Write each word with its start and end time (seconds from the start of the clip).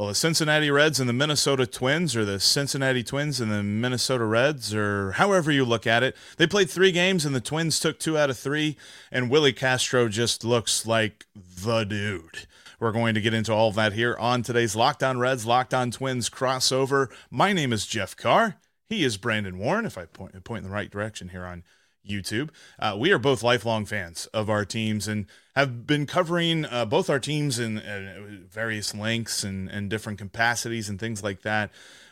Well, 0.00 0.08
the 0.08 0.14
Cincinnati 0.14 0.70
Reds 0.70 0.98
and 0.98 1.06
the 1.10 1.12
Minnesota 1.12 1.66
Twins, 1.66 2.16
or 2.16 2.24
the 2.24 2.40
Cincinnati 2.40 3.02
Twins 3.02 3.38
and 3.38 3.52
the 3.52 3.62
Minnesota 3.62 4.24
Reds, 4.24 4.74
or 4.74 5.12
however 5.12 5.52
you 5.52 5.62
look 5.62 5.86
at 5.86 6.02
it, 6.02 6.16
they 6.38 6.46
played 6.46 6.70
three 6.70 6.90
games 6.90 7.26
and 7.26 7.34
the 7.34 7.40
Twins 7.42 7.78
took 7.78 7.98
two 7.98 8.16
out 8.16 8.30
of 8.30 8.38
three, 8.38 8.78
and 9.12 9.28
Willi 9.28 9.52
Castro 9.52 10.08
just 10.08 10.42
looks 10.42 10.86
like 10.86 11.26
the 11.36 11.84
dude. 11.84 12.46
We're 12.78 12.92
going 12.92 13.14
to 13.14 13.20
get 13.20 13.34
into 13.34 13.52
all 13.52 13.68
of 13.68 13.74
that 13.74 13.92
here 13.92 14.16
on 14.18 14.42
today's 14.42 14.74
Locked 14.74 15.02
On 15.02 15.18
Reds, 15.18 15.44
Locked 15.44 15.74
On 15.74 15.90
Twins 15.90 16.30
crossover. 16.30 17.08
My 17.30 17.52
name 17.52 17.70
is 17.70 17.84
Jeff 17.84 18.16
Carr. 18.16 18.56
He 18.88 19.04
is 19.04 19.18
Brandon 19.18 19.58
Warren, 19.58 19.84
if 19.84 19.98
I 19.98 20.06
point, 20.06 20.42
point 20.44 20.64
in 20.64 20.70
the 20.70 20.74
right 20.74 20.90
direction 20.90 21.28
here 21.28 21.44
on 21.44 21.62
YouTube. 22.08 22.48
Uh, 22.78 22.96
we 22.98 23.12
are 23.12 23.18
both 23.18 23.42
lifelong 23.42 23.84
fans 23.84 24.24
of 24.32 24.48
our 24.48 24.64
teams 24.64 25.06
and 25.06 25.26
have 25.60 25.86
been 25.86 26.06
covering 26.06 26.64
uh, 26.66 26.84
both 26.84 27.08
our 27.08 27.20
teams 27.20 27.58
in 27.58 27.78
uh, 27.78 28.44
various 28.50 28.94
lengths 28.94 29.44
and, 29.44 29.68
and 29.68 29.88
different 29.88 30.18
capacities 30.18 30.88
and 30.88 30.98
things 30.98 31.22
like 31.22 31.42
that. 31.42 31.70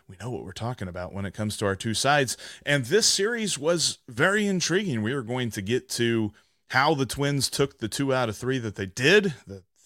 We 0.09 0.17
know 0.21 0.31
what 0.31 0.45
we're 0.45 0.53
talking 0.53 0.89
about 0.89 1.13
when 1.13 1.27
it 1.27 1.35
comes 1.35 1.57
to 1.59 1.67
our 1.67 1.77
two 1.77 1.93
sides. 1.93 2.37
And 2.65 2.87
this 2.87 3.07
series 3.07 3.59
was 3.59 3.99
very 4.09 4.47
intriguing. 4.47 5.03
We 5.03 5.13
are 5.13 5.23
going 5.23 5.51
to 5.51 5.61
get 5.61 5.89
to 5.91 6.33
how 6.71 6.95
the 6.95 7.07
Twins 7.07 7.51
took 7.51 7.79
the 7.79 7.89
two 7.89 8.15
out 8.15 8.29
of 8.29 8.37
three 8.37 8.59
that 8.59 8.77
they 8.77 8.87
did, 8.87 9.35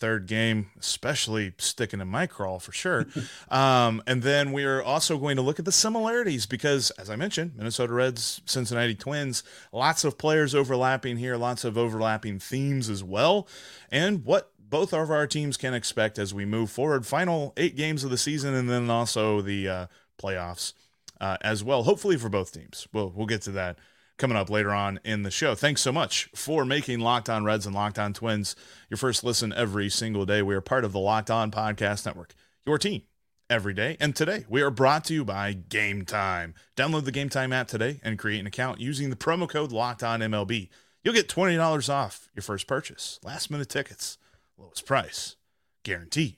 third 0.03 0.27
game, 0.27 0.69
especially 0.81 1.55
sticking 1.59 2.01
in 2.01 2.09
my 2.09 2.27
crawl 2.27 2.59
for 2.59 2.73
sure. 2.73 3.07
um, 3.53 4.03
and 4.05 4.21
then 4.25 4.51
we 4.51 4.65
are 4.65 4.83
also 4.83 5.17
going 5.17 5.37
to 5.37 5.43
look 5.43 5.61
at 5.61 5.65
the 5.65 5.71
similarities 5.71 6.45
because, 6.45 6.91
as 6.93 7.09
I 7.09 7.15
mentioned, 7.15 7.53
Minnesota 7.57 7.93
Reds, 7.93 8.41
Cincinnati 8.45 8.97
Twins, 8.97 9.45
lots 9.71 10.03
of 10.03 10.19
players 10.19 10.57
overlapping 10.57 11.19
here, 11.19 11.37
lots 11.37 11.63
of 11.63 11.79
overlapping 11.79 12.41
themes 12.41 12.91
as 12.91 13.05
well, 13.05 13.47
and 13.93 14.25
what 14.25 14.51
both 14.59 14.93
of 14.93 15.09
our 15.09 15.29
teams 15.29 15.57
can 15.57 15.73
expect 15.73 16.19
as 16.19 16.35
we 16.35 16.45
move 16.45 16.69
forward. 16.69 17.07
Final 17.07 17.53
eight 17.57 17.77
games 17.77 18.03
of 18.03 18.11
the 18.11 18.19
season, 18.19 18.55
and 18.55 18.69
then 18.69 18.91
also 18.91 19.41
the 19.41 19.69
uh, 19.69 19.87
playoffs 20.21 20.73
uh, 21.21 21.37
as 21.43 21.63
well. 21.63 21.85
Hopefully 21.85 22.17
for 22.17 22.29
both 22.29 22.53
teams. 22.53 22.89
We'll 22.93 23.13
we'll 23.15 23.27
get 23.27 23.43
to 23.43 23.53
that 23.53 23.79
coming 24.23 24.37
up 24.37 24.49
later 24.49 24.73
on 24.73 25.01
in 25.05 25.25
the 25.25 25.33
show. 25.33 25.53
Thanks 25.57 25.81
so 25.81 25.91
much 25.91 26.31
for 26.33 26.65
making 26.65 27.01
Locked 27.01 27.29
On 27.29 27.43
Reds 27.43 27.67
and 27.67 27.75
Locked 27.75 27.99
On 27.99 28.13
Twins 28.13 28.55
your 28.89 28.97
first 28.97 29.25
listen 29.25 29.53
every 29.53 29.89
single 29.89 30.25
day. 30.25 30.43
We 30.43 30.55
are 30.55 30.61
part 30.61 30.85
of 30.85 30.93
the 30.93 31.01
Locked 31.01 31.29
On 31.29 31.51
Podcast 31.51 32.07
Network, 32.07 32.33
your 32.65 32.79
team 32.79 33.03
every 33.51 33.75
day. 33.75 33.97
And 33.99 34.15
today 34.15 34.45
we 34.49 34.63
are 34.63 34.71
brought 34.71 35.05
to 35.07 35.15
you 35.15 35.25
by 35.25 35.55
Gametime. 35.55 36.55
Download 36.77 37.05
the 37.05 37.11
Gametime 37.11 37.53
app 37.53 37.67
today 37.67 37.99
and 38.05 38.17
create 38.17 38.39
an 38.39 38.47
account 38.47 38.81
using 38.81 39.11
the 39.11 39.17
promo 39.17 39.49
code 39.49 39.73
Locked 39.73 40.05
On 40.05 40.21
MLB. 40.21 40.69
You'll 41.03 41.15
get 41.15 41.29
$20 41.29 41.93
off 41.93 42.29
your 42.33 42.45
first 42.45 42.69
purchase. 42.69 43.19
Last 43.25 43.51
minute 43.51 43.71
tickets, 43.71 44.19
lowest 44.57 44.87
price, 44.87 45.35
guaranteed. 45.83 46.37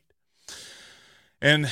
And 1.38 1.70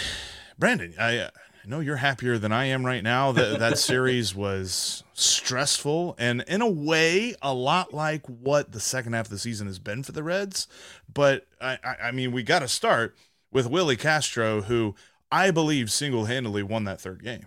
Brandon, 0.59 0.93
I 1.01 1.17
uh, 1.17 1.31
I 1.65 1.69
know 1.69 1.81
you're 1.81 1.97
happier 1.97 2.39
than 2.39 2.51
I 2.51 2.67
am 2.67 2.85
right 2.85 3.03
now. 3.03 3.33
That 3.33 3.61
that 3.61 3.79
series 3.91 4.35
was 4.35 5.05
stressful 5.23 6.15
and 6.19 6.45
in 6.47 6.61
a 6.61 6.69
way 6.69 7.35
a 7.41 7.55
lot 7.55 7.95
like 7.95 8.27
what 8.27 8.73
the 8.73 8.81
second 8.81 9.13
half 9.13 9.27
of 9.27 9.31
the 9.31 9.39
season 9.39 9.67
has 9.67 9.79
been 9.79 10.03
for 10.03 10.13
the 10.13 10.23
Reds. 10.23 10.69
But 11.13 11.47
I, 11.61 11.79
I 12.03 12.11
mean, 12.11 12.33
we 12.33 12.43
got 12.43 12.61
to 12.61 12.69
start 12.69 13.17
with 13.51 13.69
Willi 13.69 13.97
Castro, 13.97 14.63
who 14.63 14.95
I 15.31 15.51
believe 15.51 15.91
single 15.91 16.27
handedly 16.27 16.63
won 16.63 16.85
that 16.85 17.01
third 17.01 17.23
game. 17.23 17.47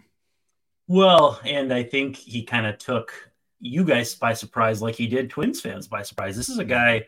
Well, 0.88 1.40
and 1.44 1.74
I 1.74 1.84
think 1.84 2.16
he 2.16 2.44
kind 2.44 2.66
of 2.66 2.78
took 2.78 3.32
you 3.60 3.84
guys 3.84 4.14
by 4.16 4.34
surprise, 4.34 4.82
like 4.82 4.96
he 4.96 5.08
did 5.08 5.30
Twins 5.30 5.62
fans 5.62 5.88
by 5.88 6.04
surprise. 6.04 6.38
This 6.38 6.50
is 6.50 6.60
a 6.60 6.66
guy 6.66 7.06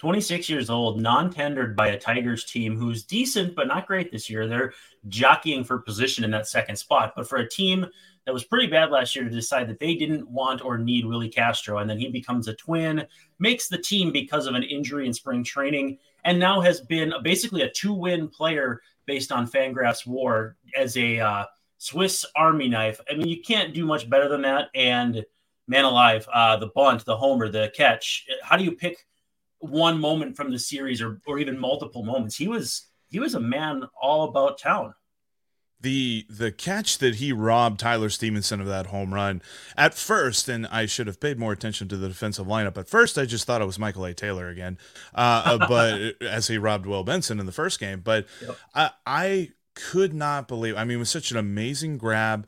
26 0.00 0.48
years 0.48 0.70
old, 0.70 0.98
non 0.98 1.30
tendered 1.30 1.76
by 1.76 1.88
a 1.88 1.98
Tigers 1.98 2.44
team 2.44 2.74
who's 2.74 3.04
decent, 3.04 3.54
but 3.54 3.68
not 3.68 3.86
great 3.86 4.10
this 4.10 4.30
year. 4.30 4.46
They're 4.46 4.72
jockeying 5.08 5.62
for 5.62 5.78
position 5.78 6.24
in 6.24 6.30
that 6.30 6.48
second 6.48 6.76
spot. 6.76 7.12
But 7.14 7.28
for 7.28 7.36
a 7.36 7.48
team 7.48 7.86
that 8.24 8.32
was 8.32 8.44
pretty 8.44 8.66
bad 8.66 8.90
last 8.90 9.14
year 9.14 9.26
to 9.26 9.30
decide 9.30 9.68
that 9.68 9.78
they 9.78 9.94
didn't 9.94 10.26
want 10.26 10.64
or 10.64 10.78
need 10.78 11.04
Willi 11.04 11.28
Castro, 11.28 11.78
and 11.78 11.90
then 11.90 11.98
he 11.98 12.08
becomes 12.08 12.48
a 12.48 12.54
twin, 12.54 13.06
makes 13.38 13.68
the 13.68 13.76
team 13.76 14.10
because 14.10 14.46
of 14.46 14.54
an 14.54 14.62
injury 14.62 15.06
in 15.06 15.12
spring 15.12 15.44
training, 15.44 15.98
and 16.24 16.38
now 16.38 16.62
has 16.62 16.80
been 16.80 17.12
basically 17.22 17.60
a 17.60 17.70
two 17.70 17.92
win 17.92 18.26
player 18.26 18.80
based 19.04 19.30
on 19.30 19.46
Fangraphs 19.46 20.06
WAR 20.06 20.56
as 20.78 20.96
a 20.96 21.20
uh, 21.20 21.44
Swiss 21.76 22.24
Army 22.34 22.68
knife. 22.68 23.02
I 23.10 23.16
mean, 23.16 23.28
you 23.28 23.42
can't 23.42 23.74
do 23.74 23.84
much 23.84 24.08
better 24.08 24.30
than 24.30 24.40
that. 24.42 24.68
And 24.74 25.26
man 25.68 25.84
alive, 25.84 26.26
uh, 26.32 26.56
the 26.56 26.68
bunt, 26.68 27.04
the 27.04 27.18
homer, 27.18 27.50
the 27.50 27.70
catch. 27.76 28.26
How 28.42 28.56
do 28.56 28.64
you 28.64 28.72
pick? 28.72 29.06
One 29.60 30.00
moment 30.00 30.36
from 30.36 30.50
the 30.50 30.58
series 30.58 31.00
or 31.02 31.20
or 31.26 31.38
even 31.38 31.58
multiple 31.58 32.02
moments. 32.02 32.36
He 32.36 32.48
was 32.48 32.86
he 33.08 33.20
was 33.20 33.34
a 33.34 33.40
man 33.40 33.84
all 34.00 34.24
about 34.24 34.58
town. 34.58 34.94
The 35.82 36.26
the 36.28 36.52
catch 36.52 36.98
that 36.98 37.16
he 37.16 37.32
robbed 37.32 37.80
Tyler 37.80 38.10
Stephenson 38.10 38.60
of 38.60 38.66
that 38.66 38.86
home 38.86 39.14
run 39.14 39.40
at 39.76 39.94
first, 39.94 40.48
and 40.48 40.66
I 40.66 40.86
should 40.86 41.06
have 41.06 41.20
paid 41.20 41.38
more 41.38 41.52
attention 41.52 41.88
to 41.88 41.96
the 41.96 42.08
defensive 42.08 42.46
lineup. 42.46 42.76
At 42.76 42.88
first, 42.88 43.16
I 43.16 43.24
just 43.24 43.46
thought 43.46 43.62
it 43.62 43.66
was 43.66 43.78
Michael 43.78 44.04
A. 44.04 44.12
Taylor 44.12 44.48
again, 44.48 44.78
uh, 45.14 45.56
but 45.68 46.22
as 46.22 46.48
he 46.48 46.58
robbed 46.58 46.86
Will 46.86 47.04
Benson 47.04 47.40
in 47.40 47.46
the 47.46 47.52
first 47.52 47.80
game. 47.80 48.00
But 48.00 48.26
yep. 48.42 48.56
I, 48.74 48.90
I 49.06 49.50
could 49.74 50.12
not 50.12 50.48
believe. 50.48 50.76
I 50.76 50.84
mean, 50.84 50.96
it 50.96 51.00
was 51.00 51.10
such 51.10 51.30
an 51.30 51.38
amazing 51.38 51.96
grab 51.96 52.46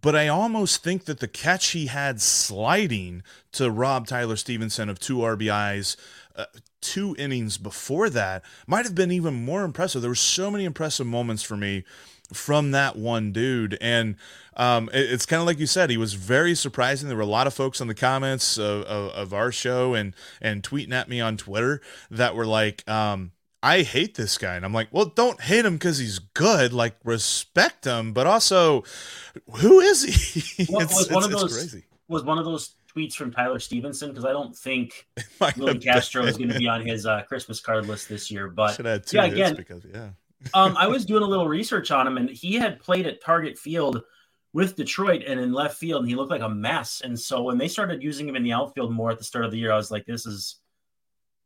but 0.00 0.16
I 0.16 0.28
almost 0.28 0.82
think 0.82 1.04
that 1.04 1.20
the 1.20 1.28
catch 1.28 1.70
he 1.70 1.86
had 1.86 2.20
sliding 2.20 3.22
to 3.52 3.70
rob 3.70 4.06
Tyler 4.06 4.36
Stephenson 4.36 4.88
of 4.88 4.98
two 4.98 5.18
RBIs 5.18 5.96
uh, 6.36 6.46
two 6.80 7.14
innings 7.18 7.58
before 7.58 8.10
that 8.10 8.42
might 8.66 8.84
have 8.84 8.94
been 8.94 9.12
even 9.12 9.44
more 9.44 9.64
impressive. 9.64 10.02
There 10.02 10.10
were 10.10 10.14
so 10.14 10.50
many 10.50 10.64
impressive 10.64 11.06
moments 11.06 11.42
for 11.42 11.56
me 11.56 11.84
from 12.32 12.70
that 12.72 12.96
one 12.96 13.32
dude. 13.32 13.76
And 13.80 14.16
um, 14.56 14.88
it, 14.92 15.12
it's 15.12 15.26
kind 15.26 15.40
of 15.40 15.46
like 15.46 15.58
you 15.58 15.66
said, 15.66 15.90
he 15.90 15.96
was 15.96 16.14
very 16.14 16.54
surprising. 16.54 17.08
There 17.08 17.16
were 17.16 17.22
a 17.22 17.26
lot 17.26 17.46
of 17.46 17.54
folks 17.54 17.80
in 17.80 17.88
the 17.88 17.94
comments 17.94 18.58
of, 18.58 18.82
of, 18.82 19.10
of 19.12 19.34
our 19.34 19.52
show 19.52 19.94
and, 19.94 20.14
and 20.40 20.62
tweeting 20.62 20.92
at 20.92 21.08
me 21.08 21.20
on 21.20 21.36
Twitter 21.36 21.80
that 22.10 22.34
were 22.34 22.46
like, 22.46 22.88
um, 22.88 23.32
I 23.62 23.82
hate 23.82 24.14
this 24.14 24.36
guy. 24.36 24.56
And 24.56 24.64
I'm 24.64 24.74
like, 24.74 24.88
well, 24.90 25.06
don't 25.06 25.40
hate 25.40 25.64
him 25.64 25.74
because 25.74 25.98
he's 25.98 26.18
good. 26.18 26.72
Like, 26.72 26.96
respect 27.02 27.86
him, 27.86 28.12
but 28.12 28.26
also, 28.26 28.84
who 29.56 29.80
is 29.80 30.02
he? 30.02 30.64
It's, 30.68 30.70
was 30.70 31.10
one 31.10 31.24
it's, 31.24 31.34
of 31.34 31.40
those, 31.40 31.56
crazy. 31.56 31.84
Was 32.08 32.24
one 32.24 32.38
of 32.38 32.44
those 32.44 32.74
tweets 32.96 33.14
from 33.14 33.32
Tyler 33.32 33.58
Stephenson 33.58 34.10
because 34.10 34.24
I 34.24 34.32
don't 34.32 34.56
think 34.56 35.06
Willi 35.56 35.78
Castro 35.78 36.24
is 36.24 36.36
going 36.36 36.50
to 36.50 36.58
be 36.58 36.68
on 36.68 36.86
his 36.86 37.06
uh, 37.06 37.22
Christmas 37.22 37.60
card 37.60 37.86
list 37.86 38.08
this 38.08 38.30
year. 38.30 38.48
But 38.48 38.78
yeah, 39.12 39.24
again, 39.24 39.56
because 39.56 39.84
yeah. 39.92 40.10
um, 40.54 40.76
I 40.76 40.86
was 40.88 41.04
doing 41.04 41.22
a 41.22 41.26
little 41.26 41.48
research 41.48 41.90
on 41.90 42.06
him, 42.06 42.16
and 42.16 42.30
he 42.30 42.54
had 42.54 42.80
played 42.80 43.06
at 43.06 43.22
Target 43.22 43.58
Field 43.58 44.02
with 44.52 44.76
Detroit 44.76 45.24
and 45.26 45.40
in 45.40 45.52
left 45.52 45.76
field, 45.76 46.02
and 46.02 46.08
he 46.08 46.14
looked 46.14 46.30
like 46.30 46.42
a 46.42 46.48
mess. 46.48 47.02
And 47.04 47.18
so 47.18 47.42
when 47.42 47.58
they 47.58 47.68
started 47.68 48.02
using 48.02 48.28
him 48.28 48.36
in 48.36 48.44
the 48.44 48.52
outfield 48.52 48.92
more 48.92 49.10
at 49.10 49.18
the 49.18 49.24
start 49.24 49.44
of 49.44 49.50
the 49.50 49.58
year, 49.58 49.72
I 49.72 49.76
was 49.76 49.90
like, 49.90 50.06
this 50.06 50.26
is 50.26 50.60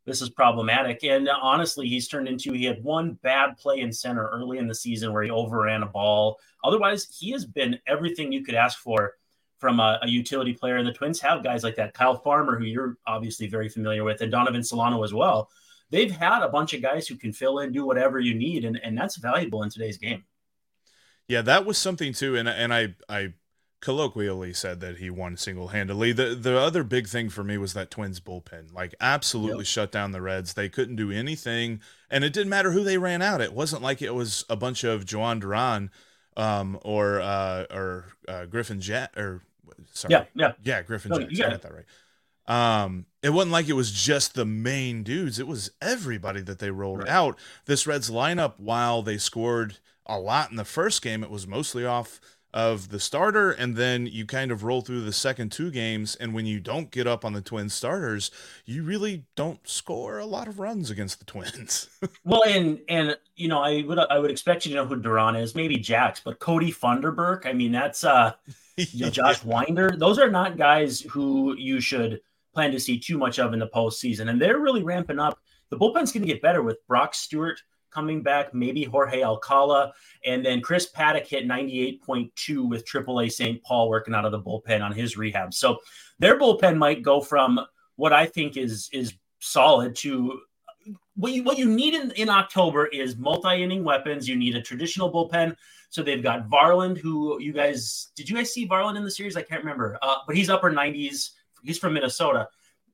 this 0.05 0.21
is 0.21 0.29
problematic. 0.29 1.03
And 1.03 1.29
honestly, 1.29 1.87
he's 1.87 2.07
turned 2.07 2.27
into 2.27 2.53
he 2.53 2.65
had 2.65 2.83
one 2.83 3.13
bad 3.21 3.57
play 3.57 3.79
in 3.79 3.91
center 3.91 4.27
early 4.27 4.57
in 4.57 4.67
the 4.67 4.75
season 4.75 5.13
where 5.13 5.23
he 5.23 5.29
overran 5.29 5.83
a 5.83 5.87
ball. 5.87 6.39
Otherwise, 6.63 7.15
he 7.19 7.31
has 7.31 7.45
been 7.45 7.79
everything 7.87 8.31
you 8.31 8.43
could 8.43 8.55
ask 8.55 8.79
for 8.79 9.13
from 9.59 9.79
a, 9.79 9.99
a, 10.01 10.07
utility 10.07 10.53
player. 10.53 10.77
And 10.77 10.87
the 10.87 10.93
Twins 10.93 11.19
have 11.21 11.43
guys 11.43 11.63
like 11.63 11.75
that. 11.75 11.93
Kyle 11.93 12.15
Farmer, 12.15 12.57
who 12.57 12.65
you're 12.65 12.97
obviously 13.05 13.47
very 13.47 13.69
familiar 13.69 14.03
with, 14.03 14.21
and 14.21 14.31
Donovan 14.31 14.63
Solano 14.63 15.03
as 15.03 15.13
well. 15.13 15.49
They've 15.91 16.11
had 16.11 16.43
a 16.43 16.49
bunch 16.49 16.73
of 16.73 16.81
guys 16.81 17.07
who 17.07 17.15
can 17.15 17.33
fill 17.33 17.59
in, 17.59 17.71
do 17.71 17.85
whatever 17.85 18.19
you 18.19 18.35
need, 18.35 18.63
and, 18.63 18.79
and 18.83 18.97
that's 18.97 19.17
valuable 19.17 19.63
in 19.63 19.69
today's 19.69 19.97
game. 19.97 20.23
Yeah, 21.27 21.41
that 21.43 21.65
was 21.65 21.77
something 21.77 22.13
too. 22.13 22.35
And 22.35 22.49
and 22.49 22.73
I 22.73 22.95
I 23.07 23.33
colloquially 23.81 24.51
said 24.51 24.81
that 24.81 24.97
he 24.97 25.09
won 25.09 25.37
single 25.37 25.69
handedly. 25.69 26.11
The 26.11 26.35
the 26.35 26.57
other 26.57 26.83
big 26.83 27.07
thing 27.07 27.29
for 27.29 27.43
me 27.43 27.57
was 27.57 27.73
that 27.73 27.91
Twins 27.91 28.19
bullpen. 28.19 28.73
Like 28.73 28.95
absolutely 28.99 29.59
yep. 29.59 29.67
shut 29.67 29.91
down 29.91 30.11
the 30.11 30.21
Reds. 30.21 30.53
They 30.53 30.69
couldn't 30.69 30.95
do 30.95 31.11
anything. 31.11 31.81
And 32.09 32.23
it 32.23 32.33
didn't 32.33 32.49
matter 32.49 32.71
who 32.71 32.83
they 32.83 32.97
ran 32.97 33.21
out. 33.21 33.41
It 33.41 33.53
wasn't 33.53 33.81
like 33.81 34.01
it 34.01 34.15
was 34.15 34.43
a 34.49 34.55
bunch 34.55 34.83
of 34.83 35.05
Jhoan 35.05 35.39
Duran 35.39 35.91
um, 36.35 36.79
or 36.83 37.21
uh, 37.21 37.65
or 37.71 38.05
uh, 38.27 38.45
Griffin 38.45 38.81
Jet 38.81 39.11
or 39.17 39.43
sorry. 39.93 40.13
Yeah, 40.13 40.25
yeah. 40.35 40.51
Yeah, 40.63 40.81
Griffin 40.81 41.11
no. 41.11 41.17
I 41.17 41.49
got 41.49 41.61
that 41.61 41.73
right. 41.73 41.85
Um, 42.49 43.05
it 43.21 43.29
wasn't 43.29 43.51
like 43.51 43.69
it 43.69 43.73
was 43.73 43.91
just 43.91 44.33
the 44.33 44.45
main 44.45 45.03
dudes. 45.03 45.37
It 45.39 45.47
was 45.47 45.71
everybody 45.81 46.41
that 46.41 46.59
they 46.59 46.71
rolled 46.71 47.03
right. 47.03 47.09
out. 47.09 47.37
This 47.65 47.85
Reds 47.85 48.09
lineup, 48.09 48.53
while 48.57 49.03
they 49.03 49.17
scored 49.17 49.77
a 50.07 50.19
lot 50.19 50.49
in 50.49 50.55
the 50.57 50.65
first 50.65 51.03
game, 51.03 51.23
it 51.23 51.29
was 51.29 51.45
mostly 51.45 51.85
off 51.85 52.19
of 52.53 52.89
the 52.89 52.99
starter 52.99 53.51
and 53.51 53.75
then 53.75 54.07
you 54.07 54.25
kind 54.25 54.51
of 54.51 54.63
roll 54.63 54.81
through 54.81 55.01
the 55.01 55.13
second 55.13 55.51
two 55.51 55.69
games 55.69 56.15
and 56.15 56.33
when 56.33 56.47
you 56.47 56.59
don't 56.59 56.89
get 56.89 57.05
up 57.05 57.23
on 57.23 57.33
the 57.33 57.41
twin 57.41 57.69
starters 57.69 58.31
you 58.65 58.81
really 58.81 59.23
don't 59.35 59.67
score 59.67 60.17
a 60.17 60.25
lot 60.25 60.47
of 60.47 60.59
runs 60.59 60.89
against 60.89 61.19
the 61.19 61.25
twins 61.25 61.89
well 62.23 62.43
and 62.47 62.79
and 62.89 63.15
you 63.35 63.47
know 63.47 63.61
i 63.61 63.83
would 63.83 63.99
i 63.99 64.17
would 64.17 64.31
expect 64.31 64.65
you 64.65 64.71
to 64.71 64.75
know 64.77 64.85
who 64.85 64.95
duran 64.95 65.35
is 65.35 65.53
maybe 65.53 65.77
jax 65.77 66.21
but 66.23 66.39
kody 66.39 66.75
funderburk 66.75 67.45
i 67.45 67.53
mean 67.53 67.71
that's 67.71 68.03
uh 68.03 68.31
yeah. 68.77 69.09
josh 69.09 69.43
winder 69.43 69.91
those 69.95 70.17
are 70.17 70.29
not 70.29 70.57
guys 70.57 71.01
who 71.01 71.55
you 71.55 71.79
should 71.79 72.19
plan 72.53 72.71
to 72.71 72.79
see 72.79 72.99
too 72.99 73.17
much 73.17 73.37
of 73.37 73.53
in 73.53 73.59
the 73.59 73.67
postseason 73.67 74.27
and 74.29 74.41
they're 74.41 74.59
really 74.59 74.81
ramping 74.81 75.19
up 75.19 75.39
the 75.69 75.77
bullpen's 75.77 76.11
going 76.11 76.25
to 76.25 76.33
get 76.33 76.41
better 76.41 76.63
with 76.63 76.85
brock 76.87 77.13
stewart 77.13 77.61
coming 77.91 78.21
back, 78.21 78.53
maybe 78.53 78.83
Jorge 78.83 79.23
Alcala. 79.23 79.93
And 80.25 80.45
then 80.45 80.61
Chris 80.61 80.91
Paddack 80.91 81.27
hit 81.27 81.47
98.2 81.47 82.67
with 82.67 82.85
AAA 82.85 83.31
St. 83.31 83.61
Paul 83.63 83.89
working 83.89 84.13
out 84.13 84.25
of 84.25 84.31
the 84.31 84.41
bullpen 84.41 84.83
on 84.83 84.91
his 84.91 85.17
rehab. 85.17 85.53
So 85.53 85.77
their 86.19 86.39
bullpen 86.39 86.77
might 86.77 87.01
go 87.01 87.21
from 87.21 87.59
what 87.95 88.13
I 88.13 88.25
think 88.25 88.57
is 88.57 88.89
is 88.93 89.13
solid 89.39 89.95
to 89.97 90.39
what 91.15 91.33
you 91.33 91.43
what 91.43 91.57
you 91.57 91.69
need 91.69 91.93
in, 91.93 92.11
in 92.11 92.29
October 92.29 92.87
is 92.87 93.17
multi-inning 93.17 93.83
weapons. 93.83 94.27
You 94.27 94.35
need 94.35 94.55
a 94.55 94.61
traditional 94.61 95.11
bullpen. 95.11 95.55
So 95.89 96.03
they've 96.03 96.21
got 96.21 96.47
Varland, 96.49 96.97
who 96.97 97.41
you 97.41 97.51
guys 97.51 98.11
did 98.15 98.29
you 98.29 98.35
guys 98.35 98.53
see 98.53 98.67
Varland 98.67 98.97
in 98.97 99.03
the 99.03 99.11
series? 99.11 99.35
I 99.35 99.41
can't 99.41 99.61
remember, 99.61 99.97
uh, 100.01 100.17
but 100.27 100.35
he's 100.35 100.49
upper 100.49 100.71
90s. 100.71 101.31
He's 101.63 101.77
from 101.77 101.93
Minnesota 101.93 102.47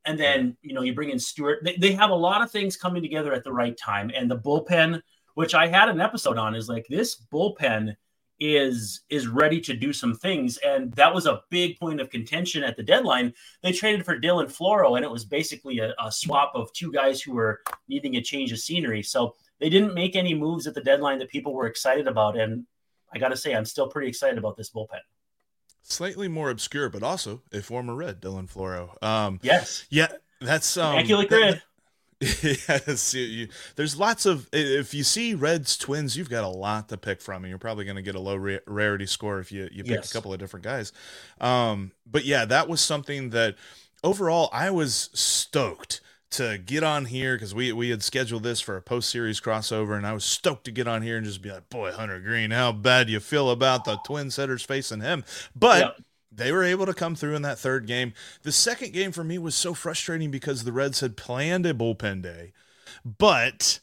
and 0.05 0.19
then 0.19 0.57
you 0.61 0.73
know 0.73 0.81
you 0.81 0.93
bring 0.93 1.09
in 1.09 1.19
Stewart. 1.19 1.59
They, 1.63 1.75
they 1.75 1.93
have 1.93 2.09
a 2.09 2.15
lot 2.15 2.41
of 2.41 2.51
things 2.51 2.77
coming 2.77 3.01
together 3.01 3.33
at 3.33 3.43
the 3.43 3.53
right 3.53 3.77
time, 3.77 4.11
and 4.15 4.29
the 4.29 4.37
bullpen, 4.37 5.01
which 5.33 5.53
I 5.53 5.67
had 5.67 5.89
an 5.89 6.01
episode 6.01 6.37
on, 6.37 6.55
is 6.55 6.69
like 6.69 6.85
this 6.89 7.15
bullpen 7.31 7.95
is 8.39 9.01
is 9.09 9.27
ready 9.27 9.61
to 9.61 9.73
do 9.73 9.93
some 9.93 10.13
things, 10.13 10.57
and 10.57 10.93
that 10.93 11.13
was 11.13 11.25
a 11.25 11.41
big 11.49 11.79
point 11.79 12.01
of 12.01 12.09
contention 12.09 12.63
at 12.63 12.75
the 12.77 12.83
deadline. 12.83 13.33
They 13.63 13.71
traded 13.71 14.05
for 14.05 14.19
Dylan 14.19 14.45
Floro, 14.45 14.95
and 14.95 15.05
it 15.05 15.11
was 15.11 15.25
basically 15.25 15.79
a, 15.79 15.93
a 16.03 16.11
swap 16.11 16.51
of 16.55 16.71
two 16.73 16.91
guys 16.91 17.21
who 17.21 17.33
were 17.33 17.61
needing 17.87 18.15
a 18.15 18.21
change 18.21 18.51
of 18.51 18.59
scenery. 18.59 19.03
So 19.03 19.35
they 19.59 19.69
didn't 19.69 19.93
make 19.93 20.15
any 20.15 20.33
moves 20.33 20.67
at 20.67 20.73
the 20.73 20.81
deadline 20.81 21.19
that 21.19 21.29
people 21.29 21.53
were 21.53 21.67
excited 21.67 22.07
about, 22.07 22.37
and 22.37 22.65
I 23.13 23.19
got 23.19 23.29
to 23.29 23.37
say, 23.37 23.55
I'm 23.55 23.65
still 23.65 23.87
pretty 23.87 24.09
excited 24.09 24.37
about 24.37 24.57
this 24.57 24.71
bullpen 24.71 24.99
slightly 25.91 26.27
more 26.27 26.49
obscure, 26.49 26.89
but 26.89 27.03
also 27.03 27.41
a 27.51 27.61
former 27.61 27.95
Red, 27.95 28.21
Dylan 28.21 28.51
Floro. 28.51 29.01
Um, 29.03 29.39
yes. 29.41 29.85
Yeah, 29.89 30.07
that's 30.41 30.77
um, 30.77 30.93
immaculate 30.95 31.29
grid. 31.29 31.61
yes, 32.21 33.13
you, 33.13 33.23
you, 33.23 33.47
there's 33.75 33.99
lots 33.99 34.25
of. 34.25 34.47
If 34.53 34.93
you 34.93 35.03
see 35.03 35.33
Reds 35.33 35.77
Twins, 35.77 36.15
you've 36.15 36.29
got 36.29 36.45
a 36.45 36.49
lot 36.49 36.87
to 36.89 36.97
pick 36.97 37.21
from, 37.21 37.43
and 37.43 37.49
you're 37.49 37.59
probably 37.59 37.83
going 37.83 37.97
to 37.97 38.01
get 38.01 38.15
a 38.15 38.19
low 38.19 38.37
ra- 38.37 38.57
rarity 38.67 39.05
score 39.05 39.39
if 39.39 39.51
you 39.51 39.67
you 39.71 39.83
pick 39.83 39.97
yes. 39.97 40.11
a 40.11 40.13
couple 40.13 40.31
of 40.31 40.39
different 40.39 40.63
guys. 40.63 40.93
Um, 41.41 41.91
but 42.09 42.23
yeah, 42.23 42.45
that 42.45 42.69
was 42.69 42.79
something 42.79 43.31
that 43.31 43.55
overall 44.01 44.49
I 44.53 44.69
was 44.69 45.09
stoked 45.13 45.99
to 46.31 46.57
get 46.57 46.83
on 46.83 47.05
here 47.05 47.35
because 47.35 47.55
we 47.55 47.71
we 47.71 47.89
had 47.89 48.03
scheduled 48.03 48.43
this 48.43 48.61
for 48.61 48.75
a 48.75 48.81
post 48.81 49.09
series 49.09 49.39
crossover, 49.39 49.95
and 49.95 50.05
I 50.05 50.13
was 50.13 50.25
stoked 50.25 50.65
to 50.65 50.71
get 50.71 50.87
on 50.87 51.01
here 51.01 51.17
and 51.17 51.25
just 51.25 51.41
be 51.41 51.51
like, 51.51 51.69
"Boy, 51.69 51.91
Hunter 51.91 52.19
Greene, 52.19 52.51
how 52.51 52.71
bad 52.71 53.09
you 53.09 53.19
feel 53.19 53.49
about 53.49 53.85
the 53.85 53.97
twin 54.05 54.31
setters 54.31 54.63
facing 54.63 55.01
him?" 55.01 55.23
But 55.55 55.79
yep. 55.79 55.97
they 56.31 56.51
were 56.51 56.63
able 56.63 56.85
to 56.85 56.93
come 56.93 57.15
through 57.15 57.35
in 57.35 57.41
that 57.43 57.59
third 57.59 57.87
game. 57.87 58.13
The 58.43 58.51
second 58.51 58.93
game 58.93 59.11
for 59.11 59.23
me 59.23 59.37
was 59.37 59.55
so 59.55 59.73
frustrating 59.73 60.31
because 60.31 60.63
the 60.63 60.73
Reds 60.73 60.99
had 60.99 61.15
planned 61.15 61.65
a 61.65 61.73
bullpen 61.73 62.21
day, 62.21 62.53
but 63.05 63.79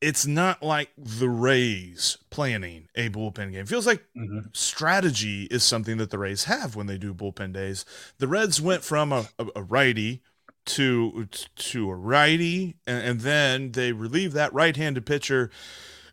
it's 0.00 0.26
not 0.26 0.62
like 0.62 0.90
the 0.98 1.28
Rays 1.28 2.18
planning 2.30 2.88
a 2.94 3.08
bullpen 3.08 3.52
game. 3.52 3.62
It 3.62 3.68
feels 3.68 3.86
like 3.86 4.04
mm-hmm. 4.16 4.48
strategy 4.52 5.44
is 5.44 5.64
something 5.64 5.96
that 5.96 6.10
the 6.10 6.18
Rays 6.18 6.44
have 6.44 6.76
when 6.76 6.86
they 6.86 6.98
do 6.98 7.14
bullpen 7.14 7.52
days. 7.52 7.86
The 8.18 8.28
Reds 8.28 8.60
went 8.60 8.84
from 8.84 9.12
a, 9.12 9.28
a, 9.38 9.46
a 9.56 9.62
righty 9.62 10.22
to 10.66 11.26
to 11.56 11.90
a 11.90 11.94
righty, 11.94 12.76
and, 12.86 13.04
and 13.04 13.20
then 13.20 13.72
they 13.72 13.92
relieved 13.92 14.34
that 14.34 14.52
right-handed 14.52 15.06
pitcher 15.06 15.50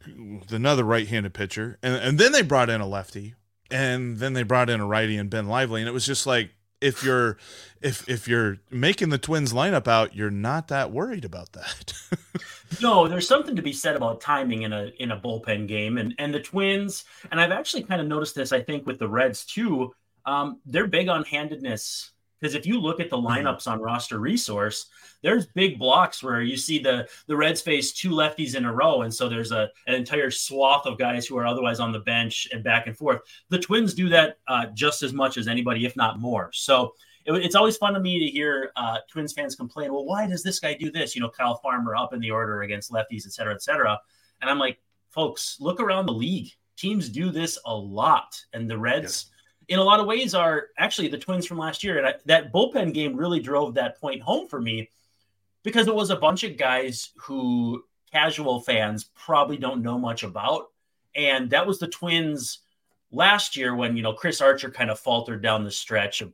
with 0.05 0.51
another 0.51 0.83
right-handed 0.83 1.33
pitcher, 1.33 1.77
and 1.83 1.95
and 1.95 2.19
then 2.19 2.31
they 2.31 2.41
brought 2.41 2.69
in 2.69 2.81
a 2.81 2.88
lefty, 2.88 3.35
and 3.69 4.17
then 4.17 4.33
they 4.33 4.44
brought 4.44 4.69
in 4.69 4.79
a 4.79 4.85
righty 4.85 5.17
and 5.17 5.29
Ben 5.29 5.47
Lively, 5.47 5.81
and 5.81 5.89
it 5.89 5.94
was 5.94 6.05
just 6.05 6.25
like 6.25 6.51
if 6.83 7.03
you're 7.03 7.38
if 7.81 8.07
if 8.09 8.27
you're 8.27 8.57
making 8.69 9.09
the 9.09 9.17
Twins 9.17 9.53
lineup 9.53 9.88
out, 9.88 10.15
you're 10.15 10.29
not 10.29 10.67
that 10.67 10.91
worried 10.91 11.25
about 11.25 11.53
that. 11.53 11.94
no, 12.81 13.07
there's 13.07 13.27
something 13.27 13.55
to 13.55 13.61
be 13.61 13.73
said 13.73 13.95
about 13.95 14.21
timing 14.21 14.63
in 14.63 14.73
a 14.73 14.91
in 15.00 15.11
a 15.11 15.19
bullpen 15.19 15.67
game, 15.67 15.97
and 15.97 16.13
and 16.17 16.33
the 16.33 16.41
Twins, 16.41 17.05
and 17.31 17.39
I've 17.39 17.51
actually 17.51 17.83
kind 17.83 18.01
of 18.01 18.07
noticed 18.07 18.35
this. 18.35 18.51
I 18.51 18.61
think 18.61 18.85
with 18.85 19.00
the 19.00 19.07
Reds 19.07 19.45
too, 19.45 19.94
um, 20.25 20.59
they're 20.65 20.88
big 20.88 21.07
on 21.07 21.23
handedness 21.23 22.12
because 22.43 22.55
if 22.55 22.65
you 22.65 22.77
look 22.77 22.99
at 22.99 23.09
the 23.09 23.15
mm-hmm. 23.15 23.47
lineups 23.47 23.67
on 23.67 23.79
roster 23.79 24.19
resource, 24.19 24.87
there's 25.21 25.45
big 25.45 25.79
blocks 25.79 26.21
where 26.21 26.41
you 26.41 26.57
see 26.57 26.77
the 26.77 27.07
the 27.27 27.37
Reds 27.37 27.61
face 27.61 27.93
two 27.93 28.09
lefties 28.09 28.55
in 28.55 28.65
a 28.65 28.73
row, 28.73 29.03
and 29.03 29.13
so 29.13 29.29
there's 29.29 29.53
a 29.53 29.69
an 29.87 29.95
entire 29.95 30.29
swath 30.29 30.85
of 30.85 30.97
guys 30.97 31.25
who 31.25 31.37
are 31.37 31.47
otherwise 31.47 31.79
on 31.79 31.93
the 31.93 31.99
bench 31.99 32.49
and 32.51 32.61
back 32.61 32.85
and 32.87 32.97
forth. 32.97 33.21
The 33.47 33.59
Twins 33.59 33.93
do 33.93 34.09
that 34.09 34.39
uh, 34.49 34.65
just 34.73 35.03
as 35.03 35.13
much 35.13 35.37
as 35.37 35.47
anybody, 35.47 35.85
if 35.85 35.95
not 35.95 36.19
more. 36.19 36.49
So 36.51 36.93
it, 37.25 37.33
it's 37.35 37.55
always 37.55 37.77
fun 37.77 37.93
to 37.93 38.01
me 38.01 38.19
to 38.19 38.25
hear 38.25 38.73
uh, 38.75 38.97
Twins 39.09 39.31
fans 39.31 39.55
complain. 39.55 39.93
Well, 39.93 40.05
why 40.05 40.27
does 40.27 40.43
this 40.43 40.59
guy 40.59 40.73
do 40.73 40.91
this? 40.91 41.15
You 41.15 41.21
know, 41.21 41.29
Kyle 41.29 41.55
Farmer 41.63 41.95
up 41.95 42.13
in 42.13 42.19
the 42.19 42.31
order 42.31 42.63
against 42.63 42.91
lefties, 42.91 43.25
et 43.25 43.31
cetera, 43.31 43.53
et 43.53 43.63
cetera. 43.63 43.97
And 44.41 44.50
I'm 44.50 44.59
like, 44.59 44.79
folks, 45.12 45.55
look 45.62 45.79
around 45.79 46.07
the 46.07 46.13
league. 46.13 46.51
Teams 46.75 47.07
do 47.07 47.29
this 47.29 47.57
a 47.65 47.73
lot, 47.73 48.38
and 48.51 48.69
the 48.69 48.77
Reds 48.77 49.27
in 49.67 49.79
a 49.79 49.84
lot 49.84 50.00
of 50.00 50.05
ways 50.05 50.34
are 50.34 50.67
actually 50.77 51.08
the 51.08 51.17
Twins 51.17 51.46
from 51.46 51.58
last 51.58 51.84
year. 51.84 51.98
And 51.98 52.08
I, 52.08 52.15
that 52.25 52.51
bullpen 52.51 52.93
game 52.93 53.15
really 53.15 53.39
drove 53.39 53.75
that 53.75 54.00
point 54.00 54.22
home 54.22 54.48
for 54.48 54.62
me 54.62 54.89
because 55.63 55.88
it 55.88 55.96
was 55.96 56.10
a 56.10 56.15
bunch 56.15 56.43
of 56.43 56.58
guys 56.58 57.12
who 57.15 57.84
casual 58.12 58.62
fans 58.62 59.05
probably 59.15 59.58
don't 59.58 59.82
know 59.82 59.98
much 59.98 60.24
about. 60.24 60.67
And 61.15 61.50
that 61.51 61.65
was 61.65 61.79
the 61.79 61.88
Twins 61.88 62.60
last 63.12 63.55
year 63.55 63.75
when, 63.75 63.96
you 63.96 64.03
know, 64.03 64.13
Chris 64.13 64.41
Archer 64.41 64.70
kind 64.70 64.89
of 64.89 65.00
faltered 65.00 65.41
down 65.41 65.63
the 65.63 65.72
stretch. 65.72 66.22
Of, 66.22 66.34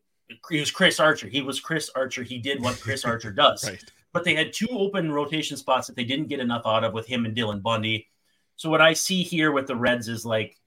he 0.49 0.59
was 0.59 0.71
Chris 0.71 0.99
Archer. 0.99 1.27
He 1.27 1.41
was 1.41 1.59
Chris 1.59 1.89
Archer. 1.95 2.23
He 2.23 2.39
did 2.39 2.61
what 2.61 2.79
Chris 2.79 3.05
Archer 3.05 3.31
does. 3.31 3.63
right. 3.69 3.83
But 4.11 4.23
they 4.23 4.33
had 4.33 4.53
two 4.53 4.69
open 4.71 5.11
rotation 5.11 5.55
spots 5.55 5.87
that 5.87 5.95
they 5.95 6.03
didn't 6.03 6.29
get 6.29 6.39
enough 6.39 6.63
out 6.65 6.83
of 6.83 6.93
with 6.93 7.05
him 7.05 7.25
and 7.25 7.35
Dylan 7.35 7.61
Bundy. 7.61 8.07
So 8.55 8.69
what 8.69 8.81
I 8.81 8.93
see 8.93 9.21
here 9.21 9.51
with 9.51 9.67
the 9.67 9.75
Reds 9.75 10.07
is 10.07 10.25
like 10.25 10.57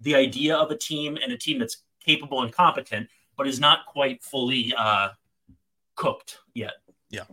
the 0.00 0.14
idea 0.14 0.56
of 0.56 0.70
a 0.70 0.76
team 0.76 1.18
and 1.20 1.32
a 1.32 1.38
team 1.38 1.58
that's 1.58 1.82
capable 2.06 2.42
and 2.42 2.52
competent, 2.52 3.08
but 3.36 3.46
is 3.46 3.60
not 3.60 3.86
quite 3.86 4.22
fully 4.22 4.72
uh, 4.76 5.10
cooked 5.94 6.38
yet. 6.54 6.74
Yeah. 7.10 7.24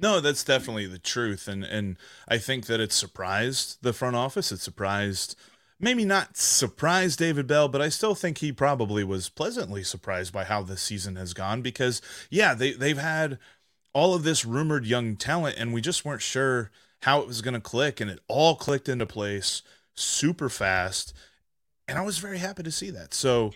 No, 0.00 0.20
that's 0.20 0.42
definitely 0.42 0.86
the 0.86 0.98
truth, 0.98 1.46
and 1.46 1.62
and 1.62 1.96
I 2.26 2.38
think 2.38 2.66
that 2.66 2.80
it 2.80 2.92
surprised 2.92 3.78
the 3.82 3.92
front 3.92 4.16
office. 4.16 4.50
It 4.50 4.58
surprised, 4.58 5.36
maybe 5.78 6.04
not 6.04 6.36
surprised 6.36 7.20
David 7.20 7.46
Bell, 7.46 7.68
but 7.68 7.80
I 7.80 7.88
still 7.88 8.16
think 8.16 8.38
he 8.38 8.50
probably 8.50 9.04
was 9.04 9.28
pleasantly 9.28 9.84
surprised 9.84 10.32
by 10.32 10.42
how 10.42 10.62
this 10.62 10.82
season 10.82 11.14
has 11.14 11.34
gone. 11.34 11.62
Because 11.62 12.02
yeah, 12.30 12.52
they 12.52 12.72
they've 12.72 12.98
had 12.98 13.38
all 13.92 14.12
of 14.12 14.24
this 14.24 14.44
rumored 14.44 14.86
young 14.86 15.14
talent, 15.14 15.56
and 15.56 15.72
we 15.72 15.80
just 15.80 16.04
weren't 16.04 16.22
sure 16.22 16.72
how 17.02 17.20
it 17.20 17.28
was 17.28 17.40
going 17.40 17.54
to 17.54 17.60
click, 17.60 18.00
and 18.00 18.10
it 18.10 18.18
all 18.26 18.56
clicked 18.56 18.88
into 18.88 19.06
place 19.06 19.62
super 19.94 20.48
fast, 20.48 21.14
and 21.86 21.96
I 21.96 22.02
was 22.02 22.18
very 22.18 22.38
happy 22.38 22.64
to 22.64 22.72
see 22.72 22.90
that. 22.90 23.14
So 23.14 23.52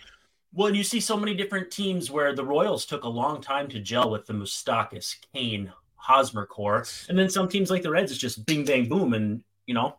well, 0.53 0.73
you 0.73 0.83
see 0.83 0.99
so 0.99 1.17
many 1.17 1.33
different 1.33 1.71
teams 1.71 2.09
where 2.09 2.33
the 2.33 2.43
Royals 2.43 2.85
took 2.85 3.03
a 3.03 3.09
long 3.09 3.41
time 3.41 3.67
to 3.69 3.79
gel 3.79 4.09
with 4.09 4.25
the 4.25 4.33
Moustakas, 4.33 5.15
Cain, 5.33 5.71
Hosmer 5.95 6.45
core, 6.45 6.85
and 7.09 7.17
then 7.17 7.29
some 7.29 7.49
teams 7.49 7.69
like 7.69 7.83
the 7.83 7.91
Reds, 7.91 8.11
it's 8.11 8.19
just 8.19 8.45
bing 8.45 8.65
bang 8.65 8.87
boom, 8.87 9.13
and 9.13 9.43
you 9.65 9.73
know, 9.73 9.97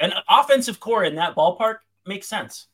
an 0.00 0.12
offensive 0.28 0.80
core 0.80 1.04
in 1.04 1.14
that 1.14 1.36
ballpark 1.36 1.76
makes 2.06 2.26
sense. 2.26 2.66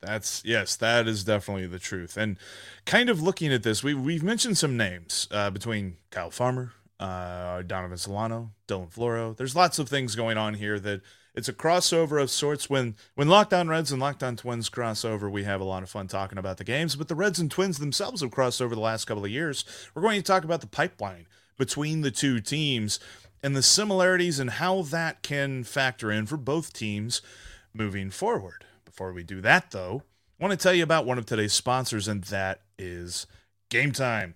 That's 0.00 0.42
yes, 0.44 0.76
that 0.76 1.08
is 1.08 1.24
definitely 1.24 1.66
the 1.66 1.78
truth. 1.78 2.16
And 2.16 2.38
kind 2.84 3.08
of 3.08 3.22
looking 3.22 3.52
at 3.52 3.62
this, 3.62 3.82
we 3.82 3.94
we've 3.94 4.22
mentioned 4.22 4.58
some 4.58 4.76
names 4.76 5.28
uh, 5.30 5.50
between 5.50 5.96
Kyle 6.10 6.30
Farmer, 6.30 6.72
uh, 7.00 7.62
Donovan 7.62 7.98
Solano, 7.98 8.52
Dylan 8.68 8.92
Floro. 8.92 9.36
There's 9.36 9.56
lots 9.56 9.78
of 9.78 9.88
things 9.88 10.14
going 10.14 10.38
on 10.38 10.54
here 10.54 10.78
that 10.80 11.02
it's 11.38 11.48
a 11.48 11.52
crossover 11.52 12.20
of 12.20 12.30
sorts. 12.30 12.68
When 12.68 12.96
when 13.14 13.28
Locked 13.28 13.54
On 13.54 13.68
Reds 13.68 13.92
and 13.92 14.00
Locked 14.02 14.24
On 14.24 14.34
Twins 14.34 14.68
cross 14.68 15.04
over, 15.04 15.30
we 15.30 15.44
have 15.44 15.60
a 15.60 15.64
lot 15.64 15.84
of 15.84 15.88
fun 15.88 16.08
talking 16.08 16.36
about 16.36 16.56
the 16.56 16.64
games. 16.64 16.96
But 16.96 17.06
the 17.06 17.14
Reds 17.14 17.38
and 17.38 17.48
Twins 17.48 17.78
themselves 17.78 18.22
have 18.22 18.32
crossed 18.32 18.60
over 18.60 18.74
the 18.74 18.80
last 18.80 19.04
couple 19.04 19.24
of 19.24 19.30
years. 19.30 19.64
We're 19.94 20.02
going 20.02 20.20
to 20.20 20.26
talk 20.26 20.42
about 20.42 20.62
the 20.62 20.66
pipeline 20.66 21.26
between 21.56 22.00
the 22.00 22.10
two 22.10 22.40
teams 22.40 22.98
and 23.40 23.54
the 23.54 23.62
similarities 23.62 24.40
and 24.40 24.50
how 24.50 24.82
that 24.82 25.22
can 25.22 25.62
factor 25.62 26.10
in 26.10 26.26
for 26.26 26.36
both 26.36 26.72
teams 26.72 27.22
moving 27.72 28.10
forward. 28.10 28.64
Before 28.84 29.12
we 29.12 29.22
do 29.22 29.40
that, 29.40 29.70
though, 29.70 30.02
I 30.40 30.44
want 30.44 30.58
to 30.58 30.62
tell 30.62 30.74
you 30.74 30.82
about 30.82 31.06
one 31.06 31.18
of 31.18 31.26
today's 31.26 31.52
sponsors, 31.52 32.08
and 32.08 32.24
that 32.24 32.62
is 32.76 33.28
Gametime. 33.70 34.34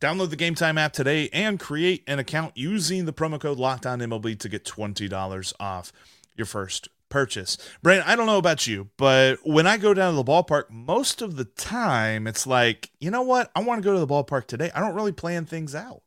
Download 0.00 0.30
the 0.30 0.36
Gametime 0.36 0.78
app 0.78 0.94
today 0.94 1.28
and 1.30 1.60
create 1.60 2.04
an 2.06 2.18
account 2.18 2.56
using 2.56 3.04
the 3.04 3.12
promo 3.12 3.38
code 3.38 3.58
Locked 3.58 3.84
On 3.84 3.98
to 3.98 4.48
get 4.48 4.64
twenty 4.64 5.08
dollars 5.08 5.52
off 5.60 5.92
your 6.38 6.46
first 6.46 6.88
purchase. 7.08 7.58
Brandon, 7.82 8.06
I 8.06 8.16
don't 8.16 8.26
know 8.26 8.38
about 8.38 8.66
you, 8.66 8.90
but 8.96 9.38
when 9.44 9.66
I 9.66 9.76
go 9.76 9.94
down 9.94 10.12
to 10.12 10.16
the 10.16 10.24
ballpark, 10.24 10.70
most 10.70 11.22
of 11.22 11.36
the 11.36 11.44
time 11.44 12.26
it's 12.26 12.46
like, 12.46 12.90
you 13.00 13.10
know 13.10 13.22
what? 13.22 13.50
I 13.54 13.60
want 13.60 13.82
to 13.82 13.86
go 13.86 13.92
to 13.94 14.00
the 14.00 14.06
ballpark 14.06 14.46
today. 14.46 14.70
I 14.74 14.80
don't 14.80 14.94
really 14.94 15.12
plan 15.12 15.44
things 15.44 15.74
out. 15.74 16.02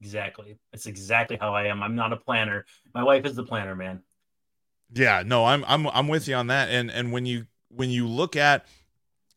Exactly. 0.00 0.58
That's 0.72 0.86
exactly 0.86 1.38
how 1.40 1.54
I 1.54 1.66
am. 1.66 1.82
I'm 1.82 1.94
not 1.94 2.12
a 2.12 2.16
planner. 2.16 2.66
My 2.94 3.02
wife 3.02 3.24
is 3.24 3.34
the 3.36 3.44
planner, 3.44 3.74
man. 3.74 4.02
Yeah, 4.92 5.22
no, 5.24 5.46
I'm 5.46 5.64
I'm 5.66 5.86
I'm 5.88 6.08
with 6.08 6.28
you 6.28 6.34
on 6.34 6.48
that. 6.48 6.68
And 6.68 6.90
and 6.90 7.10
when 7.10 7.24
you 7.26 7.46
when 7.68 7.90
you 7.90 8.06
look 8.06 8.36
at 8.36 8.66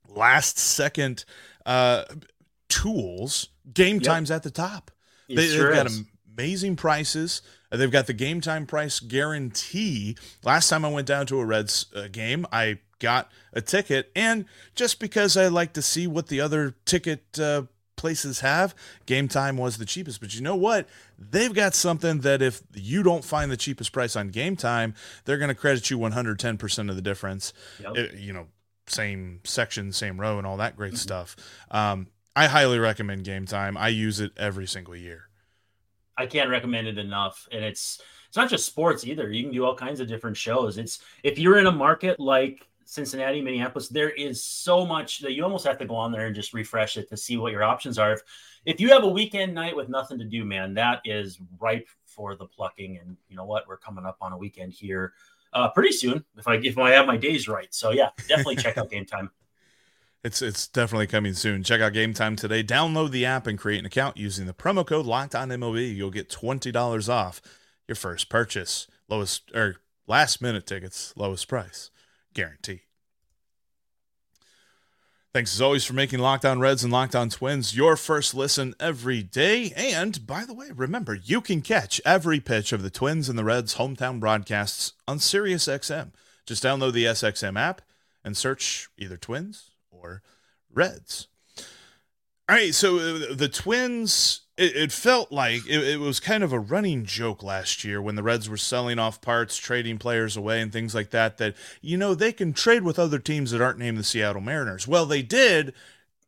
last 0.10 0.60
second 0.60 1.24
uh 1.66 2.04
tools, 2.68 3.50
game 3.74 3.96
yep. 3.96 4.04
time's 4.04 4.30
at 4.30 4.44
the 4.44 4.52
top. 4.52 4.92
They, 5.30 5.48
sure 5.48 5.74
have 5.74 5.88
got 5.88 5.94
amazing 6.38 6.76
prices. 6.76 7.42
Uh, 7.72 7.78
they've 7.78 7.92
got 7.92 8.08
the 8.08 8.14
Gametime 8.14 8.68
price 8.68 9.00
guarantee. 9.00 10.18
Last 10.44 10.70
time 10.70 10.86
I 10.86 10.90
went 10.90 11.08
down 11.08 11.26
to 11.28 11.40
a 11.40 11.46
Reds 11.46 11.88
uh, 11.96 12.08
game, 12.08 12.46
I 12.52 12.80
got 13.00 13.32
a 13.54 13.62
ticket, 13.62 14.12
and 14.16 14.46
just 14.76 15.00
because 15.00 15.38
I 15.38 15.48
like 15.48 15.74
to 15.74 15.82
see 15.82 16.08
what 16.08 16.28
the 16.28 16.42
other 16.42 16.76
ticket 16.86 17.40
uh, 17.40 17.64
places 17.98 18.40
have, 18.40 18.74
Gametime 19.06 19.58
was 19.58 19.78
the 19.78 19.86
cheapest. 19.86 20.22
But 20.22 20.34
you 20.34 20.42
know 20.42 20.56
what? 20.56 20.88
They've 21.18 21.54
got 21.54 21.76
something 21.76 22.20
that 22.22 22.42
if 22.42 22.62
you 22.74 23.04
don't 23.04 23.26
find 23.26 23.52
the 23.52 23.58
cheapest 23.58 23.92
price 23.92 24.16
on 24.16 24.32
Gametime, 24.32 24.96
they're 25.26 25.38
going 25.38 25.50
to 25.50 25.56
credit 25.56 25.90
you 25.90 25.98
110% 25.98 26.90
of 26.90 26.96
the 26.96 27.02
difference. 27.02 27.54
Yep. 27.82 27.98
It, 27.98 28.14
you 28.16 28.32
know, 28.32 28.48
same 28.88 29.42
section, 29.44 29.92
same 29.92 30.20
row, 30.20 30.38
and 30.38 30.48
all 30.48 30.58
that 30.58 30.78
great 30.78 30.94
mm-hmm. 30.94 30.98
stuff. 30.98 31.36
Um, 31.70 32.08
I 32.36 32.46
highly 32.46 32.80
recommend 32.80 33.26
Gametime. 33.26 33.76
I 33.78 33.90
use 33.90 34.20
it 34.20 34.32
every 34.38 34.68
single 34.68 34.96
year. 34.96 35.27
I 36.18 36.26
can't 36.26 36.50
recommend 36.50 36.88
it 36.88 36.98
enough. 36.98 37.48
And 37.52 37.64
it's 37.64 38.02
it's 38.28 38.38
not 38.38 38.50
just 38.50 38.66
sports 38.66 39.06
either. 39.06 39.32
You 39.32 39.44
can 39.44 39.54
do 39.54 39.66
all 39.66 39.76
kinds 39.76 40.00
of 40.00 40.08
different 40.08 40.36
shows. 40.36 40.78
It's 40.78 41.00
if 41.24 41.40
you're 41.40 41.58
in 41.58 41.68
a 41.68 41.72
market 41.72 42.20
like 42.20 42.68
Cincinnati, 42.86 43.42
Minneapolis, 43.42 43.90
there 43.90 44.10
is 44.10 44.44
so 44.44 44.86
much 44.86 45.20
that 45.20 45.34
you 45.34 45.44
almost 45.44 45.66
have 45.66 45.78
to 45.80 45.86
go 45.86 45.96
on 45.96 46.12
there 46.12 46.28
and 46.28 46.36
just 46.36 46.54
refresh 46.54 46.98
it 46.98 47.10
to 47.10 47.18
see 47.18 47.38
what 47.38 47.52
your 47.52 47.64
options 47.64 47.98
are. 47.98 48.14
If 48.14 48.22
if 48.66 48.82
you 48.82 48.90
have 48.90 49.04
a 49.04 49.08
weekend 49.08 49.54
night 49.54 49.76
with 49.76 49.90
nothing 49.90 50.18
to 50.20 50.26
do, 50.26 50.44
man, 50.44 50.74
that 50.74 51.02
is 51.06 51.40
ripe 51.60 51.88
for 52.06 52.36
the 52.36 52.46
plucking. 52.46 52.98
And 52.98 53.18
you 53.30 53.36
know 53.36 53.46
what? 53.46 53.68
We're 53.68 53.78
coming 53.78 54.06
up 54.06 54.18
on 54.22 54.34
a 54.34 54.38
weekend 54.38 54.74
here 54.74 55.14
uh, 55.54 55.70
pretty 55.70 55.92
soon 55.92 56.24
if 56.38 56.48
I 56.48 56.56
if 56.56 56.78
I 56.78 56.92
have 56.92 57.08
my 57.08 57.18
days 57.18 57.48
right. 57.48 57.74
So 57.74 57.92
yeah, 57.92 58.10
definitely 58.28 58.58
check 58.58 58.78
out 58.78 58.90
Gametime. 58.92 59.30
It's 60.28 60.42
it's 60.42 60.68
definitely 60.68 61.08
coming 61.08 61.34
soon. 61.34 61.64
Check 61.64 61.80
out 61.80 61.94
Gametime 61.94 62.36
today. 62.36 62.62
Download 62.62 63.12
the 63.12 63.26
app 63.26 63.48
and 63.48 63.58
create 63.58 63.80
an 63.80 63.86
account 63.86 64.18
using 64.18 64.46
the 64.46 64.54
promo 64.54 64.86
code 64.86 65.06
Locked 65.06 65.34
On 65.34 65.48
MLB. 65.48 65.96
You'll 65.96 66.12
get 66.12 66.30
twenty 66.30 66.70
dollars 66.70 67.08
off 67.08 67.42
your 67.88 67.96
first 67.96 68.28
purchase. 68.28 68.88
Lowest 69.08 69.50
or 69.56 69.78
last 70.06 70.42
minute 70.42 70.66
tickets, 70.68 71.14
lowest 71.16 71.48
price, 71.48 71.92
guaranteed. 72.34 72.82
Thanks 75.34 75.54
as 75.54 75.62
always 75.62 75.86
for 75.86 75.94
making 75.94 76.20
Locked 76.20 76.44
On 76.44 76.60
Reds 76.60 76.84
and 76.84 76.92
Locked 76.92 77.16
On 77.16 77.30
Twins 77.30 77.74
your 77.74 77.96
first 77.96 78.36
listen 78.36 78.76
every 78.82 79.24
day. 79.24 79.72
And 79.78 80.28
by 80.28 80.44
the 80.44 80.54
way, 80.54 80.72
remember 80.76 81.16
you 81.16 81.40
can 81.40 81.62
catch 81.62 82.02
every 82.04 82.42
pitch 82.42 82.74
of 82.74 82.84
the 82.84 82.90
Twins 82.90 83.30
and 83.30 83.40
the 83.40 83.46
Reds 83.46 83.76
hometown 83.76 84.20
broadcasts 84.20 84.92
on 85.08 85.20
SiriusXM. 85.20 86.12
Just 86.46 86.64
download 86.66 86.92
the 86.92 87.06
SXM 87.06 87.58
app 87.58 87.82
and 88.26 88.36
search 88.36 88.90
either 88.98 89.16
Twins 89.16 89.72
or 90.02 90.22
Reds. 90.74 91.28
All 92.50 92.56
right, 92.56 92.74
so 92.74 92.98
uh, 92.98 93.36
the 93.36 93.50
Twins, 93.50 94.42
it, 94.56 94.74
it 94.74 94.92
felt 94.94 95.34
like 95.34 95.68
it, 95.68 95.84
it, 95.84 96.00
was 96.00 96.22
kind 96.22 96.46
of 96.46 96.54
a 96.54 96.60
running 96.60 97.04
joke 97.04 97.44
last 97.44 97.84
year 97.84 98.02
when 98.02 98.16
the 98.16 98.24
Reds 98.24 98.50
were 98.50 98.56
selling 98.56 99.00
off 99.00 99.20
parts, 99.20 99.58
trading 99.58 99.98
players 99.98 100.38
away, 100.38 100.62
and 100.62 100.72
things 100.72 100.96
like 100.96 101.10
that. 101.10 101.40
That, 101.40 101.56
you 101.82 101.98
know, 101.98 102.16
they 102.16 102.32
can 102.32 102.54
trade 102.54 102.84
with 102.84 102.98
other 102.98 103.20
teams 103.20 103.52
that 103.52 103.60
aren't 103.60 103.80
named 103.80 103.98
the 103.98 104.04
Seattle 104.04 104.42
Mariners. 104.42 104.88
Well, 104.88 105.06
they 105.06 105.22
did, 105.22 105.74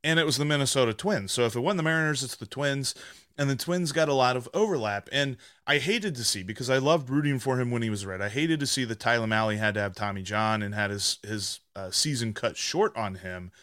and 0.04 0.20
it 0.20 0.26
was 0.26 0.38
the 0.38 0.44
Minnesota 0.44 0.94
Twins. 0.94 1.32
So 1.32 1.46
if 1.46 1.56
it 1.56 1.62
wasn't 1.62 1.78
the 1.78 1.84
Mariners, 1.84 2.22
it's 2.22 2.36
the 2.36 2.46
Twins. 2.46 2.96
And 3.40 3.50
the 3.50 3.56
Twins 3.56 3.94
got 3.94 4.10
a 4.10 4.14
lot 4.14 4.36
of 4.36 4.50
overlap. 4.54 5.08
And 5.14 5.38
I 5.66 5.78
hated 5.78 6.14
to 6.16 6.26
see 6.26 6.44
because 6.44 6.70
I 6.70 6.78
loved 6.78 7.10
rooting 7.10 7.40
for 7.40 7.58
him 7.58 7.72
when 7.72 7.82
he 7.82 7.90
was 7.90 8.06
red. 8.06 8.22
I 8.22 8.28
hated 8.28 8.60
to 8.60 8.68
see 8.68 8.84
that 8.84 9.00
Tyler 9.00 9.28
Mahle 9.28 9.58
had 9.58 9.76
to 9.76 9.80
have 9.80 9.96
Tommy 9.96 10.24
John 10.24 10.62
and 10.62 10.76
had 10.76 10.92
his, 10.92 11.20
his 11.26 11.62
uh, 11.74 11.90
season 11.90 12.34
cut 12.34 12.58
short 12.58 12.94
on 12.98 13.16
him. 13.16 13.54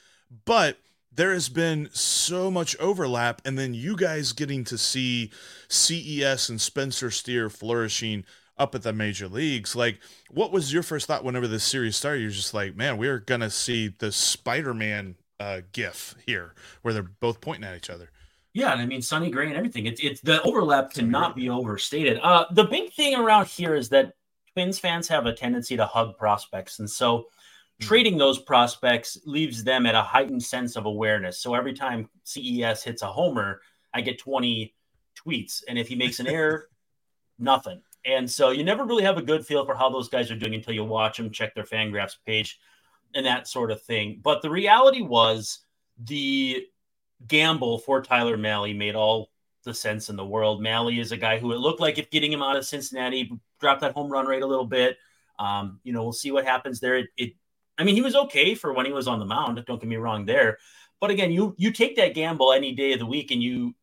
But 0.47 0.79
there 1.13 1.35
has 1.35 1.51
been 1.51 1.91
so 1.93 2.51
much 2.51 2.75
overlap, 2.79 3.43
and 3.45 3.59
then 3.59 3.75
you 3.75 3.97
guys 3.97 4.33
getting 4.33 4.65
to 4.65 4.79
see 4.79 5.31
CES 5.69 6.49
and 6.49 6.59
Spencer 6.59 7.11
Steer 7.11 7.51
flourishing 7.51 8.25
up 8.57 8.75
at 8.75 8.83
the 8.83 8.95
major 8.95 9.29
leagues. 9.29 9.77
Like, 9.77 10.01
what 10.31 10.53
was 10.53 10.73
your 10.73 10.83
first 10.83 11.07
thought 11.07 11.23
whenever 11.23 11.47
this 11.47 11.65
series 11.65 11.97
started? 11.97 12.23
You're 12.23 12.31
just 12.31 12.55
like, 12.55 12.77
man, 12.77 12.97
we're 12.97 13.19
gonna 13.19 13.51
see 13.51 13.89
the 13.89 14.11
Spider-Man 14.11 15.17
uh, 15.39 15.61
GIF 15.73 16.15
here, 16.25 16.55
where 16.81 16.95
they're 16.95 17.03
both 17.03 17.43
pointing 17.43 17.69
at 17.69 17.77
each 17.77 17.91
other. 17.91 18.11
Yeah, 18.57 18.73
and 18.73 18.81
I 18.81 18.87
mean 18.87 19.03
Sonny 19.03 19.31
Gray 19.31 19.49
and 19.49 19.57
everything. 19.57 19.85
It's 19.85 20.01
it's 20.01 20.23
the 20.23 20.43
overlap 20.43 20.95
cannot 20.95 21.37
be 21.37 21.51
overstated. 21.51 22.19
Uh, 22.23 22.47
the 22.53 22.65
big 22.65 22.91
thing 22.95 23.15
around 23.15 23.49
here 23.49 23.75
is 23.75 23.91
that 23.91 24.15
Twins 24.55 24.79
fans 24.79 25.07
have 25.09 25.27
a 25.27 25.35
tendency 25.35 25.77
to 25.77 25.85
hug 25.85 26.17
prospects, 26.17 26.79
and 26.79 26.89
so 26.89 27.27
Hmm. 27.79 27.85
trading 27.85 28.17
those 28.17 28.39
prospects 28.39 29.19
leaves 29.27 29.63
them 29.63 29.85
at 29.85 29.95
a 29.95 30.01
heightened 30.01 30.43
sense 30.43 30.77
of 30.77 30.87
awareness. 30.87 31.39
So 31.39 31.55
every 31.55 31.75
time 31.75 32.09
CES 32.25 32.83
hits 32.83 33.03
a 33.03 33.07
homer, 33.07 33.61
I 33.93 34.01
get 34.01 34.19
20 34.19 34.75
tweets. 35.15 35.63
And 35.69 35.79
if 35.79 35.87
he 35.89 35.95
makes 35.95 36.19
an 36.19 36.27
error, 36.27 36.71
nothing. 37.39 37.83
And 38.07 38.31
so 38.31 38.51
you 38.51 38.65
never 38.65 38.85
really 38.85 39.03
have 39.03 39.19
a 39.19 39.23
good 39.23 39.45
feel 39.45 39.67
for 39.67 39.75
how 39.75 39.91
those 39.91 40.09
guys 40.09 40.31
are 40.31 40.37
doing 40.37 40.55
until 40.55 40.73
you 40.73 40.85
watch 40.85 41.19
them, 41.19 41.31
check 41.31 41.55
their 41.55 41.65
Fangraphs 41.65 42.17
page, 42.25 42.59
and 43.15 43.27
that 43.27 43.47
sort 43.49 43.71
of 43.71 43.83
thing. 43.83 44.21
But 44.23 44.41
the 44.41 44.49
reality 44.51 45.03
was 45.03 45.59
the 45.99 46.67
gamble 47.27 47.79
for 47.79 48.03
Tyler 48.03 48.37
Mahle 48.37 48.77
made 48.77 48.95
all 48.95 49.31
the 49.65 49.75
sense 49.75 50.09
in 50.09 50.17
the 50.17 50.25
world. 50.25 50.63
Malley 50.63 51.01
is 51.01 51.13
a 51.13 51.17
guy 51.17 51.39
who 51.39 51.53
it 51.53 51.59
looked 51.59 51.81
like 51.81 51.99
if 51.99 52.11
getting 52.11 52.33
him 52.33 52.43
out 52.43 52.57
of 52.57 52.65
Cincinnati, 52.65 53.31
dropped 53.61 53.81
that 53.81 53.93
home 53.93 54.11
run 54.11 54.27
rate 54.27 54.43
a 54.43 54.47
little 54.47 54.67
bit. 54.67 54.97
Um, 55.39 55.81
you 55.83 55.93
know, 55.93 56.03
we'll 56.03 56.13
see 56.13 56.31
what 56.31 56.47
happens 56.47 56.81
there. 56.81 56.97
It, 56.97 57.09
it 57.17 57.33
I 57.79 57.85
mean, 57.85 57.95
he 57.95 58.03
was 58.03 58.17
okay 58.17 58.55
for 58.55 58.73
when 58.73 58.87
he 58.87 58.93
was 58.93 59.09
on 59.09 59.19
the 59.19 59.27
mound. 59.27 59.63
Don't 59.67 59.81
get 59.81 59.89
me 59.89 59.97
wrong 59.97 60.25
there. 60.25 60.59
But 61.01 61.11
again, 61.11 61.31
you 61.31 61.55
you 61.59 61.73
take 61.73 61.97
that 61.97 62.15
gamble 62.15 62.53
any 62.53 62.73
day 62.73 62.93
of 62.93 63.01
the 63.01 63.07
week, 63.07 63.31
and 63.31 63.43
you 63.43 63.75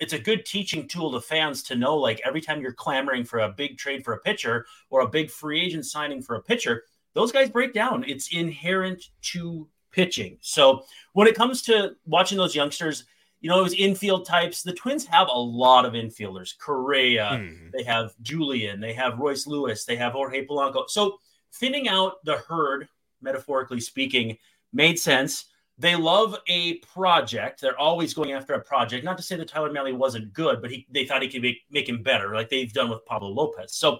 it's 0.00 0.14
a 0.14 0.18
good 0.18 0.44
teaching 0.46 0.88
tool 0.88 1.12
to 1.12 1.20
fans 1.20 1.62
to 1.64 1.76
know 1.76 1.96
like 1.96 2.20
every 2.24 2.40
time 2.40 2.60
you're 2.60 2.72
clamoring 2.72 3.24
for 3.24 3.40
a 3.40 3.48
big 3.48 3.78
trade 3.78 4.04
for 4.04 4.14
a 4.14 4.20
pitcher 4.20 4.66
or 4.90 5.02
a 5.02 5.08
big 5.08 5.30
free 5.30 5.60
agent 5.60 5.86
signing 5.86 6.22
for 6.22 6.36
a 6.36 6.42
pitcher, 6.42 6.84
those 7.14 7.30
guys 7.30 7.50
break 7.50 7.74
down. 7.74 8.04
It's 8.06 8.34
inherent 8.34 9.04
to 9.32 9.68
pitching. 9.92 10.38
So 10.40 10.84
when 11.12 11.28
it 11.28 11.36
comes 11.36 11.62
to 11.62 11.92
watching 12.06 12.38
those 12.38 12.54
youngsters, 12.54 13.04
you 13.40 13.50
know, 13.50 13.62
those 13.62 13.74
infield 13.74 14.24
types, 14.24 14.62
the 14.62 14.72
Twins 14.72 15.04
have 15.06 15.28
a 15.28 15.38
lot 15.38 15.84
of 15.84 15.94
infielders. 15.94 16.56
Correa, 16.58 17.30
mm-hmm. 17.32 17.68
they 17.72 17.82
have 17.82 18.12
Julien, 18.22 18.80
they 18.80 18.92
have 18.92 19.18
Royce 19.18 19.46
Lewis, 19.46 19.84
they 19.84 19.96
have 19.96 20.12
Jorge 20.12 20.46
Polanco. 20.46 20.88
So 20.88 21.18
thinning 21.54 21.88
out 21.88 22.24
the 22.24 22.38
herd 22.38 22.88
metaphorically 23.20 23.80
speaking, 23.80 24.36
made 24.72 24.98
sense. 24.98 25.46
They 25.78 25.96
love 25.96 26.36
a 26.48 26.74
project. 26.78 27.60
They're 27.60 27.78
always 27.78 28.14
going 28.14 28.32
after 28.32 28.54
a 28.54 28.60
project. 28.60 29.04
Not 29.04 29.16
to 29.16 29.22
say 29.22 29.36
that 29.36 29.48
Tyler 29.48 29.72
Mahle 29.72 29.96
wasn't 29.96 30.32
good, 30.32 30.60
but 30.60 30.70
he, 30.70 30.86
they 30.92 31.06
thought 31.06 31.22
he 31.22 31.28
could 31.28 31.42
make, 31.42 31.62
make 31.70 31.88
him 31.88 32.02
better, 32.02 32.34
like 32.34 32.48
they've 32.48 32.72
done 32.72 32.90
with 32.90 33.04
Pablo 33.06 33.30
Lopez. 33.30 33.74
So 33.74 33.98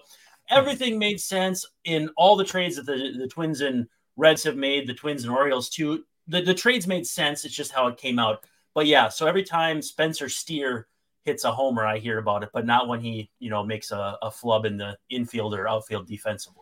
everything 0.49 0.99
made 0.99 1.19
sense 1.19 1.65
in 1.83 2.09
all 2.15 2.35
the 2.35 2.45
trades 2.45 2.75
that 2.75 2.85
the, 2.85 3.13
the 3.17 3.27
Twins 3.27 3.61
and 3.61 3.87
Reds 4.15 4.43
have 4.43 4.55
made, 4.57 4.87
the 4.87 4.93
Twins 4.93 5.23
and 5.23 5.33
Orioles 5.33 5.69
too. 5.69 6.03
The, 6.27 6.41
the 6.41 6.53
trades 6.53 6.87
made 6.87 7.05
sense. 7.07 7.45
It's 7.45 7.55
just 7.55 7.71
how 7.71 7.87
it 7.87 7.97
came 7.97 8.19
out. 8.19 8.45
But 8.73 8.87
yeah, 8.87 9.09
so 9.09 9.27
every 9.27 9.43
time 9.43 9.81
Spencer 9.81 10.29
Steer 10.29 10.87
hits 11.25 11.43
a 11.43 11.51
homer, 11.51 11.85
I 11.85 11.99
hear 11.99 12.17
about 12.17 12.43
it, 12.43 12.49
but 12.53 12.65
not 12.65 12.87
when 12.87 12.99
he, 13.01 13.29
you 13.39 13.49
know, 13.49 13.63
makes 13.63 13.91
a, 13.91 14.17
a 14.21 14.31
flub 14.31 14.65
in 14.65 14.77
the 14.77 14.97
infield 15.09 15.53
or 15.53 15.67
outfield 15.67 16.07
defensively. 16.07 16.59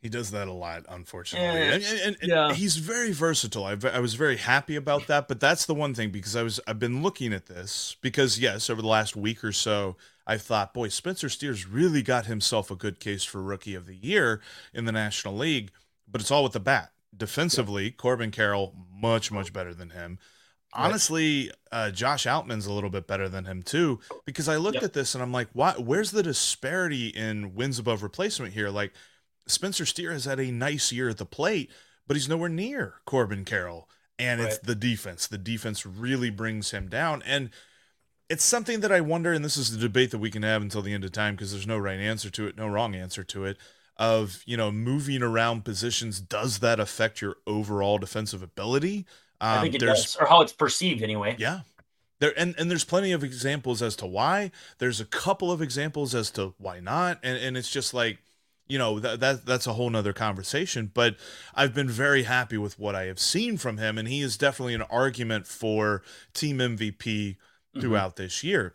He 0.00 0.08
does 0.08 0.30
that 0.30 0.46
a 0.46 0.52
lot, 0.52 0.84
unfortunately, 0.88 1.48
Eh, 1.48 1.74
and, 1.74 1.84
and- 1.84 2.16
and 2.22 2.30
yeah. 2.30 2.52
he's 2.54 2.76
very 2.76 3.10
versatile. 3.10 3.64
I, 3.64 3.76
I 3.92 3.98
was 3.98 4.14
very 4.14 4.36
happy 4.36 4.76
about 4.76 5.08
that, 5.08 5.26
but 5.26 5.40
that's 5.40 5.66
the 5.66 5.74
one 5.74 5.92
thing 5.92 6.10
because 6.10 6.36
I 6.36 6.44
was 6.44 6.60
I've 6.68 6.78
been 6.78 7.02
looking 7.02 7.32
at 7.32 7.46
this 7.46 7.96
because 8.00 8.38
yes, 8.38 8.70
over 8.70 8.80
the 8.80 8.86
last 8.86 9.16
week 9.16 9.42
or 9.42 9.50
so, 9.50 9.96
I've 10.24 10.42
thought, 10.42 10.72
boy, 10.72 10.88
Spencer 10.88 11.28
Steers 11.28 11.66
really 11.66 12.02
got 12.02 12.26
himself 12.26 12.70
a 12.70 12.76
good 12.76 13.00
case 13.00 13.24
for 13.24 13.42
Rookie 13.42 13.74
of 13.74 13.86
the 13.86 13.96
Year 13.96 14.40
in 14.72 14.84
the 14.84 14.92
National 14.92 15.36
League, 15.36 15.72
but 16.10 16.20
it's 16.20 16.30
all 16.30 16.42
with 16.42 16.52
the 16.52 16.60
bat. 16.60 16.92
Defensively, 17.16 17.90
Corbin 17.90 18.30
Carroll 18.30 18.74
much 18.92 19.30
much 19.32 19.52
better 19.52 19.74
than 19.74 19.90
him. 19.90 20.18
Honestly, 20.72 21.50
uh, 21.72 21.90
Josh 21.90 22.26
Outman's 22.26 22.66
a 22.66 22.72
little 22.72 22.90
bit 22.90 23.06
better 23.06 23.28
than 23.28 23.46
him 23.46 23.62
too 23.62 24.00
because 24.26 24.48
I 24.48 24.56
looked 24.56 24.76
Yep. 24.76 24.84
at 24.84 24.92
this 24.92 25.14
and 25.14 25.22
I'm 25.22 25.32
like, 25.32 25.48
why? 25.54 25.72
Where's 25.72 26.10
the 26.10 26.22
disparity 26.22 27.08
in 27.08 27.54
wins 27.54 27.78
above 27.78 28.02
replacement 28.02 28.52
here? 28.52 28.68
Like 28.68 28.92
Spencer 29.46 29.86
Steer 29.86 30.12
has 30.12 30.26
had 30.26 30.38
a 30.38 30.50
nice 30.52 30.92
year 30.92 31.08
at 31.08 31.16
the 31.16 31.24
plate, 31.24 31.70
but 32.06 32.16
he's 32.16 32.28
nowhere 32.28 32.50
near 32.50 32.96
Corbin 33.06 33.44
Carroll. 33.44 33.88
And 34.18 34.40
it's 34.40 34.58
the 34.58 34.74
defense. 34.74 35.26
The 35.28 35.38
defense 35.38 35.86
really 35.86 36.28
brings 36.30 36.72
him 36.72 36.88
down. 36.88 37.22
And 37.24 37.50
it's 38.28 38.44
something 38.44 38.80
that 38.80 38.90
I 38.92 39.00
wonder, 39.00 39.32
and 39.32 39.44
this 39.44 39.56
is 39.56 39.70
the 39.70 39.78
debate 39.78 40.10
that 40.10 40.18
we 40.18 40.30
can 40.30 40.42
have 40.42 40.60
until 40.60 40.82
the 40.82 40.92
end 40.92 41.04
of 41.04 41.12
time 41.12 41.34
because 41.34 41.52
there's 41.52 41.68
no 41.68 41.78
right 41.78 41.98
answer 42.00 42.28
to 42.30 42.46
it, 42.48 42.56
no 42.56 42.68
wrong 42.68 42.94
answer 42.96 43.22
to 43.24 43.44
it. 43.44 43.56
Of, 43.98 44.42
you 44.46 44.56
know, 44.56 44.70
moving 44.70 45.22
around 45.24 45.64
positions, 45.64 46.20
does 46.20 46.60
that 46.60 46.78
affect 46.78 47.20
your 47.20 47.36
overall 47.48 47.98
defensive 47.98 48.44
ability? 48.44 49.06
Um, 49.40 49.58
I 49.58 49.60
think 49.62 49.74
it 49.74 49.80
does, 49.80 50.16
or 50.20 50.26
how 50.26 50.40
it's 50.40 50.52
perceived 50.52 51.02
anyway. 51.02 51.34
yeah. 51.38 51.60
There 52.20 52.32
and, 52.36 52.54
and 52.58 52.70
there's 52.70 52.84
plenty 52.84 53.12
of 53.12 53.22
examples 53.22 53.82
as 53.82 53.94
to 53.96 54.06
why. 54.06 54.50
There's 54.78 55.00
a 55.00 55.04
couple 55.04 55.52
of 55.52 55.62
examples 55.62 56.14
as 56.14 56.30
to 56.32 56.54
why 56.58 56.80
not. 56.80 57.20
And 57.22 57.38
and 57.38 57.56
it's 57.56 57.70
just 57.70 57.94
like, 57.94 58.18
you 58.66 58.78
know, 58.78 58.98
that, 58.98 59.20
that 59.20 59.46
that's 59.46 59.66
a 59.66 59.72
whole 59.74 59.90
nother 59.90 60.12
conversation. 60.12 60.90
But 60.92 61.16
I've 61.54 61.74
been 61.74 61.88
very 61.88 62.24
happy 62.24 62.58
with 62.58 62.78
what 62.78 62.96
I 62.96 63.04
have 63.04 63.20
seen 63.20 63.56
from 63.56 63.78
him, 63.78 63.98
and 63.98 64.08
he 64.08 64.20
is 64.20 64.36
definitely 64.36 64.74
an 64.74 64.82
argument 64.82 65.46
for 65.46 66.02
team 66.34 66.58
MVP 66.58 67.36
throughout 67.78 68.16
this 68.16 68.42
year. 68.42 68.74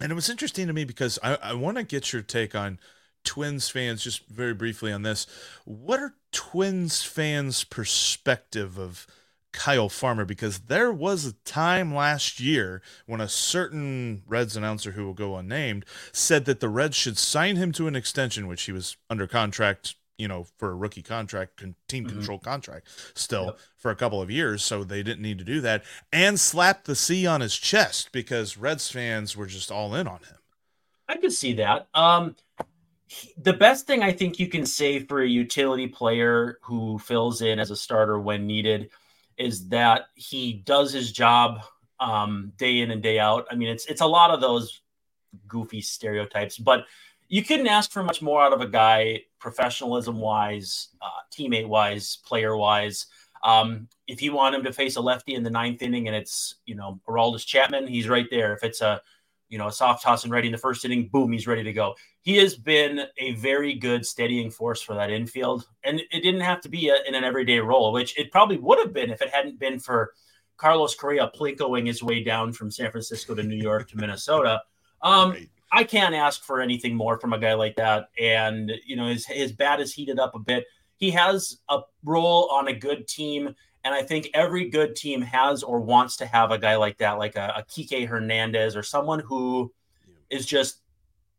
And 0.00 0.10
it 0.10 0.16
was 0.16 0.28
interesting 0.28 0.66
to 0.66 0.72
me 0.72 0.84
because 0.84 1.18
I, 1.22 1.36
I 1.36 1.52
want 1.54 1.76
to 1.76 1.84
get 1.84 2.12
your 2.12 2.22
take 2.22 2.56
on 2.56 2.80
Twins 3.24 3.68
fans 3.68 4.02
just 4.04 4.26
very 4.28 4.54
briefly 4.54 4.92
on 4.92 5.02
this. 5.02 5.26
What 5.64 6.00
are 6.00 6.14
Twins 6.32 7.02
fans' 7.02 7.64
perspective 7.64 8.78
of 8.78 9.06
Kyle 9.52 9.88
Farmer? 9.88 10.24
Because 10.24 10.60
there 10.60 10.92
was 10.92 11.24
a 11.26 11.32
time 11.44 11.94
last 11.94 12.38
year 12.38 12.82
when 13.06 13.20
a 13.20 13.28
certain 13.28 14.22
Reds 14.26 14.56
announcer 14.56 14.92
who 14.92 15.04
will 15.06 15.14
go 15.14 15.36
unnamed 15.36 15.84
said 16.12 16.44
that 16.44 16.60
the 16.60 16.68
Reds 16.68 16.96
should 16.96 17.18
sign 17.18 17.56
him 17.56 17.72
to 17.72 17.88
an 17.88 17.96
extension, 17.96 18.46
which 18.46 18.62
he 18.62 18.72
was 18.72 18.96
under 19.08 19.26
contract, 19.26 19.94
you 20.18 20.28
know, 20.28 20.46
for 20.58 20.70
a 20.70 20.74
rookie 20.76 21.02
contract, 21.02 21.56
con- 21.56 21.74
team 21.88 22.04
Mhm. 22.04 22.10
control 22.10 22.38
contract 22.38 22.88
still 23.14 23.46
Yep. 23.46 23.58
for 23.76 23.90
a 23.90 23.96
couple 23.96 24.20
of 24.22 24.30
years. 24.30 24.62
So 24.62 24.84
they 24.84 25.02
didn't 25.02 25.22
need 25.22 25.38
to 25.38 25.44
do 25.44 25.60
that 25.62 25.82
and 26.12 26.38
slap 26.38 26.84
the 26.84 26.94
C 26.94 27.26
on 27.26 27.40
his 27.40 27.56
chest 27.56 28.12
because 28.12 28.56
Reds 28.56 28.90
fans 28.90 29.36
were 29.36 29.46
just 29.46 29.70
all 29.72 29.94
in 29.94 30.06
on 30.06 30.20
him. 30.20 30.38
I 31.08 31.16
could 31.16 31.32
see 31.32 31.52
that. 31.54 31.88
Um, 31.94 32.34
he- 33.06 33.32
the 33.36 33.52
best 33.52 33.86
thing 33.86 34.02
I 34.02 34.12
think 34.12 34.38
you 34.38 34.48
can 34.48 34.66
say 34.66 34.98
for 34.98 35.22
a 35.22 35.28
utility 35.28 35.86
player 35.86 36.58
who 36.62 36.98
fills 36.98 37.42
in 37.42 37.58
as 37.58 37.70
a 37.70 37.76
starter 37.76 38.18
when 38.18 38.46
needed 38.46 38.90
is 39.36 39.68
that 39.68 40.06
he 40.14 40.54
does 40.64 40.92
his 40.92 41.12
job 41.12 41.60
um, 42.00 42.52
day 42.56 42.80
in 42.80 42.90
and 42.90 43.02
day 43.02 43.18
out. 43.18 43.46
I 43.50 43.54
mean, 43.54 43.68
it's 43.68 43.86
it's 43.86 44.00
a 44.00 44.06
lot 44.06 44.30
of 44.30 44.40
those 44.40 44.82
goofy 45.48 45.80
stereotypes, 45.80 46.58
but 46.58 46.86
you 47.28 47.42
couldn't 47.42 47.66
ask 47.66 47.90
for 47.90 48.02
much 48.02 48.22
more 48.22 48.42
out 48.42 48.52
of 48.52 48.60
a 48.60 48.68
guy, 48.68 49.22
professionalism 49.38 50.20
wise, 50.20 50.88
uh, 51.00 51.08
teammate 51.32 51.66
wise, 51.66 52.18
player 52.24 52.56
wise. 52.56 53.06
Um, 53.42 53.88
if 54.06 54.22
you 54.22 54.32
want 54.32 54.54
him 54.54 54.62
to 54.64 54.72
face 54.72 54.96
a 54.96 55.00
lefty 55.00 55.34
in 55.34 55.42
the 55.42 55.50
ninth 55.50 55.82
inning 55.82 56.06
and 56.06 56.16
it's 56.16 56.56
you 56.66 56.74
know 56.74 57.00
Aroldis 57.08 57.46
Chapman, 57.46 57.86
he's 57.86 58.08
right 58.08 58.26
there. 58.30 58.54
If 58.54 58.62
it's 58.62 58.80
a 58.80 59.02
you 59.48 59.58
know 59.58 59.68
a 59.68 59.72
soft 59.72 60.02
toss 60.02 60.24
and 60.24 60.32
ready 60.32 60.48
in 60.48 60.52
the 60.52 60.58
first 60.58 60.84
inning, 60.84 61.08
boom, 61.08 61.32
he's 61.32 61.46
ready 61.46 61.62
to 61.62 61.72
go. 61.72 61.94
He 62.24 62.38
has 62.38 62.56
been 62.56 63.02
a 63.18 63.32
very 63.34 63.74
good 63.74 64.06
steadying 64.06 64.50
force 64.50 64.80
for 64.80 64.94
that 64.94 65.10
infield, 65.10 65.68
and 65.84 66.00
it 66.00 66.22
didn't 66.22 66.40
have 66.40 66.62
to 66.62 66.70
be 66.70 66.88
a, 66.88 66.96
in 67.06 67.14
an 67.14 67.22
everyday 67.22 67.60
role, 67.60 67.92
which 67.92 68.18
it 68.18 68.32
probably 68.32 68.56
would 68.56 68.78
have 68.78 68.94
been 68.94 69.10
if 69.10 69.20
it 69.20 69.28
hadn't 69.28 69.58
been 69.58 69.78
for 69.78 70.14
Carlos 70.56 70.94
Correa 70.94 71.30
plinkoing 71.38 71.86
his 71.86 72.02
way 72.02 72.24
down 72.24 72.54
from 72.54 72.70
San 72.70 72.90
Francisco 72.90 73.34
to 73.34 73.42
New 73.42 73.56
York 73.56 73.90
to 73.90 73.98
Minnesota. 73.98 74.62
Um, 75.02 75.32
Right. 75.32 75.50
I 75.70 75.82
can't 75.82 76.14
ask 76.14 76.44
for 76.44 76.60
anything 76.60 76.94
more 76.94 77.18
from 77.18 77.32
a 77.32 77.38
guy 77.38 77.54
like 77.54 77.76
that. 77.76 78.08
And 78.18 78.72
you 78.86 78.96
know, 78.96 79.08
his 79.08 79.26
his 79.26 79.52
bat 79.52 79.80
is 79.80 79.92
heated 79.92 80.18
up 80.18 80.34
a 80.34 80.38
bit. 80.38 80.64
He 80.96 81.10
has 81.10 81.58
a 81.68 81.80
role 82.04 82.48
on 82.52 82.68
a 82.68 82.72
good 82.72 83.08
team, 83.08 83.54
and 83.82 83.94
I 83.94 84.02
think 84.02 84.30
every 84.32 84.70
good 84.70 84.94
team 84.94 85.20
has 85.20 85.62
or 85.62 85.80
wants 85.80 86.16
to 86.18 86.26
have 86.26 86.52
a 86.52 86.58
guy 86.58 86.76
like 86.76 86.98
that, 86.98 87.18
like 87.18 87.36
a, 87.36 87.52
a 87.56 87.64
Kike 87.64 88.06
Hernandez 88.06 88.76
or 88.76 88.82
someone 88.84 89.18
who 89.18 89.72
is 90.30 90.46
just 90.46 90.83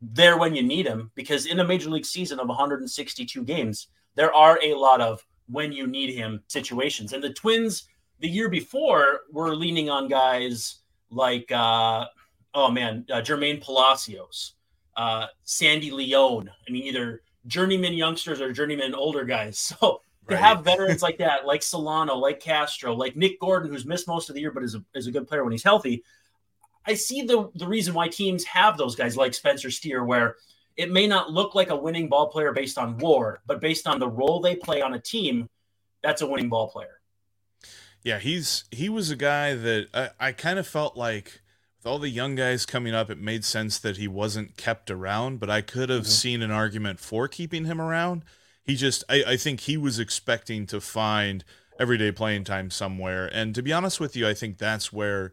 there 0.02 0.38
when 0.38 0.56
you 0.56 0.64
need 0.64 0.86
him. 0.86 1.12
Because 1.16 1.46
in 1.46 1.60
a 1.60 1.64
major 1.68 1.90
league 1.90 2.06
season 2.06 2.40
of 2.40 2.48
162 2.48 3.44
games, 3.44 3.88
there 4.16 4.34
are 4.34 4.60
a 4.64 4.74
lot 4.74 5.02
of 5.02 5.26
when 5.48 5.72
you 5.72 5.88
need 5.88 6.14
him 6.14 6.42
situations. 6.48 7.14
And 7.14 7.24
the 7.24 7.34
Twins 7.34 7.88
the 8.20 8.30
year 8.30 8.50
before 8.50 9.22
were 9.32 9.56
leaning 9.56 9.90
on 9.90 10.08
guys 10.08 10.78
like 11.10 11.52
uh, 11.52 12.06
oh 12.54 12.72
man, 12.72 13.06
uh, 13.12 13.22
Jermaine 13.22 13.62
Palacios, 13.62 14.54
uh, 14.98 15.28
Sandy 15.44 15.92
Leon. 15.92 16.50
I 16.68 16.72
mean, 16.72 16.84
either 16.84 17.22
journeyman 17.48 17.94
youngsters 17.94 18.42
or 18.42 18.52
journeyman 18.52 18.96
older 18.96 19.26
guys. 19.26 19.74
So 19.80 20.02
to 20.28 20.34
Right. 20.34 20.44
have 20.44 20.64
veterans 20.64 21.04
like 21.04 21.20
that, 21.20 21.46
like 21.46 21.62
Solano, 21.62 22.16
like 22.16 22.40
Castro, 22.40 22.96
like 22.96 23.16
Nick 23.16 23.40
Gordon, 23.40 23.72
who's 23.72 23.86
missed 23.86 24.08
most 24.08 24.28
of 24.28 24.34
the 24.34 24.42
year 24.42 24.50
but 24.50 24.64
is 24.64 24.74
a, 24.74 24.84
is 24.96 25.06
a 25.06 25.12
good 25.12 25.28
player 25.28 25.44
when 25.44 25.52
he's 25.52 25.64
healthy. 25.64 26.04
I 26.88 26.94
see 26.94 27.24
the 27.24 27.50
the 27.56 27.68
reason 27.68 27.94
why 27.94 28.08
teams 28.08 28.44
have 28.46 28.78
those 28.78 28.96
guys 28.96 29.18
like 29.18 29.34
Spencer 29.34 29.72
Steer, 29.72 30.04
where 30.04 30.36
it 30.78 30.92
may 30.92 31.08
not 31.08 31.32
look 31.32 31.56
like 31.56 31.70
a 31.70 31.76
winning 31.76 32.10
ball 32.10 32.28
player 32.28 32.52
based 32.52 32.78
on 32.78 32.98
WAR, 32.98 33.42
but 33.46 33.62
based 33.62 33.88
on 33.88 34.00
the 34.00 34.08
role 34.10 34.42
they 34.42 34.56
play 34.56 34.82
on 34.82 34.94
a 34.94 35.00
team, 35.00 35.50
that's 36.04 36.22
a 36.22 36.28
winning 36.28 36.50
ball 36.50 36.70
player. 36.70 37.00
Yeah, 38.04 38.20
he's 38.20 38.66
he 38.72 38.90
was 38.90 39.10
a 39.10 39.16
guy 39.16 39.56
that 39.56 39.88
I, 39.94 40.28
I 40.28 40.32
kind 40.32 40.60
of 40.60 40.68
felt 40.68 40.96
like 40.96 41.42
with 41.78 41.88
all 41.88 41.98
the 42.00 42.10
young 42.10 42.36
guys 42.36 42.66
coming 42.66 42.94
up, 42.94 43.10
it 43.10 43.18
made 43.20 43.44
sense 43.46 43.80
that 43.80 43.98
he 43.98 44.08
wasn't 44.08 44.58
kept 44.58 44.92
around, 44.92 45.40
but 45.40 45.50
I 45.50 45.62
could 45.62 45.90
have 45.90 46.04
Mhm. 46.04 46.08
seen 46.08 46.42
an 46.42 46.52
argument 46.52 47.00
for 47.00 47.28
keeping 47.28 47.66
him 47.66 47.82
around. 47.82 48.24
He 48.64 48.76
just 48.76 49.04
I, 49.10 49.24
I 49.28 49.38
think 49.38 49.62
he 49.62 49.78
was 49.78 49.98
expecting 49.98 50.68
to 50.68 50.80
find 50.82 51.44
everyday 51.80 52.12
playing 52.12 52.44
time 52.44 52.70
somewhere. 52.70 53.28
And 53.34 53.56
to 53.56 53.64
be 53.64 53.74
honest 53.74 54.00
with 54.00 54.16
you, 54.16 54.28
I 54.28 54.34
think 54.34 54.58
that's 54.60 54.94
where 54.94 55.32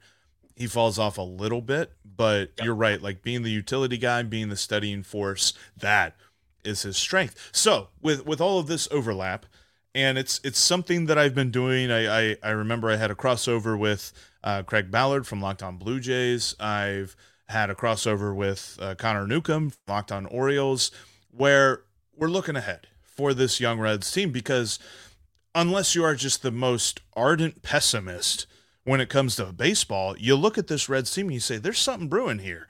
he 0.62 0.68
falls 0.68 0.96
off 0.96 1.18
a 1.18 1.22
little 1.22 1.60
bit. 1.60 1.92
But 2.04 2.52
Yep. 2.56 2.64
you're 2.64 2.74
right, 2.74 3.02
like 3.02 3.22
being 3.22 3.42
the 3.42 3.50
utility 3.50 3.98
guy, 3.98 4.22
being 4.22 4.48
the 4.48 4.56
studying 4.56 5.02
force, 5.02 5.54
that 5.76 6.16
is 6.64 6.82
his 6.82 6.96
strength. 6.96 7.50
So 7.52 7.88
with 8.00 8.24
with 8.24 8.40
all 8.40 8.60
of 8.60 8.68
this 8.68 8.86
overlap, 8.92 9.46
and 9.94 10.16
it's 10.16 10.40
it's 10.44 10.58
something 10.60 11.06
that 11.06 11.18
I've 11.18 11.34
been 11.34 11.50
doing. 11.50 11.90
I 11.90 12.30
I, 12.30 12.36
I 12.42 12.50
remember 12.50 12.90
I 12.90 12.96
had 12.96 13.10
a 13.10 13.16
crossover 13.16 13.76
with 13.76 14.12
uh, 14.44 14.62
Craig 14.62 14.90
Ballard 14.90 15.26
from 15.26 15.40
Locked 15.40 15.62
On 15.64 15.76
Blue 15.78 15.98
Jays. 15.98 16.54
I've 16.60 17.16
had 17.48 17.70
a 17.70 17.74
crossover 17.74 18.34
with 18.34 18.78
uh, 18.80 18.94
Connor 18.94 19.26
Newcomb, 19.26 19.70
from 19.70 19.78
Locked 19.88 20.12
On 20.12 20.26
Orioles, 20.26 20.90
where 21.30 21.82
we're 22.16 22.28
looking 22.28 22.56
ahead 22.56 22.86
for 23.02 23.34
this 23.34 23.58
young 23.60 23.80
Reds 23.80 24.10
team 24.12 24.30
because 24.30 24.78
unless 25.54 25.94
you 25.94 26.04
are 26.04 26.14
just 26.14 26.42
the 26.42 26.50
most 26.52 27.00
ardent 27.14 27.62
pessimist 27.62 28.46
when 28.84 29.00
it 29.00 29.08
comes 29.08 29.36
to 29.36 29.46
baseball, 29.46 30.16
you 30.18 30.36
look 30.36 30.58
at 30.58 30.66
this 30.66 30.88
Reds 30.88 31.12
team 31.12 31.26
and 31.26 31.34
you 31.34 31.40
say, 31.40 31.56
there's 31.56 31.78
something 31.78 32.08
brewing 32.08 32.40
here. 32.40 32.68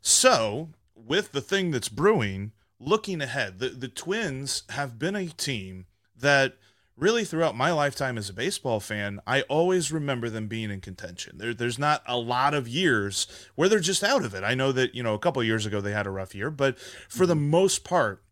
So, 0.00 0.70
with 0.94 1.32
the 1.32 1.40
thing 1.40 1.70
that's 1.70 1.88
brewing, 1.88 2.52
looking 2.80 3.20
ahead, 3.20 3.58
the, 3.58 3.68
the 3.68 3.88
Twins 3.88 4.64
have 4.70 4.98
been 4.98 5.14
a 5.14 5.28
team 5.28 5.86
that 6.16 6.54
really 6.96 7.24
throughout 7.24 7.56
my 7.56 7.72
lifetime 7.72 8.18
as 8.18 8.28
a 8.28 8.34
baseball 8.34 8.80
fan, 8.80 9.20
I 9.26 9.42
always 9.42 9.92
remember 9.92 10.28
them 10.28 10.48
being 10.48 10.70
in 10.70 10.80
contention. 10.80 11.38
There, 11.38 11.54
there's 11.54 11.78
not 11.78 12.02
a 12.06 12.18
lot 12.18 12.54
of 12.54 12.68
years 12.68 13.26
where 13.54 13.68
they're 13.68 13.80
just 13.80 14.04
out 14.04 14.24
of 14.24 14.34
it. 14.34 14.44
I 14.44 14.54
know 14.54 14.72
that, 14.72 14.94
you 14.94 15.02
know, 15.02 15.14
a 15.14 15.18
couple 15.18 15.40
of 15.40 15.46
years 15.46 15.66
ago 15.66 15.80
they 15.80 15.92
had 15.92 16.06
a 16.06 16.10
rough 16.10 16.34
year, 16.34 16.50
but 16.50 16.78
for 17.08 17.26
the 17.26 17.34
mm-hmm. 17.34 17.50
most 17.50 17.84
part, 17.84 18.22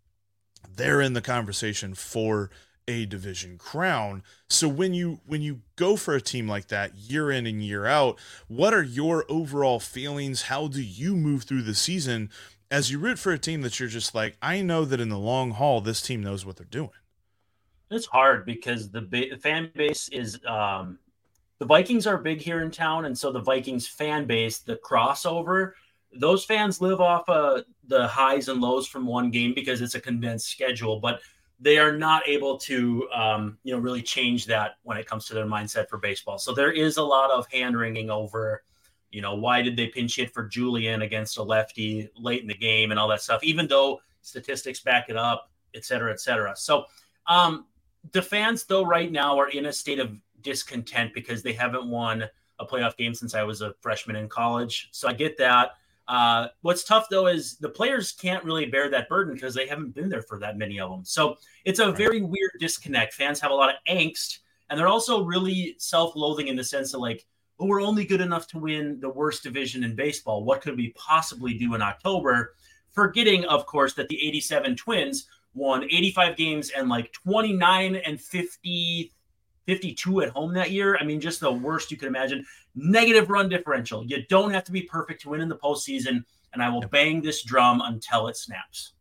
they're 0.69 1.01
in 1.01 1.15
the 1.15 1.23
conversation 1.23 1.95
for 1.95 2.51
a 2.89 3.07
division 3.07 3.59
crown. 3.59 4.23
So 4.49 4.69
when 4.69 4.95
you 4.95 5.21
when 5.27 5.43
you 5.43 5.61
go 5.77 5.97
for 5.97 6.15
a 6.15 6.21
team 6.21 6.49
like 6.49 6.69
that 6.69 6.95
year 6.95 7.31
in 7.31 7.47
and 7.47 7.63
year 7.63 7.87
out, 7.87 8.19
what 8.49 8.75
are 8.75 8.83
your 8.83 9.25
overall 9.29 9.81
feelings? 9.81 10.43
How 10.43 10.69
do 10.69 10.83
you 10.83 11.15
move 11.15 11.45
through 11.45 11.63
the 11.63 11.75
season 11.75 12.31
as 12.71 12.91
you 12.91 12.99
root 12.99 13.19
for 13.19 13.33
a 13.33 13.39
team 13.39 13.63
that 13.63 13.81
you're 13.81 13.89
just 13.89 14.15
like, 14.15 14.37
I 14.41 14.63
know 14.63 14.85
that 14.85 15.01
in 15.01 15.09
the 15.09 15.19
long 15.19 15.53
haul 15.53 15.81
this 15.81 16.01
team 16.01 16.23
knows 16.23 16.47
what 16.47 16.57
they're 16.57 16.67
doing. 16.67 16.91
It's 17.91 18.07
hard 18.07 18.47
because 18.47 18.91
the 18.91 19.03
ba- 19.03 19.37
fan 19.39 19.71
base 19.75 20.09
is 20.11 20.39
um, 20.47 20.99
the 21.59 21.67
Vikings 21.67 22.07
are 22.07 22.19
big 22.19 22.41
here 22.41 22.63
in 22.63 22.71
town, 22.71 23.05
and 23.07 23.19
so 23.19 23.33
the 23.33 23.41
Vikings 23.41 23.89
fan 23.89 24.27
base, 24.27 24.59
the 24.59 24.77
crossover, 24.77 25.73
those 26.15 26.45
fans 26.45 26.81
live 26.81 27.01
off 27.01 27.29
uh, 27.29 27.63
the 27.89 28.07
highs 28.07 28.49
and 28.49 28.61
lows 28.61 28.87
from 28.87 29.07
one 29.07 29.31
game 29.31 29.55
because 29.55 29.81
it's 29.81 29.97
a 29.97 30.01
condensed 30.01 30.49
schedule. 30.49 31.01
But 31.01 31.21
they 31.63 31.79
are 31.79 31.93
not 31.93 32.27
able 32.27 32.57
to, 32.57 33.07
um, 33.11 33.59
you 33.65 33.75
know, 33.75 33.79
really 33.79 34.01
change 34.01 34.47
that 34.47 34.77
when 34.83 34.97
it 34.97 35.07
comes 35.07 35.27
to 35.27 35.35
their 35.35 35.45
mindset 35.45 35.89
for 35.89 35.99
baseball. 35.99 36.39
So 36.39 36.55
there 36.55 36.73
is 36.73 36.97
a 36.97 37.03
lot 37.03 37.31
of 37.31 37.47
hand 37.53 37.77
wringing 37.77 38.09
over, 38.09 38.63
you 39.11 39.21
know, 39.21 39.35
why 39.35 39.61
did 39.61 39.77
they 39.77 39.89
pinch 39.89 40.17
hit 40.17 40.33
for 40.33 40.49
Julien 40.49 41.03
against 41.03 41.37
a 41.37 41.43
lefty 41.43 42.09
late 42.17 42.41
in 42.41 42.49
the 42.49 42.55
game 42.55 42.91
and 42.91 42.99
all 42.99 43.09
that 43.09 43.21
stuff, 43.21 43.45
even 43.45 43.69
though 43.69 44.01
statistics 44.23 44.81
back 44.81 45.11
it 45.11 45.17
up, 45.17 45.51
et 45.75 45.85
cetera, 45.85 46.11
et 46.11 46.21
cetera. 46.21 46.57
So 46.57 46.87
um, 47.27 47.67
the 48.13 48.23
fans, 48.23 48.65
though, 48.65 48.85
right 48.85 49.13
now 49.13 49.39
are 49.39 49.51
in 49.51 49.67
a 49.67 49.73
state 49.73 49.99
of 49.99 50.17
discontent 50.41 51.13
because 51.13 51.43
they 51.43 51.53
haven't 51.53 51.87
won 51.87 52.25
a 52.59 52.65
playoff 52.65 52.97
game 52.97 53.15
since 53.15 53.35
I 53.35 53.43
was 53.43 53.61
a 53.61 53.75
freshman 53.81 54.17
in 54.17 54.29
college. 54.29 54.89
So 54.93 55.09
I 55.09 55.13
get 55.13 55.37
that. 55.39 55.73
Uh, 56.11 56.49
what's 56.63 56.83
tough 56.83 57.07
though 57.09 57.29
is 57.29 57.57
the 57.59 57.69
players 57.69 58.11
can't 58.11 58.43
really 58.43 58.67
bear 58.67 58.91
that 58.91 59.09
burden 59.09 59.33
because 59.33 59.55
they 59.55 59.69
haven't 59.69 59.95
been 59.95 60.09
there 60.09 60.23
for 60.23 60.41
that 60.41 60.59
many 60.59 60.81
of 60.81 60.91
them. 60.91 61.05
So 61.05 61.37
it's 61.65 61.79
a 61.79 61.93
very 61.93 62.21
weird 62.21 62.51
disconnect. 62.59 63.15
Fans 63.15 63.39
have 63.39 63.53
a 63.53 63.55
lot 63.55 63.69
of 63.69 63.77
angst, 63.89 64.41
and 64.69 64.79
they're 64.79 64.89
also 64.89 65.23
really 65.23 65.77
self-loathing 65.79 66.49
in 66.49 66.57
the 66.57 66.65
sense 66.65 66.95
of 66.95 67.01
like, 67.01 67.25
oh, 67.61 67.67
we're 67.67 67.81
only 67.81 68.05
good 68.05 68.21
enough 68.21 68.49
to 68.49 68.59
win 68.59 68.99
the 68.99 69.09
worst 69.09 69.45
division 69.45 69.85
in 69.85 69.95
baseball. 69.95 70.43
What 70.43 70.63
could 70.63 70.77
we 70.77 70.93
possibly 70.97 71.55
do 71.55 71.77
in 71.77 71.83
October? 71.83 72.57
Forgetting, 72.91 73.45
of 73.45 73.65
course, 73.67 73.95
that 73.95 74.09
the 74.09 74.21
87 74.21 74.75
Twins 74.75 75.29
won 75.55 75.85
85 75.85 76.37
games 76.37 76.71
and 76.71 76.89
like 76.89 77.13
29 77.13 77.95
and 77.95 78.21
50 78.21 79.13
52 79.67 80.23
at 80.23 80.31
home 80.31 80.55
that 80.55 80.71
year. 80.71 80.97
I 80.97 81.05
mean, 81.05 81.21
just 81.21 81.41
the 81.41 81.53
worst 81.53 81.91
you 81.91 81.97
could 81.97 82.09
imagine. 82.09 82.45
Negative 82.75 83.29
run 83.31 83.49
differential. 83.49 84.05
You 84.05 84.25
don't 84.29 84.53
have 84.53 84.65
to 84.65 84.73
be 84.73 84.83
perfect 84.83 85.23
to 85.23 85.31
win 85.31 85.41
in 85.41 85.49
the 85.49 85.57
postseason. 85.57 86.25
And 86.53 86.63
I 86.63 86.69
will 86.69 86.83
bang 86.83 87.23
this 87.23 87.43
drum 87.43 87.81
until 87.85 88.27
it 88.29 88.37
snaps. 88.37 88.93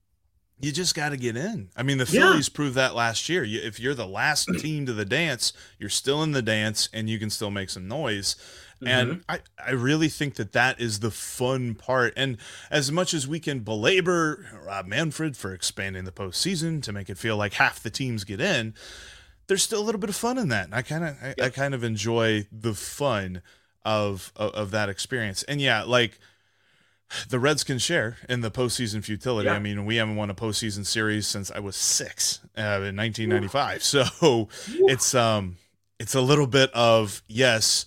You 0.61 0.71
just 0.71 0.93
got 0.93 1.09
to 1.09 1.17
get 1.17 1.37
in. 1.37 1.69
I 1.75 1.83
mean, 1.83 1.99
the 1.99 2.05
Phillies 2.05 2.49
yeah. 2.49 2.55
proved 2.55 2.75
that 2.75 2.93
last 2.93 3.29
year. 3.29 3.43
You, 3.43 3.61
if 3.61 3.79
you're 3.79 3.95
the 3.95 4.07
last 4.07 4.49
team 4.59 4.85
to 4.85 4.93
the 4.93 5.05
dance, 5.05 5.53
you're 5.79 5.89
still 5.89 6.21
in 6.21 6.31
the 6.31 6.41
dance 6.41 6.89
and 6.93 7.09
you 7.09 7.17
can 7.17 7.29
still 7.29 7.49
make 7.49 7.69
some 7.69 7.87
noise. 7.87 8.35
Mm-hmm. 8.81 8.87
And 8.87 9.23
I, 9.27 9.39
I 9.65 9.71
really 9.71 10.09
think 10.09 10.35
that 10.35 10.51
that 10.53 10.79
is 10.79 10.99
the 10.99 11.11
fun 11.11 11.75
part. 11.75 12.13
And 12.15 12.37
as 12.69 12.91
much 12.91 13.13
as 13.13 13.27
we 13.27 13.39
can 13.39 13.59
belabor 13.59 14.45
Rob 14.65 14.85
Manfred 14.85 15.37
for 15.37 15.53
expanding 15.53 16.03
the 16.03 16.11
postseason 16.11 16.81
to 16.83 16.93
make 16.93 17.09
it 17.09 17.17
feel 17.17 17.37
like 17.37 17.53
half 17.53 17.81
the 17.81 17.89
teams 17.89 18.23
get 18.23 18.41
in, 18.41 18.73
there's 19.49 19.63
still 19.63 19.81
a 19.81 19.83
little 19.83 19.99
bit 19.99 20.09
of 20.09 20.15
fun 20.15 20.37
in 20.37 20.47
that. 20.49 20.65
And 20.65 20.75
I 20.75 20.81
kind 20.83 21.03
of 21.03 21.17
I, 21.21 21.45
I, 21.45 21.49
kind 21.49 21.73
of 21.73 21.83
enjoy 21.83 22.45
the 22.51 22.73
fun 22.75 23.41
of, 23.83 24.31
of, 24.35 24.53
of 24.53 24.71
that 24.71 24.89
experience. 24.89 25.43
And 25.43 25.59
yeah, 25.59 25.83
like 25.83 26.19
the 27.27 27.39
Reds 27.39 27.63
can 27.63 27.79
share 27.79 28.17
in 28.29 28.41
the 28.41 28.51
postseason 28.51 29.03
futility. 29.03 29.47
Yeah. 29.47 29.55
I 29.55 29.59
mean, 29.59 29.85
we 29.85 29.95
haven't 29.95 30.15
won 30.15 30.29
a 30.29 30.35
postseason 30.35 30.85
series 30.85 31.25
since 31.27 31.49
I 31.51 31.59
was 31.59 31.75
six 31.75 32.39
uh, 32.57 32.79
in 32.85 32.95
1995. 32.95 33.83
So 33.89 34.47
it's 34.67 35.15
um 35.15 35.57
it's 35.99 36.15
a 36.15 36.21
little 36.21 36.47
bit 36.47 36.71
of 36.73 37.21
yes. 37.27 37.85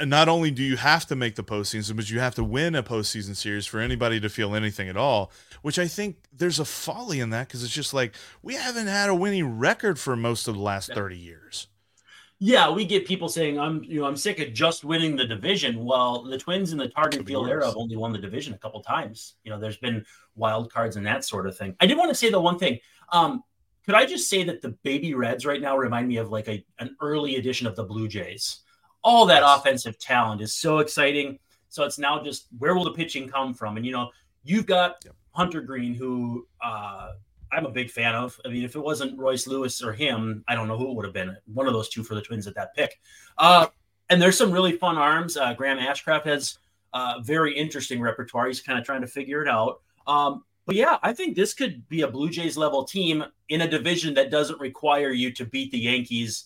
Not 0.00 0.28
only 0.28 0.50
do 0.50 0.62
you 0.62 0.76
have 0.76 1.06
to 1.06 1.16
make 1.16 1.34
the 1.34 1.42
postseason, 1.42 1.96
but 1.96 2.08
you 2.08 2.20
have 2.20 2.34
to 2.36 2.44
win 2.44 2.74
a 2.74 2.82
postseason 2.82 3.34
series 3.34 3.66
for 3.66 3.80
anybody 3.80 4.20
to 4.20 4.28
feel 4.28 4.54
anything 4.54 4.88
at 4.88 4.96
all 4.96 5.32
which 5.62 5.78
I 5.78 5.86
think 5.86 6.16
there's 6.32 6.58
a 6.58 6.64
folly 6.64 7.20
in 7.20 7.30
that 7.30 7.48
because 7.48 7.64
it's 7.64 7.72
just 7.72 7.94
like 7.94 8.14
we 8.42 8.54
haven't 8.54 8.88
had 8.88 9.08
a 9.08 9.14
winning 9.14 9.58
record 9.58 9.98
for 9.98 10.14
most 10.14 10.46
of 10.46 10.54
the 10.54 10.60
last 10.60 10.92
30 10.92 11.16
years. 11.16 11.68
Yeah, 12.38 12.70
we 12.70 12.84
get 12.84 13.06
people 13.06 13.28
saying 13.28 13.58
I'm 13.58 13.84
you 13.84 14.00
know 14.00 14.06
I'm 14.06 14.16
sick 14.16 14.40
of 14.40 14.52
just 14.52 14.84
winning 14.84 15.14
the 15.14 15.24
division. 15.24 15.84
Well, 15.84 16.24
the 16.24 16.36
Twins 16.36 16.72
in 16.72 16.78
the 16.78 16.88
Target 16.88 17.24
Field 17.24 17.48
era 17.48 17.64
have 17.64 17.76
only 17.76 17.96
won 17.96 18.12
the 18.12 18.18
division 18.18 18.52
a 18.52 18.58
couple 18.58 18.82
times. 18.82 19.34
You 19.44 19.52
know, 19.52 19.60
there's 19.60 19.76
been 19.76 20.04
wild 20.34 20.72
cards 20.72 20.96
and 20.96 21.06
that 21.06 21.24
sort 21.24 21.46
of 21.46 21.56
thing. 21.56 21.76
I 21.78 21.86
did 21.86 21.96
want 21.96 22.10
to 22.10 22.16
say 22.16 22.30
the 22.30 22.40
one 22.40 22.58
thing. 22.58 22.80
Um, 23.12 23.44
could 23.84 23.94
I 23.94 24.06
just 24.06 24.28
say 24.30 24.44
that 24.44 24.62
the 24.62 24.70
baby 24.82 25.14
Reds 25.14 25.44
right 25.44 25.60
now 25.60 25.76
remind 25.76 26.08
me 26.08 26.16
of 26.16 26.30
like 26.30 26.48
a, 26.48 26.64
an 26.78 26.96
early 27.00 27.36
edition 27.36 27.66
of 27.66 27.76
the 27.76 27.84
Blue 27.84 28.08
Jays? 28.08 28.60
All 29.02 29.26
that 29.26 29.42
yes. 29.42 29.58
offensive 29.58 29.98
talent 29.98 30.40
is 30.40 30.54
so 30.54 30.78
exciting. 30.78 31.38
So 31.68 31.84
it's 31.84 31.98
now 31.98 32.22
just 32.22 32.46
where 32.58 32.74
will 32.74 32.84
the 32.84 32.92
pitching 32.92 33.28
come 33.28 33.54
from? 33.54 33.76
And 33.76 33.84
you 33.84 33.92
know, 33.92 34.10
you've 34.44 34.66
got 34.66 34.96
yep. 35.04 35.14
Hunter 35.32 35.60
Greene, 35.60 35.94
who 35.94 36.46
uh, 36.62 37.12
I'm 37.50 37.66
a 37.66 37.70
big 37.70 37.90
fan 37.90 38.14
of. 38.14 38.38
I 38.44 38.48
mean, 38.48 38.64
if 38.64 38.76
it 38.76 38.80
wasn't 38.80 39.18
Royce 39.18 39.46
Lewis 39.46 39.82
or 39.82 39.92
him, 39.92 40.44
I 40.48 40.54
don't 40.54 40.68
know 40.68 40.78
who 40.78 40.90
it 40.90 40.94
would 40.94 41.04
have 41.04 41.14
been. 41.14 41.36
One 41.52 41.66
of 41.66 41.72
those 41.72 41.88
two 41.88 42.04
for 42.04 42.14
the 42.14 42.22
Twins 42.22 42.46
at 42.46 42.54
that 42.54 42.74
pick. 42.74 43.00
Uh, 43.36 43.66
and 44.10 44.20
there's 44.20 44.36
some 44.36 44.52
really 44.52 44.72
fun 44.72 44.96
arms. 44.96 45.36
Uh, 45.36 45.54
Graham 45.54 45.78
Ashcraft 45.78 46.24
has 46.24 46.58
uh, 46.92 47.20
very 47.22 47.56
interesting 47.56 48.00
repertoire. 48.00 48.46
He's 48.46 48.60
kind 48.60 48.78
of 48.78 48.84
trying 48.84 49.00
to 49.00 49.06
figure 49.06 49.42
it 49.42 49.48
out. 49.48 49.80
Um, 50.06 50.44
but 50.66 50.76
yeah, 50.76 50.98
I 51.02 51.12
think 51.12 51.36
this 51.36 51.54
could 51.54 51.88
be 51.88 52.02
a 52.02 52.08
Blue 52.08 52.30
Jays 52.30 52.56
level 52.56 52.84
team 52.84 53.24
in 53.48 53.62
a 53.62 53.68
division 53.68 54.14
that 54.14 54.30
doesn't 54.30 54.60
require 54.60 55.10
you 55.10 55.32
to 55.32 55.44
beat 55.44 55.72
the 55.72 55.78
Yankees, 55.78 56.44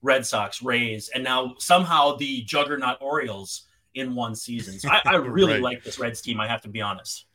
Red 0.00 0.24
Sox, 0.24 0.62
Rays, 0.62 1.10
and 1.14 1.22
now 1.22 1.54
somehow 1.58 2.16
the 2.16 2.42
juggernaut 2.42 2.98
Orioles 3.00 3.66
in 3.94 4.14
one 4.14 4.34
season. 4.34 4.78
So 4.78 4.88
I, 4.88 5.02
I 5.04 5.14
really 5.16 5.54
right. 5.54 5.62
like 5.62 5.84
this 5.84 5.98
Reds 5.98 6.22
team. 6.22 6.40
I 6.40 6.48
have 6.48 6.62
to 6.62 6.68
be 6.68 6.80
honest. 6.80 7.26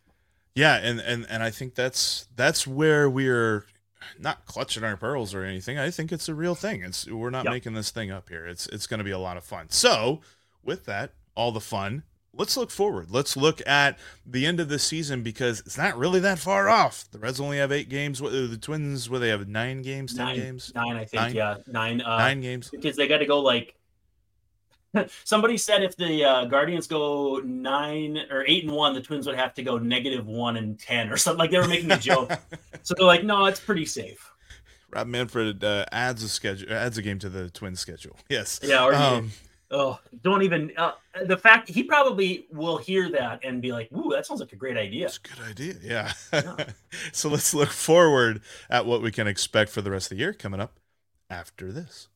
Yeah, 0.56 0.76
and 0.78 1.00
and 1.00 1.26
and 1.30 1.44
I 1.44 1.50
think 1.50 1.76
that's 1.76 2.28
that's 2.36 2.66
where 2.66 3.10
we're 3.10 3.66
not 4.20 4.46
clutching 4.46 4.84
our 4.84 4.98
pearls 4.98 5.34
or 5.34 5.44
anything. 5.44 5.78
I 5.78 5.90
think 5.90 6.12
it's 6.12 6.30
a 6.30 6.36
real 6.36 6.56
thing. 6.56 6.84
It's 6.84 7.10
we're 7.10 7.30
not 7.30 7.46
yep. 7.46 7.54
making 7.54 7.74
this 7.74 7.92
thing 7.92 8.12
up 8.12 8.30
here. 8.30 8.46
It's 8.46 8.68
it's 8.68 8.88
going 8.88 9.00
to 9.00 9.04
be 9.04 9.12
a 9.12 9.20
lot 9.20 9.38
of 9.38 9.44
fun. 9.44 9.70
So, 9.70 10.22
with 10.64 10.86
that, 10.86 11.14
all 11.36 11.52
the 11.52 11.62
fun, 11.62 12.04
let's 12.36 12.58
look 12.58 12.72
forward. 12.72 13.12
Let's 13.12 13.38
look 13.38 13.62
at 13.68 13.98
the 14.26 14.46
end 14.46 14.60
of 14.60 14.70
the 14.70 14.80
season 14.80 15.24
because 15.24 15.60
it's 15.62 15.78
not 15.78 15.98
really 15.98 16.20
that 16.22 16.40
far 16.40 16.70
off. 16.70 17.06
The 17.12 17.20
Reds 17.20 17.40
only 17.40 17.58
have 17.58 17.72
eight 17.72 17.90
games. 17.90 18.20
The 18.20 18.58
Twins, 18.60 19.10
where 19.10 19.20
they 19.20 19.30
have 19.30 19.48
nine 19.48 19.82
games, 19.82 20.14
ten 20.14 20.26
nine, 20.28 20.36
games, 20.36 20.72
nine, 20.76 20.96
I 20.96 21.06
think. 21.06 21.22
Nine? 21.22 21.36
Yeah, 21.36 21.56
nine. 21.68 22.02
Uh, 22.02 22.18
nine 22.18 22.42
games 22.42 22.70
because 22.70 22.96
they 22.96 23.08
got 23.08 23.20
to 23.20 23.26
go 23.26 23.40
like 23.40 23.76
Somebody 25.24 25.58
said 25.58 25.84
if 25.84 25.96
the 25.96 26.24
uh, 26.24 26.46
Guardians 26.46 26.88
go 26.88 27.42
nine 27.44 28.20
or 28.30 28.46
eight 28.48 28.64
and 28.64 28.74
one, 28.74 28.94
the 28.94 29.02
Twins 29.02 29.26
would 29.28 29.36
have 29.36 29.54
to 29.56 29.64
go 29.64 29.78
negative 29.78 30.28
one 30.28 30.58
and 30.58 30.80
ten 30.80 31.10
or 31.10 31.18
something. 31.18 31.40
Like 31.40 31.52
they 31.52 31.60
were 31.60 31.68
making 31.68 31.92
a 31.92 31.98
joke. 31.98 32.32
so 32.84 32.94
they're 32.98 33.06
like, 33.06 33.24
no, 33.24 33.46
it's 33.46 33.60
pretty 33.60 33.86
safe. 33.86 34.32
Rob 34.92 35.08
Manfred 35.08 35.64
uh, 35.64 35.86
adds 35.92 36.22
a 36.24 36.30
schedule, 36.30 36.72
adds 36.72 36.98
a 36.98 37.02
game 37.02 37.18
to 37.20 37.30
the 37.30 37.50
Twins 37.50 37.80
schedule. 37.80 38.16
Yes. 38.30 38.60
Yeah. 38.62 38.86
Or 38.86 38.94
um, 38.94 39.32
oh, 39.74 40.00
don't 40.22 40.44
even. 40.44 40.72
Uh, 40.78 40.92
the 41.26 41.38
fact 41.38 41.70
he 41.70 41.84
probably 41.84 42.46
will 42.52 42.78
hear 42.78 43.10
that 43.12 43.44
and 43.44 43.62
be 43.62 43.72
like, 43.72 43.92
"Ooh, 43.92 44.12
that 44.12 44.26
sounds 44.26 44.40
like 44.40 44.54
a 44.54 44.56
great 44.56 44.78
idea." 44.78 45.08
It's 45.08 45.18
a 45.18 45.36
good 45.36 45.50
idea. 45.50 45.74
Yeah. 45.82 46.14
yeah. 46.32 46.66
so 47.12 47.30
let's 47.30 47.54
look 47.54 47.70
forward 47.70 48.42
at 48.70 48.86
what 48.86 49.02
we 49.02 49.12
can 49.12 49.28
expect 49.28 49.72
for 49.72 49.82
the 49.82 49.92
rest 49.92 50.12
of 50.12 50.18
the 50.18 50.22
year 50.22 50.34
coming 50.34 50.62
up 50.62 50.80
after 51.30 51.72
this. 51.72 52.08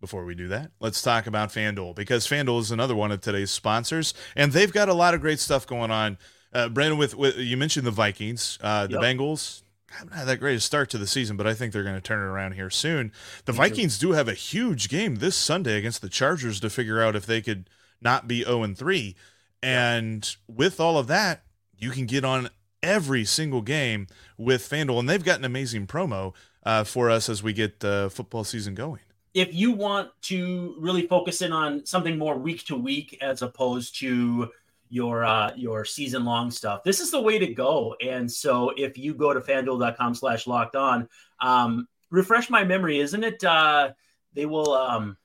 Before 0.00 0.24
we 0.24 0.36
do 0.36 0.46
that, 0.48 0.70
let's 0.80 1.02
talk 1.02 1.26
about 1.26 1.48
FanDuel 1.48 1.96
because 1.96 2.26
FanDuel 2.26 2.60
is 2.60 2.70
another 2.70 2.94
one 2.94 3.10
of 3.10 3.20
today's 3.20 3.50
sponsors, 3.50 4.14
and 4.36 4.52
they've 4.52 4.72
got 4.72 4.88
a 4.88 4.94
lot 4.94 5.14
of 5.14 5.20
great 5.20 5.40
stuff 5.40 5.66
going 5.66 5.90
on. 5.90 6.18
Uh, 6.52 6.68
Brandon, 6.68 6.98
with, 6.98 7.16
with 7.16 7.36
you 7.36 7.56
mentioned 7.56 7.84
the 7.84 7.90
Vikings, 7.90 8.58
uh, 8.62 8.86
the 8.86 8.94
yep. 8.94 9.02
Bengals 9.02 9.62
haven't 9.96 10.14
had 10.14 10.26
that 10.26 10.38
great 10.38 10.56
a 10.56 10.60
start 10.60 10.90
to 10.90 10.98
the 10.98 11.06
season, 11.06 11.36
but 11.36 11.46
I 11.46 11.54
think 11.54 11.72
they're 11.72 11.82
going 11.82 11.94
to 11.94 12.00
turn 12.00 12.20
it 12.20 12.30
around 12.30 12.52
here 12.52 12.70
soon. 12.70 13.12
The 13.46 13.52
Me 13.52 13.58
Vikings 13.58 13.98
too. 13.98 14.08
do 14.08 14.12
have 14.12 14.28
a 14.28 14.34
huge 14.34 14.88
game 14.88 15.16
this 15.16 15.36
Sunday 15.36 15.78
against 15.78 16.02
the 16.02 16.08
Chargers 16.08 16.60
to 16.60 16.70
figure 16.70 17.02
out 17.02 17.16
if 17.16 17.26
they 17.26 17.40
could 17.40 17.68
not 18.00 18.28
be 18.28 18.44
0 18.44 18.62
and 18.62 18.76
3. 18.76 19.16
And 19.62 20.36
with 20.46 20.78
all 20.78 20.98
of 20.98 21.06
that, 21.08 21.42
you 21.76 21.90
can 21.90 22.06
get 22.06 22.24
on 22.24 22.50
every 22.82 23.24
single 23.24 23.62
game 23.62 24.06
with 24.36 24.68
FanDuel, 24.68 25.00
and 25.00 25.08
they've 25.08 25.24
got 25.24 25.38
an 25.38 25.44
amazing 25.44 25.86
promo 25.86 26.34
uh, 26.64 26.84
for 26.84 27.10
us 27.10 27.28
as 27.28 27.42
we 27.42 27.52
get 27.52 27.80
the 27.80 28.10
football 28.12 28.44
season 28.44 28.74
going 28.74 29.00
if 29.34 29.54
you 29.54 29.70
want 29.70 30.10
to 30.22 30.74
really 30.78 31.06
focus 31.06 31.42
in 31.42 31.52
on 31.52 31.84
something 31.86 32.18
more 32.18 32.36
week 32.36 32.64
to 32.64 32.76
week 32.76 33.16
as 33.20 33.42
opposed 33.42 33.98
to 34.00 34.50
your 34.90 35.24
uh, 35.24 35.52
your 35.56 35.84
season 35.84 36.24
long 36.24 36.50
stuff, 36.50 36.82
this 36.84 37.00
is 37.00 37.10
the 37.10 37.20
way 37.20 37.38
to 37.38 37.52
go. 37.54 37.94
And 38.00 38.30
so 38.30 38.72
if 38.76 38.98
you 38.98 39.14
go 39.14 39.32
to 39.32 39.40
fanduel.com 39.40 40.14
slash 40.14 40.46
locked 40.46 40.76
on, 40.76 41.08
um, 41.40 41.88
refresh 42.10 42.50
my 42.50 42.64
memory, 42.64 43.00
isn't 43.00 43.24
it? 43.24 43.42
Uh, 43.44 43.90
they 44.32 44.46
will 44.46 44.72
um, 44.72 45.16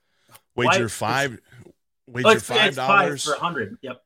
wager 0.54 0.88
five 0.88 1.38
wager 2.06 2.28
oh, 2.28 2.38
five 2.38 2.74
dollars 2.74 3.24
for 3.24 3.34
a 3.34 3.38
hundred. 3.38 3.78
Yep. 3.82 4.00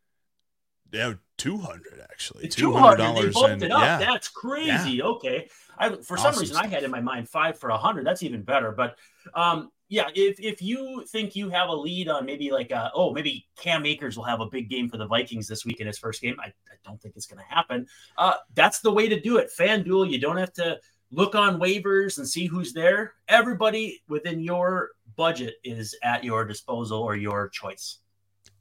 Yeah, 0.92 1.14
two 1.36 1.58
hundred 1.58 2.00
actually. 2.02 2.48
Two 2.48 2.72
hundred 2.72 2.96
dollars. 2.96 3.36
and 3.36 3.62
it 3.62 3.70
up. 3.70 3.80
Yeah. 3.80 3.98
That's 3.98 4.28
crazy. 4.28 4.92
Yeah. 4.92 5.04
Okay. 5.04 5.48
I, 5.78 5.96
for 5.96 6.16
some 6.16 6.36
reason, 6.36 6.56
I 6.56 6.66
had 6.66 6.82
in 6.82 6.90
my 6.90 7.00
mind 7.00 7.28
five 7.28 7.58
for 7.58 7.70
a 7.70 7.76
hundred. 7.76 8.06
That's 8.06 8.22
even 8.22 8.42
better. 8.42 8.72
But 8.72 8.96
um, 9.34 9.70
yeah, 9.88 10.08
if 10.14 10.38
if 10.38 10.60
you 10.60 11.04
think 11.08 11.34
you 11.34 11.48
have 11.48 11.68
a 11.70 11.74
lead 11.74 12.08
on 12.08 12.26
maybe 12.26 12.50
like 12.50 12.70
uh, 12.72 12.90
oh 12.94 13.12
maybe 13.12 13.46
Cam 13.56 13.86
Akers 13.86 14.16
will 14.16 14.24
have 14.24 14.40
a 14.40 14.46
big 14.46 14.68
game 14.68 14.88
for 14.88 14.98
the 14.98 15.06
Vikings 15.06 15.48
this 15.48 15.64
week 15.64 15.80
in 15.80 15.86
his 15.86 15.98
first 15.98 16.20
game, 16.20 16.36
I, 16.40 16.46
I 16.46 16.76
don't 16.84 17.00
think 17.00 17.16
it's 17.16 17.26
going 17.26 17.42
to 17.42 17.54
happen. 17.54 17.86
Uh, 18.16 18.34
that's 18.54 18.80
the 18.80 18.92
way 18.92 19.08
to 19.08 19.18
do 19.18 19.38
it. 19.38 19.50
FanDuel, 19.58 20.10
you 20.10 20.20
don't 20.20 20.36
have 20.36 20.52
to 20.54 20.78
look 21.10 21.34
on 21.34 21.58
waivers 21.58 22.18
and 22.18 22.28
see 22.28 22.46
who's 22.46 22.74
there. 22.74 23.14
Everybody 23.28 24.02
within 24.08 24.40
your 24.40 24.90
budget 25.16 25.54
is 25.64 25.96
at 26.02 26.22
your 26.22 26.44
disposal 26.44 27.00
or 27.00 27.16
your 27.16 27.48
choice. 27.48 27.98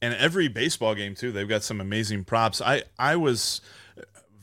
And 0.02 0.14
every 0.14 0.48
baseball 0.48 0.96
game 0.96 1.14
too, 1.14 1.32
they've 1.34 1.48
got 1.48 1.64
some 1.64 1.82
amazing 1.82 2.24
props. 2.24 2.62
I 2.62 2.84
I 2.98 3.18
was 3.18 3.62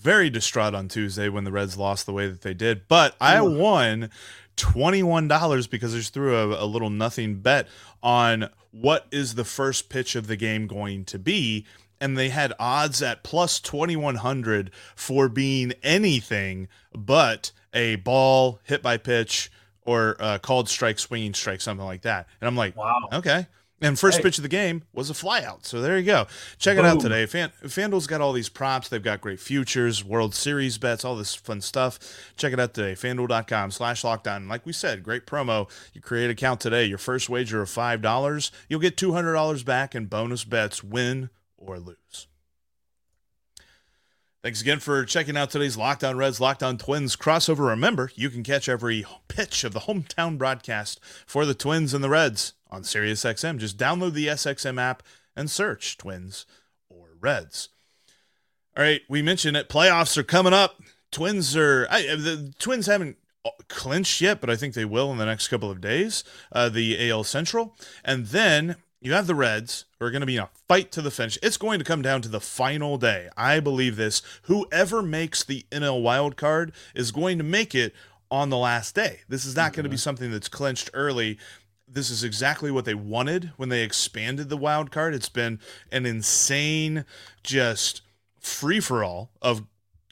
very 0.04 0.30
distraught 0.30 0.74
on 0.74 0.86
Tuesday 0.86 1.28
when 1.28 1.44
the 1.44 1.50
Reds 1.50 1.76
lost 1.76 2.06
the 2.06 2.12
way 2.12 2.28
that 2.28 2.42
they 2.42 2.54
did. 2.54 2.86
But 2.86 3.16
I 3.20 3.40
won 3.40 4.10
$21 4.56 5.70
because 5.70 5.94
I 5.94 5.98
just 5.98 6.14
threw 6.14 6.36
a, 6.36 6.62
a 6.62 6.66
little 6.66 6.90
nothing 6.90 7.40
bet 7.40 7.66
on 8.02 8.50
what 8.70 9.06
is 9.10 9.34
the 9.34 9.44
first 9.44 9.88
pitch 9.88 10.14
of 10.14 10.26
the 10.26 10.36
game 10.36 10.66
going 10.66 11.04
to 11.06 11.18
be 11.18 11.64
and 12.00 12.18
they 12.18 12.28
had 12.28 12.52
odds 12.58 13.00
at 13.02 13.22
plus 13.22 13.58
2100 13.60 14.70
for 14.94 15.28
being 15.28 15.72
anything 15.82 16.68
but 16.92 17.50
a 17.72 17.96
ball 17.96 18.60
hit 18.64 18.82
by 18.82 18.96
pitch 18.98 19.50
or 19.86 20.16
uh, 20.18 20.38
called 20.38 20.68
strike, 20.68 20.98
swinging 20.98 21.34
strike, 21.34 21.60
something 21.60 21.86
like 21.86 22.02
that. 22.02 22.26
And 22.40 22.48
I'm 22.48 22.56
like, 22.56 22.76
wow, 22.76 23.08
okay. 23.12 23.46
And 23.84 23.98
first 23.98 24.16
hey. 24.16 24.22
pitch 24.22 24.38
of 24.38 24.42
the 24.42 24.48
game 24.48 24.82
was 24.94 25.10
a 25.10 25.12
flyout. 25.12 25.66
So 25.66 25.80
there 25.82 25.98
you 25.98 26.06
go. 26.06 26.26
Check 26.58 26.76
Boom. 26.76 26.86
it 26.86 26.88
out 26.88 27.00
today. 27.00 27.26
Fan, 27.26 27.52
FanDuel's 27.62 28.06
got 28.06 28.22
all 28.22 28.32
these 28.32 28.48
props. 28.48 28.88
They've 28.88 29.02
got 29.02 29.20
great 29.20 29.40
futures, 29.40 30.02
World 30.02 30.34
Series 30.34 30.78
bets, 30.78 31.04
all 31.04 31.16
this 31.16 31.34
fun 31.34 31.60
stuff. 31.60 31.98
Check 32.36 32.54
it 32.54 32.60
out 32.60 32.72
today. 32.72 32.94
FanDuel.com 32.94 33.70
slash 33.70 34.02
locked 34.02 34.26
on. 34.26 34.48
Like 34.48 34.64
we 34.64 34.72
said, 34.72 35.02
great 35.02 35.26
promo. 35.26 35.70
You 35.92 36.00
create 36.00 36.24
an 36.24 36.30
account 36.30 36.60
today. 36.60 36.86
Your 36.86 36.98
first 36.98 37.28
wager 37.28 37.60
of 37.60 37.68
$5, 37.68 38.50
you'll 38.68 38.80
get 38.80 38.96
$200 38.96 39.64
back 39.66 39.94
in 39.94 40.06
bonus 40.06 40.44
bets, 40.44 40.82
win 40.82 41.28
or 41.58 41.78
lose. 41.78 42.26
Thanks 44.42 44.60
again 44.60 44.78
for 44.78 45.06
checking 45.06 45.38
out 45.38 45.50
today's 45.50 45.78
Locked 45.78 46.04
On 46.04 46.18
Reds, 46.18 46.38
Locked 46.38 46.62
On 46.62 46.76
Twins 46.76 47.16
crossover. 47.16 47.68
Remember, 47.68 48.10
you 48.14 48.28
can 48.28 48.42
catch 48.42 48.68
every 48.68 49.06
pitch 49.26 49.64
of 49.64 49.72
the 49.72 49.80
hometown 49.80 50.36
broadcast 50.36 51.00
for 51.26 51.46
the 51.46 51.54
Twins 51.54 51.94
and 51.94 52.04
the 52.04 52.10
Reds 52.10 52.52
on 52.74 52.82
SiriusXM. 52.82 53.58
Just 53.58 53.78
download 53.78 54.12
the 54.12 54.26
SXM 54.26 54.80
app 54.80 55.02
and 55.36 55.50
search 55.50 55.96
Twins 55.96 56.46
or 56.88 57.08
Reds. 57.20 57.70
All 58.76 58.82
right, 58.82 59.02
we 59.08 59.22
mentioned 59.22 59.56
it. 59.56 59.68
Playoffs 59.68 60.16
are 60.16 60.24
coming 60.24 60.52
up. 60.52 60.82
Twins 61.10 61.56
are 61.56 61.86
I, 61.90 62.02
the 62.02 62.52
Twins 62.58 62.86
haven't 62.86 63.16
clinched 63.68 64.20
yet, 64.20 64.40
but 64.40 64.50
I 64.50 64.56
think 64.56 64.74
they 64.74 64.84
will 64.84 65.12
in 65.12 65.18
the 65.18 65.26
next 65.26 65.48
couple 65.48 65.70
of 65.70 65.80
days. 65.80 66.24
Uh, 66.50 66.68
the 66.68 67.10
AL 67.10 67.24
Central, 67.24 67.76
and 68.04 68.26
then 68.26 68.76
you 69.00 69.12
have 69.12 69.26
the 69.26 69.34
Reds 69.34 69.84
who 69.98 70.06
are 70.06 70.10
going 70.10 70.22
to 70.22 70.26
be 70.26 70.36
in 70.36 70.42
a 70.42 70.48
fight 70.66 70.90
to 70.92 71.02
the 71.02 71.10
finish. 71.10 71.38
It's 71.42 71.56
going 71.56 71.78
to 71.78 71.84
come 71.84 72.02
down 72.02 72.22
to 72.22 72.28
the 72.28 72.40
final 72.40 72.98
day. 72.98 73.28
I 73.36 73.60
believe 73.60 73.96
this. 73.96 74.22
Whoever 74.44 75.02
makes 75.02 75.44
the 75.44 75.66
NL 75.70 76.02
wild 76.02 76.36
card 76.36 76.72
is 76.94 77.12
going 77.12 77.38
to 77.38 77.44
make 77.44 77.74
it 77.74 77.94
on 78.30 78.50
the 78.50 78.58
last 78.58 78.94
day. 78.94 79.20
This 79.28 79.44
is 79.44 79.54
not 79.54 79.66
mm-hmm. 79.66 79.74
going 79.76 79.84
to 79.84 79.90
be 79.90 79.96
something 79.96 80.32
that's 80.32 80.48
clinched 80.48 80.90
early. 80.94 81.38
This 81.86 82.10
is 82.10 82.24
exactly 82.24 82.70
what 82.70 82.84
they 82.84 82.94
wanted 82.94 83.52
when 83.56 83.68
they 83.68 83.82
expanded 83.82 84.48
the 84.48 84.56
wild 84.56 84.90
card. 84.90 85.14
It's 85.14 85.28
been 85.28 85.60
an 85.92 86.06
insane, 86.06 87.04
just 87.42 88.02
free 88.40 88.80
for 88.80 89.04
all 89.04 89.30
of 89.40 89.64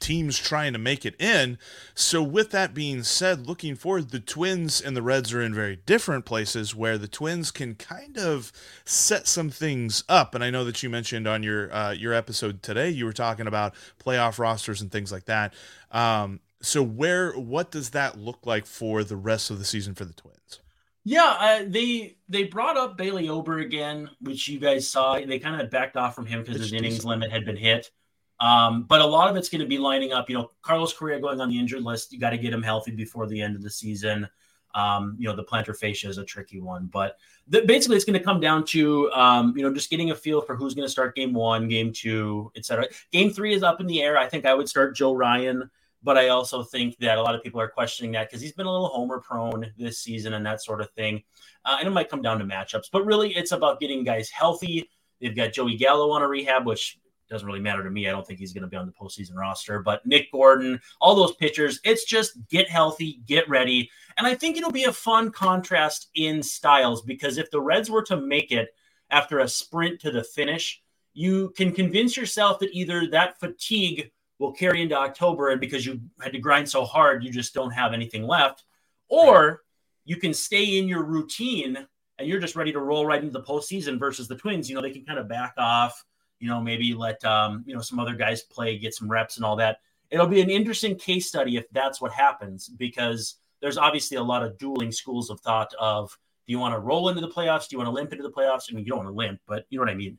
teams 0.03 0.37
trying 0.37 0.73
to 0.73 0.79
make 0.79 1.05
it 1.05 1.19
in. 1.19 1.57
So, 1.95 2.21
with 2.21 2.51
that 2.51 2.73
being 2.73 3.03
said, 3.03 3.47
looking 3.47 3.75
forward, 3.75 4.09
the 4.09 4.19
Twins 4.19 4.81
and 4.81 4.95
the 4.95 5.01
Reds 5.01 5.33
are 5.33 5.41
in 5.41 5.53
very 5.53 5.77
different 5.77 6.25
places 6.25 6.75
where 6.75 6.97
the 6.97 7.07
Twins 7.07 7.51
can 7.51 7.75
kind 7.75 8.17
of 8.17 8.51
set 8.85 9.27
some 9.27 9.49
things 9.49 10.03
up. 10.09 10.35
And 10.35 10.43
I 10.43 10.49
know 10.49 10.65
that 10.65 10.83
you 10.83 10.89
mentioned 10.89 11.27
on 11.27 11.41
your 11.41 11.73
uh, 11.73 11.91
your 11.91 12.13
episode 12.13 12.61
today, 12.61 12.89
you 12.89 13.05
were 13.05 13.13
talking 13.13 13.47
about 13.47 13.73
playoff 13.99 14.37
rosters 14.37 14.81
and 14.81 14.91
things 14.91 15.11
like 15.11 15.25
that. 15.25 15.53
Um, 15.91 16.41
so, 16.61 16.83
where 16.83 17.31
what 17.31 17.71
does 17.71 17.91
that 17.91 18.17
look 18.17 18.45
like 18.45 18.65
for 18.65 19.03
the 19.03 19.15
rest 19.15 19.49
of 19.49 19.57
the 19.57 19.65
season 19.65 19.95
for 19.95 20.05
the 20.05 20.13
Twins? 20.13 20.59
Yeah, 21.05 21.35
uh, 21.39 21.63
they 21.67 22.17
they 22.29 22.45
brought 22.45 22.77
up 22.77 22.97
Bailey 22.97 23.27
Ober 23.27 23.59
again, 23.59 24.09
which 24.21 24.47
you 24.47 24.59
guys 24.59 24.87
saw. 24.87 25.19
They 25.19 25.39
kind 25.39 25.61
of 25.61 25.69
backed 25.69 25.97
off 25.97 26.15
from 26.15 26.25
him 26.25 26.41
because 26.41 26.61
his 26.61 26.73
innings 26.73 27.03
limit 27.03 27.31
had 27.31 27.45
been 27.45 27.57
hit. 27.57 27.91
Um, 28.39 28.83
but 28.83 29.01
a 29.01 29.05
lot 29.05 29.29
of 29.29 29.35
it's 29.35 29.49
going 29.49 29.61
to 29.61 29.67
be 29.67 29.77
lining 29.77 30.13
up. 30.13 30.29
You 30.29 30.37
know, 30.37 30.51
Carlos 30.61 30.93
Correa 30.93 31.19
going 31.19 31.39
on 31.39 31.49
the 31.49 31.59
injured 31.59 31.83
list. 31.83 32.11
You 32.11 32.19
got 32.19 32.31
to 32.31 32.37
get 32.37 32.53
him 32.53 32.63
healthy 32.63 32.91
before 32.91 33.27
the 33.27 33.41
end 33.41 33.55
of 33.55 33.61
the 33.61 33.69
season. 33.69 34.27
Um, 34.75 35.15
you 35.19 35.27
know, 35.27 35.35
the 35.35 35.43
plantar 35.43 35.77
fascia 35.77 36.09
is 36.09 36.17
a 36.17 36.25
tricky 36.25 36.59
one, 36.59 36.89
but 36.91 37.17
the, 37.47 37.61
basically 37.61 37.95
it's 37.95 38.05
going 38.05 38.17
to 38.17 38.25
come 38.25 38.39
down 38.39 38.65
to, 38.65 39.11
um, 39.11 39.55
you 39.55 39.61
know, 39.61 39.71
just 39.71 39.91
getting 39.91 40.09
a 40.09 40.15
feel 40.15 40.41
for 40.41 40.55
who's 40.55 40.73
going 40.73 40.85
to 40.85 40.91
start 40.91 41.15
game 41.15 41.31
one, 41.31 41.67
game 41.67 41.93
two, 41.93 42.51
etc. 42.55 42.87
Game 43.11 43.29
three 43.29 43.53
is 43.53 43.61
up 43.61 43.79
in 43.79 43.85
the 43.85 44.01
air. 44.01 44.17
I 44.17 44.27
think 44.27 44.47
I 44.47 44.53
would 44.55 44.67
start 44.67 44.95
Joe 44.95 45.13
Ryan, 45.13 45.69
but 46.03 46.17
I 46.17 46.29
also 46.29 46.63
think 46.63 46.97
that 46.97 47.17
a 47.17 47.21
lot 47.21 47.35
of 47.35 47.41
people 47.41 47.61
are 47.61 47.67
questioning 47.67 48.11
that 48.11 48.29
because 48.29 48.41
he's 48.41 48.51
been 48.51 48.65
a 48.65 48.71
little 48.71 48.89
homer 48.89 49.19
prone 49.19 49.71
this 49.77 49.99
season 49.99 50.33
and 50.33 50.45
that 50.45 50.61
sort 50.61 50.81
of 50.81 50.89
thing. 50.91 51.23
Uh, 51.65 51.77
and 51.79 51.87
it 51.87 51.91
might 51.91 52.09
come 52.09 52.21
down 52.21 52.39
to 52.39 52.45
matchups, 52.45 52.89
but 52.91 53.05
really 53.05 53.35
it's 53.35 53.51
about 53.51 53.79
getting 53.79 54.03
guys 54.03 54.29
healthy. 54.29 54.89
They've 55.21 55.35
got 55.35 55.53
Joey 55.53 55.77
Gallo 55.77 56.11
on 56.11 56.21
a 56.21 56.27
rehab, 56.27 56.65
which 56.65 56.99
doesn't 57.29 57.47
really 57.47 57.61
matter 57.61 57.83
to 57.83 57.89
me. 57.89 58.07
I 58.07 58.11
don't 58.11 58.27
think 58.27 58.39
he's 58.39 58.53
going 58.53 58.63
to 58.63 58.67
be 58.67 58.75
on 58.75 58.85
the 58.85 58.91
postseason 58.91 59.35
roster. 59.35 59.79
But 59.79 60.05
Nick 60.05 60.31
Gordon, 60.31 60.81
all 60.99 61.15
those 61.15 61.35
pitchers, 61.35 61.79
it's 61.83 62.03
just 62.03 62.37
get 62.49 62.69
healthy, 62.69 63.21
get 63.25 63.47
ready. 63.47 63.89
And 64.17 64.27
I 64.27 64.35
think 64.35 64.57
it'll 64.57 64.71
be 64.71 64.83
a 64.83 64.93
fun 64.93 65.31
contrast 65.31 66.09
in 66.15 66.43
styles 66.43 67.01
because 67.01 67.37
if 67.37 67.49
the 67.49 67.61
Reds 67.61 67.89
were 67.89 68.03
to 68.03 68.17
make 68.17 68.51
it 68.51 68.75
after 69.09 69.39
a 69.39 69.47
sprint 69.47 70.01
to 70.01 70.11
the 70.11 70.23
finish, 70.23 70.81
you 71.13 71.53
can 71.55 71.71
convince 71.71 72.17
yourself 72.17 72.59
that 72.59 72.73
either 72.73 73.07
that 73.07 73.39
fatigue 73.39 74.11
will 74.39 74.53
carry 74.53 74.81
into 74.81 74.97
October 74.97 75.49
and 75.49 75.61
because 75.61 75.85
you 75.85 76.01
had 76.21 76.33
to 76.33 76.39
grind 76.39 76.69
so 76.69 76.83
hard, 76.85 77.23
you 77.23 77.31
just 77.31 77.53
don't 77.53 77.71
have 77.71 77.93
anything 77.93 78.23
left, 78.23 78.63
or 79.09 79.61
you 80.05 80.17
can 80.17 80.33
stay 80.33 80.77
in 80.77 80.87
your 80.87 81.03
routine 81.03 81.87
and 82.19 82.27
you're 82.27 82.39
just 82.39 82.55
ready 82.55 82.71
to 82.71 82.79
roll 82.79 83.05
right 83.05 83.21
into 83.21 83.31
the 83.31 83.43
postseason 83.43 83.97
versus 83.97 84.27
the 84.27 84.35
Twins. 84.35 84.69
You 84.69 84.75
know, 84.75 84.81
they 84.81 84.91
can 84.91 85.05
kind 85.05 85.19
of 85.19 85.27
back 85.27 85.53
off 85.57 86.03
you 86.43 86.49
know, 86.49 86.59
maybe 86.59 86.93
let 86.93 87.23
um, 87.23 87.63
you 87.65 87.73
know 87.73 87.79
some 87.79 87.99
other 87.99 88.15
guys 88.15 88.41
play, 88.41 88.77
get 88.77 88.93
some 88.93 89.09
reps 89.09 89.37
and 89.37 89.45
all 89.45 89.55
that. 89.55 89.77
It'll 90.11 90.27
be 90.27 90.41
an 90.41 90.49
interesting 90.49 90.97
case 90.97 91.25
study 91.25 91.55
if 91.55 91.63
that's 91.71 92.01
what 92.01 92.11
happens 92.11 92.67
because 92.67 93.37
there's 93.61 93.77
obviously 93.77 94.17
a 94.17 94.23
lot 94.23 94.43
of 94.43 94.57
dueling 94.57 94.91
schools 94.91 95.29
of 95.29 95.39
thought 95.39 95.73
of 95.79 96.09
do 96.45 96.51
you 96.51 96.59
want 96.59 96.75
to 96.75 96.79
roll 96.79 97.07
into 97.07 97.21
the 97.21 97.29
playoffs? 97.29 97.69
Do 97.69 97.75
you 97.75 97.77
want 97.77 97.87
to 97.87 97.93
limp 97.93 98.11
into 98.11 98.23
the 98.23 98.31
playoffs? 98.31 98.63
I 98.69 98.75
mean, 98.75 98.83
you 98.83 98.89
don't 98.89 99.05
want 99.05 99.09
to 99.09 99.15
limp, 99.15 99.39
but 99.47 99.65
you 99.69 99.79
know 99.79 99.85
what 99.85 99.91
I 99.91 99.95
mean. 99.95 100.17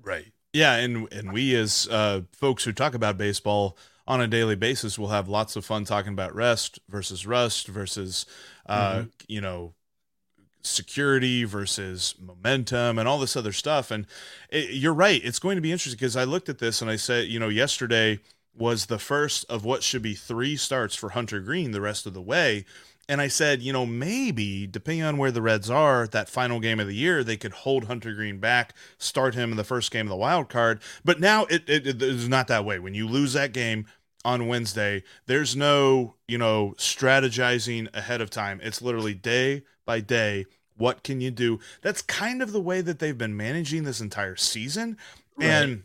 Right. 0.00 0.32
Yeah, 0.52 0.76
and 0.76 1.12
and 1.12 1.32
we 1.32 1.54
as 1.54 1.88
uh, 1.90 2.22
folks 2.32 2.64
who 2.64 2.72
talk 2.72 2.94
about 2.94 3.18
baseball 3.18 3.76
on 4.06 4.20
a 4.20 4.26
daily 4.26 4.56
basis 4.56 4.98
will 4.98 5.08
have 5.08 5.28
lots 5.28 5.56
of 5.56 5.64
fun 5.64 5.84
talking 5.84 6.12
about 6.12 6.34
rest 6.34 6.78
versus 6.88 7.26
rust 7.26 7.66
versus 7.68 8.24
uh, 8.66 8.94
mm-hmm. 8.94 9.08
you 9.26 9.40
know 9.40 9.74
security 10.66 11.44
versus 11.44 12.14
momentum 12.20 12.98
and 12.98 13.08
all 13.08 13.18
this 13.18 13.36
other 13.36 13.52
stuff. 13.52 13.90
And 13.90 14.06
it, 14.50 14.70
you're 14.70 14.94
right. 14.94 15.20
It's 15.24 15.38
going 15.38 15.56
to 15.56 15.62
be 15.62 15.72
interesting 15.72 15.96
because 15.96 16.16
I 16.16 16.24
looked 16.24 16.48
at 16.48 16.58
this 16.58 16.82
and 16.82 16.90
I 16.90 16.96
said, 16.96 17.28
you 17.28 17.38
know, 17.38 17.48
yesterday 17.48 18.18
was 18.56 18.86
the 18.86 18.98
first 18.98 19.44
of 19.48 19.64
what 19.64 19.82
should 19.82 20.02
be 20.02 20.14
three 20.14 20.56
starts 20.56 20.94
for 20.94 21.10
Hunter 21.10 21.40
Greene 21.40 21.70
the 21.70 21.80
rest 21.80 22.06
of 22.06 22.14
the 22.14 22.22
way. 22.22 22.64
And 23.08 23.20
I 23.20 23.28
said, 23.28 23.62
you 23.62 23.72
know, 23.72 23.86
maybe 23.86 24.66
depending 24.66 25.04
on 25.04 25.16
where 25.16 25.30
the 25.30 25.42
Reds 25.42 25.70
are, 25.70 26.08
that 26.08 26.28
final 26.28 26.58
game 26.58 26.80
of 26.80 26.88
the 26.88 26.94
year, 26.94 27.22
they 27.22 27.36
could 27.36 27.52
hold 27.52 27.84
Hunter 27.84 28.12
Greene 28.14 28.38
back, 28.38 28.74
start 28.98 29.34
him 29.34 29.52
in 29.52 29.56
the 29.56 29.64
first 29.64 29.92
game 29.92 30.06
of 30.06 30.10
the 30.10 30.16
wild 30.16 30.48
card. 30.48 30.80
But 31.04 31.20
now 31.20 31.44
it, 31.44 31.62
it, 31.68 31.86
it 31.86 32.02
is 32.02 32.28
not 32.28 32.48
that 32.48 32.64
way. 32.64 32.80
When 32.80 32.94
you 32.94 33.06
lose 33.06 33.32
that 33.34 33.52
game, 33.52 33.86
on 34.26 34.48
Wednesday. 34.48 35.04
There's 35.26 35.54
no, 35.54 36.16
you 36.26 36.36
know, 36.36 36.74
strategizing 36.78 37.88
ahead 37.94 38.20
of 38.20 38.28
time. 38.28 38.60
It's 38.60 38.82
literally 38.82 39.14
day 39.14 39.62
by 39.86 40.00
day. 40.00 40.46
What 40.76 41.04
can 41.04 41.20
you 41.20 41.30
do? 41.30 41.60
That's 41.80 42.02
kind 42.02 42.42
of 42.42 42.50
the 42.50 42.60
way 42.60 42.80
that 42.80 42.98
they've 42.98 43.16
been 43.16 43.36
managing 43.36 43.84
this 43.84 44.00
entire 44.00 44.34
season. 44.34 44.98
Right. 45.38 45.46
And 45.46 45.84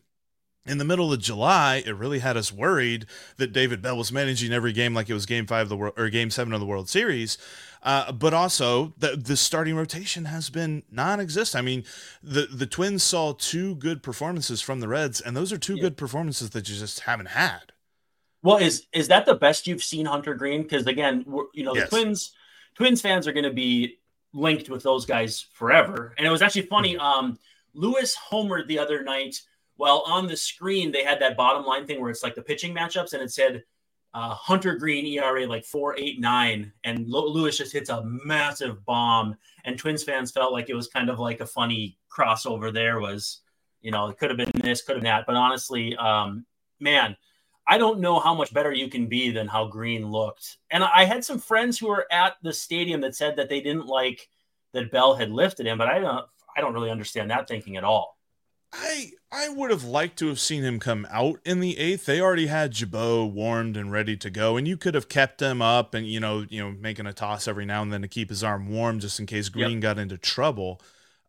in 0.66 0.78
the 0.78 0.86
middle 0.86 1.12
of 1.12 1.20
July, 1.20 1.84
it 1.86 1.96
really 1.96 2.20
had 2.20 2.38
us 2.38 2.52
worried 2.52 3.06
that 3.38 3.52
David 3.52 3.82
Bell 3.82 3.98
was 3.98 4.12
managing 4.12 4.52
every 4.52 4.72
game 4.74 4.94
like 4.94 5.10
it 5.10 5.14
was 5.14 5.26
Game 5.26 5.48
Five 5.48 5.64
of 5.64 5.70
the 5.70 5.78
World 5.78 5.94
or 5.98 6.10
Game 6.10 6.30
Seven 6.30 6.54
of 6.54 6.60
the 6.60 6.66
World 6.66 6.90
Series. 6.90 7.38
Uh, 7.84 8.12
but 8.12 8.34
also, 8.34 8.94
the 8.98 9.16
the 9.16 9.36
starting 9.36 9.76
rotation 9.76 10.26
has 10.26 10.50
been 10.52 10.84
non-existent. 10.92 11.60
I 11.60 11.66
mean, 11.66 11.84
the 12.22 12.48
the 12.52 12.68
Twins 12.68 13.02
saw 13.02 13.34
two 13.34 13.76
good 13.76 14.04
performances 14.04 14.62
from 14.62 14.82
the 14.82 14.88
Reds, 14.88 15.20
and 15.20 15.36
those 15.36 15.52
are 15.52 15.58
two 15.58 15.76
yeah. 15.76 15.84
good 15.84 15.98
performances 15.98 16.52
that 16.52 16.70
you 16.70 16.76
just 16.76 17.02
haven't 17.02 17.30
had. 17.30 17.74
Well, 18.44 18.58
is 18.58 18.86
is 18.94 19.08
that 19.08 19.26
the 19.26 19.36
best 19.36 19.66
you've 19.66 19.84
seen 19.84 20.06
Hunter 20.06 20.36
Greene? 20.36 20.62
Because 20.62 20.86
again, 20.86 21.26
you 21.54 21.64
know, 21.64 21.74
the 21.74 21.82
yes. 21.82 21.90
Twins 21.90 22.34
Twins 22.76 23.02
fans 23.02 23.28
are 23.28 23.34
going 23.34 23.46
to 23.46 23.54
be 23.54 23.98
linked 24.34 24.70
with 24.70 24.84
those 24.84 25.06
guys 25.06 25.46
forever. 25.54 26.14
And 26.18 26.26
it 26.26 26.30
was 26.30 26.42
actually 26.42 26.64
funny. 26.64 26.96
Mm-hmm. 26.96 27.02
Um, 27.02 27.40
Lewis 27.74 28.16
homered 28.32 28.68
the 28.68 28.80
other 28.80 29.04
night. 29.04 29.42
While 29.82 30.04
on 30.06 30.28
the 30.28 30.38
screen, 30.38 30.92
they 30.92 31.04
had 31.04 31.20
that 31.22 31.36
bottom 31.36 31.66
line 31.66 31.88
thing 31.88 32.00
where 32.00 32.12
it's 32.12 32.22
like 32.22 32.36
the 32.36 32.42
pitching 32.44 32.72
matchups, 32.72 33.14
and 33.14 33.24
it 33.24 33.32
said 33.32 33.64
uh, 34.14 34.36
Hunter 34.36 34.76
Greene 34.76 35.08
ERA 35.08 35.48
like 35.48 35.66
four 35.66 35.98
eight 35.98 36.20
nine, 36.20 36.72
and 36.84 37.10
Lewis 37.10 37.58
just 37.58 37.74
hits 37.74 37.90
a 37.90 38.04
massive 38.04 38.86
bomb. 38.86 39.36
And 39.66 39.80
Twins 39.80 40.04
fans 40.04 40.30
felt 40.32 40.54
like 40.54 40.70
it 40.70 40.76
was 40.76 40.88
kind 40.88 41.10
of 41.10 41.18
like 41.18 41.40
a 41.40 41.48
funny 41.48 41.98
crossover. 42.16 42.72
There 42.72 43.00
was, 43.00 43.40
you 43.82 43.90
know, 43.90 44.10
it 44.10 44.20
could 44.20 44.30
have 44.30 44.38
been 44.38 44.52
this, 44.54 44.84
could 44.84 44.98
have 44.98 45.02
been 45.02 45.10
that, 45.10 45.26
but 45.26 45.36
honestly, 45.36 45.96
um, 45.96 46.46
man, 46.80 47.18
I 47.68 47.80
don't 47.80 48.02
know 48.02 48.20
how 48.20 48.36
much 48.36 48.54
better 48.54 48.72
you 48.72 48.88
can 48.88 49.08
be 49.08 49.32
than 49.32 49.48
how 49.48 49.66
Greene 49.66 50.12
looked. 50.12 50.58
And 50.70 50.84
I 50.84 51.06
had 51.06 51.26
some 51.26 51.40
friends 51.40 51.80
who 51.80 51.88
were 51.88 52.06
at 52.12 52.36
the 52.44 52.54
stadium 52.54 53.02
that 53.02 53.16
said 53.16 53.36
that 53.38 53.50
they 53.50 53.62
didn't 53.62 53.88
like 53.88 54.30
that 54.74 54.92
Bell 54.92 55.16
had 55.16 55.32
lifted 55.32 55.66
him, 55.66 55.80
but 55.80 55.88
I 55.88 55.98
don't 55.98 56.28
I 56.56 56.62
don't 56.62 56.76
really 56.76 56.92
understand 56.92 57.32
that 57.32 57.48
thinking 57.48 57.78
at 57.78 57.84
all. 57.84 58.21
I 58.74 59.12
I 59.32 59.50
would 59.50 59.70
have 59.70 59.84
liked 59.84 60.18
to 60.20 60.28
have 60.28 60.40
seen 60.40 60.64
him 60.64 60.80
come 60.80 61.08
out 61.12 61.40
in 61.46 61.60
the 61.60 61.78
eighth. 61.78 62.06
They 62.06 62.22
already 62.22 62.48
had 62.48 62.72
Jabot 62.72 63.32
warmed 63.32 63.76
and 63.76 63.92
ready 63.92 64.16
to 64.18 64.30
go, 64.30 64.58
and 64.58 64.68
you 64.68 64.78
could 64.78 64.96
have 64.96 65.10
kept 65.10 65.42
him 65.42 65.62
up 65.62 65.94
and 65.94 66.08
you 66.08 66.20
know 66.20 66.46
you 66.50 66.62
know 66.62 66.72
making 66.72 67.06
a 67.06 67.14
toss 67.14 67.48
every 67.48 67.66
now 67.66 67.82
and 67.82 67.92
then 67.92 68.02
to 68.02 68.08
keep 68.08 68.30
his 68.30 68.44
arm 68.44 68.70
warm 68.70 69.00
just 69.00 69.20
in 69.20 69.26
case 69.26 69.50
Greene 69.50 69.74
yep. 69.74 69.82
got 69.82 70.00
into 70.00 70.18
trouble. 70.18 70.82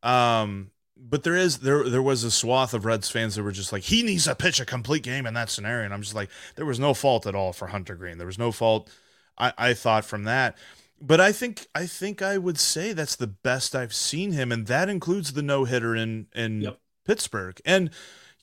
Um, 0.02 0.70
but 0.96 1.24
there 1.24 1.36
is 1.36 1.58
there 1.58 1.88
there 1.88 2.02
was 2.02 2.22
a 2.22 2.30
swath 2.30 2.74
of 2.74 2.84
Reds 2.84 3.10
fans 3.10 3.34
that 3.34 3.42
were 3.42 3.52
just 3.52 3.72
like 3.72 3.82
he 3.82 4.02
needs 4.02 4.24
to 4.24 4.34
pitch 4.36 4.60
a 4.60 4.64
complete 4.64 5.02
game 5.02 5.26
in 5.26 5.34
that 5.34 5.50
scenario, 5.50 5.84
and 5.84 5.94
I'm 5.94 6.02
just 6.02 6.14
like 6.14 6.30
there 6.54 6.66
was 6.66 6.78
no 6.78 6.94
fault 6.94 7.26
at 7.26 7.34
all 7.34 7.52
for 7.52 7.68
Hunter 7.68 7.96
Greene. 7.96 8.18
There 8.18 8.26
was 8.26 8.38
no 8.38 8.52
fault. 8.52 8.90
I, 9.36 9.52
I 9.56 9.74
thought 9.74 10.04
from 10.04 10.24
that 10.24 10.56
but 11.02 11.20
I 11.20 11.32
think 11.32 11.66
I 11.74 11.86
think 11.86 12.22
I 12.22 12.38
would 12.38 12.58
say 12.58 12.92
that's 12.92 13.16
the 13.16 13.26
best 13.26 13.74
I've 13.74 13.92
seen 13.92 14.32
him, 14.32 14.52
and 14.52 14.68
that 14.68 14.88
includes 14.88 15.32
the 15.32 15.42
no 15.42 15.64
hitter 15.64 15.96
in 15.96 16.28
in 16.32 16.62
yep. 16.62 16.78
Pittsburgh. 17.04 17.60
And 17.64 17.90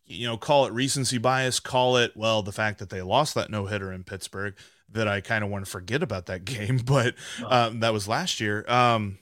you 0.05 0.27
know, 0.27 0.37
call 0.37 0.65
it 0.65 0.73
recency 0.73 1.19
bias, 1.19 1.59
call 1.59 1.97
it 1.97 2.13
well 2.15 2.41
the 2.41 2.51
fact 2.51 2.79
that 2.79 2.89
they 2.89 3.01
lost 3.01 3.35
that 3.35 3.51
no 3.51 3.67
hitter 3.67 3.93
in 3.93 4.03
Pittsburgh 4.03 4.55
that 4.91 5.07
I 5.07 5.21
kind 5.21 5.43
of 5.43 5.49
want 5.49 5.65
to 5.65 5.71
forget 5.71 6.01
about 6.01 6.25
that 6.25 6.45
game, 6.45 6.77
but 6.77 7.15
um, 7.45 7.79
that 7.81 7.93
was 7.93 8.07
last 8.07 8.39
year. 8.39 8.65
Um, 8.67 9.19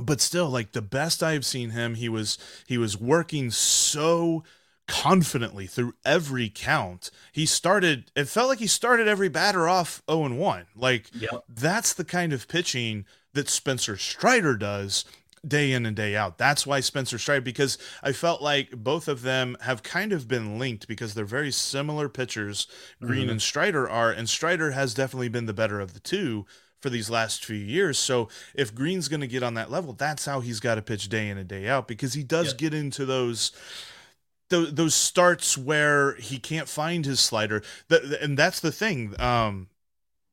but 0.00 0.20
still, 0.20 0.48
like 0.48 0.72
the 0.72 0.82
best 0.82 1.22
I've 1.22 1.44
seen 1.44 1.70
him, 1.70 1.96
he 1.96 2.08
was 2.08 2.38
he 2.66 2.78
was 2.78 2.98
working 2.98 3.50
so 3.50 4.42
confidently 4.88 5.66
through 5.66 5.94
every 6.04 6.50
count. 6.54 7.10
He 7.32 7.44
started 7.46 8.10
it 8.16 8.28
felt 8.28 8.48
like 8.48 8.58
he 8.58 8.66
started 8.66 9.06
every 9.06 9.28
batter 9.28 9.68
off 9.68 10.02
0 10.10 10.24
and 10.24 10.38
1. 10.38 10.66
Like 10.74 11.10
yep. 11.14 11.44
that's 11.48 11.92
the 11.92 12.04
kind 12.04 12.32
of 12.32 12.48
pitching 12.48 13.04
that 13.34 13.48
Spencer 13.48 13.96
Strider 13.96 14.56
does 14.56 15.04
day 15.46 15.72
in 15.72 15.86
and 15.86 15.96
day 15.96 16.14
out. 16.16 16.38
That's 16.38 16.66
why 16.66 16.80
Spencer 16.80 17.18
Strider 17.18 17.40
because 17.40 17.78
I 18.02 18.12
felt 18.12 18.42
like 18.42 18.70
both 18.70 19.08
of 19.08 19.22
them 19.22 19.56
have 19.62 19.82
kind 19.82 20.12
of 20.12 20.28
been 20.28 20.58
linked 20.58 20.86
because 20.86 21.14
they're 21.14 21.24
very 21.24 21.50
similar 21.50 22.08
pitchers. 22.08 22.66
Greene 23.00 23.22
mm-hmm. 23.22 23.30
and 23.30 23.42
Strider 23.42 23.88
are 23.88 24.10
and 24.10 24.28
Strider 24.28 24.70
has 24.72 24.94
definitely 24.94 25.28
been 25.28 25.46
the 25.46 25.52
better 25.52 25.80
of 25.80 25.94
the 25.94 26.00
two 26.00 26.46
for 26.80 26.90
these 26.90 27.08
last 27.08 27.44
few 27.44 27.56
years. 27.56 27.98
So 27.98 28.28
if 28.54 28.74
Greene's 28.74 29.08
going 29.08 29.20
to 29.20 29.26
get 29.26 29.42
on 29.42 29.54
that 29.54 29.70
level, 29.70 29.92
that's 29.92 30.26
how 30.26 30.40
he's 30.40 30.60
got 30.60 30.74
to 30.76 30.82
pitch 30.82 31.08
day 31.08 31.28
in 31.28 31.38
and 31.38 31.48
day 31.48 31.68
out 31.68 31.88
because 31.88 32.14
he 32.14 32.22
does 32.22 32.48
yep. 32.48 32.56
get 32.58 32.74
into 32.74 33.04
those 33.04 33.52
those, 34.48 34.74
those 34.74 34.94
starts 34.94 35.56
where 35.56 36.14
he 36.16 36.38
can't 36.38 36.68
find 36.68 37.06
his 37.06 37.20
slider. 37.20 37.62
The, 37.88 38.18
and 38.22 38.36
that's 38.36 38.60
the 38.60 38.72
thing. 38.72 39.18
Um, 39.18 39.68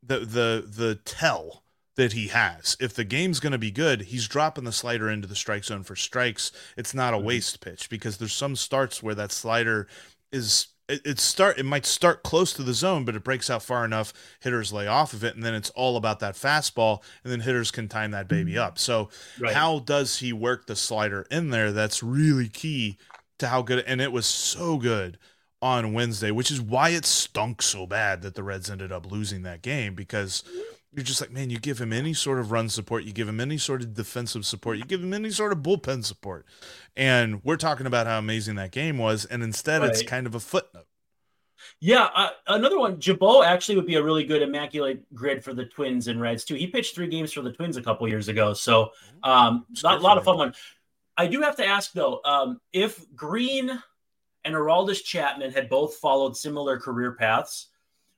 the 0.04 0.19
the 0.19 0.65
the 0.67 0.95
tell 1.06 1.63
that 1.95 2.13
he 2.13 2.28
has. 2.28 2.78
If 2.80 2.93
the 2.93 3.04
game's 3.04 3.39
going 3.39 3.52
to 3.52 3.58
be 3.58 3.71
good, 3.71 4.04
he's 4.04 4.28
dropping 4.28 4.63
the 4.63 4.71
slider 4.71 5.10
into 5.10 5.28
the 5.28 5.36
strike 5.36 5.63
zone 5.63 5.84
for 5.84 5.95
strikes. 5.95 6.52
It's 6.78 6.93
not 6.93 7.13
a 7.13 7.17
mm-hmm. 7.17 7.28
waste 7.28 7.62
pitch 7.62 7.89
because 7.89 8.17
there's 8.17 8.34
some 8.34 8.56
starts 8.56 9.04
where 9.04 9.15
that 9.15 9.32
slider 9.32 9.88
is 10.32 10.67
it, 10.88 11.02
it 11.06 11.19
start 11.19 11.58
it 11.60 11.65
might 11.65 11.86
start 11.86 12.23
close 12.23 12.52
to 12.54 12.63
the 12.63 12.73
zone, 12.73 13.06
but 13.06 13.15
it 13.15 13.23
breaks 13.23 13.49
out 13.49 13.63
far 13.63 13.86
enough, 13.86 14.12
hitters 14.39 14.73
lay 14.73 14.88
off 14.88 15.13
of 15.13 15.23
it, 15.23 15.36
and 15.36 15.43
then 15.43 15.54
it's 15.54 15.69
all 15.71 15.95
about 15.95 16.19
that 16.19 16.36
fastball, 16.36 17.02
and 17.23 17.32
then 17.32 17.41
hitters 17.41 17.71
can 17.71 17.88
time 17.88 18.12
that 18.12 18.28
baby 18.28 18.54
mm-hmm. 18.54 18.63
up. 18.63 18.80
So 18.80 19.10
right. 19.39 19.54
how 19.54 19.80
does 19.80 20.17
he 20.17 20.34
work 20.34 20.65
the 20.65 20.75
slider 20.75 21.25
in 21.30 21.52
there? 21.52 21.71
That's 21.71 22.02
really 22.02 22.49
key 22.49 22.97
to 23.38 23.47
how 23.47 23.62
good 23.62 23.84
and 23.88 24.02
it 24.02 24.12
was 24.12 24.25
so 24.25 24.78
good 24.78 25.17
on 25.62 25.93
Wednesday, 25.93 26.32
which 26.32 26.52
is 26.52 26.62
why 26.62 26.89
it 26.89 27.06
stunk 27.06 27.62
so 27.62 27.86
bad 27.86 28.21
that 28.21 28.36
the 28.36 28.43
Reds 28.43 28.69
ended 28.69 28.91
up 28.91 29.10
losing 29.10 29.43
that 29.43 29.62
game 29.62 29.93
because 29.93 30.43
you're 30.93 31.04
just 31.04 31.21
like, 31.21 31.32
man, 31.32 31.49
you 31.49 31.60
give 31.60 31.80
him 31.80 31.93
any 31.93 32.13
sort 32.13 32.39
of 32.39 32.52
run 32.52 32.69
support, 32.69 33.04
you 33.04 33.13
give 33.13 33.30
him 33.30 33.39
any 33.39 33.58
sort 33.58 33.82
of 33.82 33.93
defensive 33.93 34.45
support, 34.45 34.78
you 34.78 34.86
give 34.86 35.04
him 35.04 35.13
any 35.13 35.30
sort 35.30 35.52
of 35.52 35.60
bullpen 35.60 36.04
support. 36.04 36.45
And 36.95 37.43
we're 37.43 37.58
talking 37.58 37.86
about 37.86 38.08
how 38.08 38.17
amazing 38.17 38.56
that 38.56 38.71
game 38.71 38.97
was, 38.97 39.25
and 39.25 39.43
instead 39.43 39.82
right. 39.82 39.89
it's 39.89 40.02
kind 40.02 40.25
of 40.25 40.34
a 40.34 40.39
footnote. 40.39 40.88
Yeah, 41.80 42.08
uh, 42.15 42.30
another 42.47 42.80
one. 42.80 42.97
Gibaut 42.97 43.45
actually 43.45 43.75
would 43.75 43.86
be 43.86 43.95
a 43.95 44.04
really 44.04 44.23
good 44.23 44.41
immaculate 44.41 45.04
grid 45.13 45.43
for 45.43 45.54
the 45.54 45.65
Twins 45.65 46.08
and 46.08 46.19
Reds 46.19 46.43
too. 46.43 46.56
He 46.56 46.67
pitched 46.67 46.95
three 46.95 47.08
games 47.08 47.34
for 47.34 47.41
the 47.41 47.52
Twins 47.52 47.78
a 47.78 47.82
couple 47.82 48.08
years 48.08 48.28
ago, 48.28 48.54
so 48.54 48.91
um, 49.23 49.65
a 49.84 49.97
lot 49.97 50.17
of 50.17 50.23
fun 50.23 50.38
one. 50.38 50.54
I 51.17 51.28
do 51.28 51.41
have 51.41 51.58
to 51.58 51.65
ask 51.65 51.91
though, 51.91 52.21
um, 52.23 52.60
if 52.73 53.06
Greene 53.15 53.71
and 54.45 54.56
Aroldis 54.56 55.04
Chapman 55.04 55.52
had 55.52 55.69
both 55.69 55.95
followed 55.97 56.36
similar 56.36 56.80
career 56.80 57.12
paths, 57.12 57.67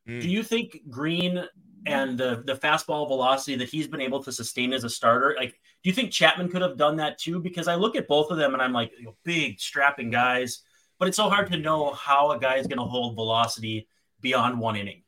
mm. 0.08 0.22
do 0.22 0.30
you 0.30 0.44
think 0.44 0.82
Greene 0.90 1.44
and 1.86 2.18
the 2.18 2.44
the 2.46 2.56
fastball 2.56 3.08
velocity 3.08 3.56
that 3.58 3.70
he's 3.70 3.88
been 3.88 4.02
able 4.02 4.24
to 4.24 4.32
sustain 4.32 4.74
as 4.74 4.84
a 4.84 4.90
starter, 4.90 5.36
like, 5.40 5.52
do 5.84 5.90
you 5.90 5.94
think 5.94 6.12
Chapman 6.12 6.50
could 6.50 6.62
have 6.62 6.78
done 6.78 6.98
that 6.98 7.18
too? 7.18 7.40
Because 7.40 7.68
I 7.68 7.76
look 7.76 7.96
at 7.96 8.08
both 8.08 8.30
of 8.30 8.38
them 8.38 8.54
and 8.54 8.62
I'm 8.62 8.74
like, 8.74 8.92
you 8.98 9.06
know, 9.06 9.16
big 9.24 9.60
strapping 9.60 10.12
guys, 10.12 10.62
but 11.00 11.08
it's 11.08 11.18
so 11.18 11.30
hard 11.30 11.52
to 11.52 11.58
know 11.58 11.92
how 11.94 12.32
a 12.32 12.40
guy 12.40 12.58
is 12.58 12.68
going 12.68 12.78
to 12.78 12.86
hold 12.86 13.16
velocity 13.16 13.88
beyond 14.20 14.60
one 14.60 14.76
inning. 14.76 15.02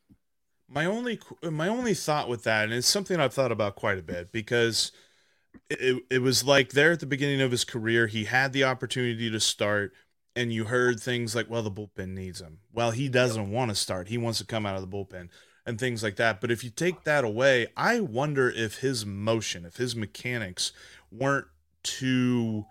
My 0.68 0.86
only 0.86 1.20
my 1.44 1.68
only 1.68 1.94
thought 1.94 2.28
with 2.28 2.44
that, 2.46 2.64
and 2.64 2.74
it's 2.74 2.88
something 2.88 3.20
I've 3.20 3.34
thought 3.34 3.52
about 3.52 3.76
quite 3.76 4.00
a 4.00 4.04
bit, 4.04 4.32
because 4.32 4.92
it, 5.70 6.02
it 6.10 6.20
was 6.20 6.44
like 6.44 6.72
there 6.72 6.94
at 6.94 7.00
the 7.00 7.06
beginning 7.06 7.42
of 7.42 7.52
his 7.52 7.64
career, 7.64 8.08
he 8.08 8.24
had 8.24 8.54
the 8.54 8.64
opportunity 8.64 9.30
to 9.30 9.40
start, 9.40 9.94
and 10.36 10.52
you 10.52 10.66
heard 10.66 11.00
things 11.00 11.36
like, 11.36 11.48
well, 11.48 11.62
the 11.62 11.70
bullpen 11.70 12.16
needs 12.16 12.42
him. 12.42 12.58
Well, 12.72 12.90
he 12.90 13.08
doesn't 13.08 13.52
want 13.52 13.70
to 13.70 13.76
start. 13.76 14.08
He 14.08 14.18
wants 14.18 14.40
to 14.40 14.46
come 14.46 14.66
out 14.66 14.76
of 14.76 14.82
the 14.82 14.88
bullpen 14.88 15.30
and 15.66 15.80
things 15.80 16.04
like 16.04 16.18
that. 16.18 16.42
But 16.42 16.52
if 16.52 16.64
you 16.64 16.70
take 16.70 17.04
that 17.04 17.24
away, 17.24 17.68
I 17.78 18.00
wonder 18.00 18.50
if 18.50 18.80
his 18.80 19.06
motion, 19.06 19.66
if 19.66 19.78
his 19.78 19.96
mechanics 19.96 20.72
weren't 21.12 21.48
too 21.84 22.66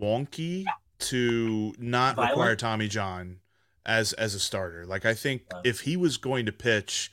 wonky 0.00 0.64
to 0.98 1.74
not 1.78 2.16
Violent. 2.16 2.30
require 2.32 2.56
Tommy 2.56 2.88
John 2.88 3.38
as 3.84 4.12
as 4.14 4.34
a 4.34 4.40
starter. 4.40 4.86
Like 4.86 5.04
I 5.04 5.14
think 5.14 5.42
yeah. 5.50 5.60
if 5.64 5.80
he 5.80 5.96
was 5.96 6.16
going 6.16 6.46
to 6.46 6.52
pitch 6.52 7.10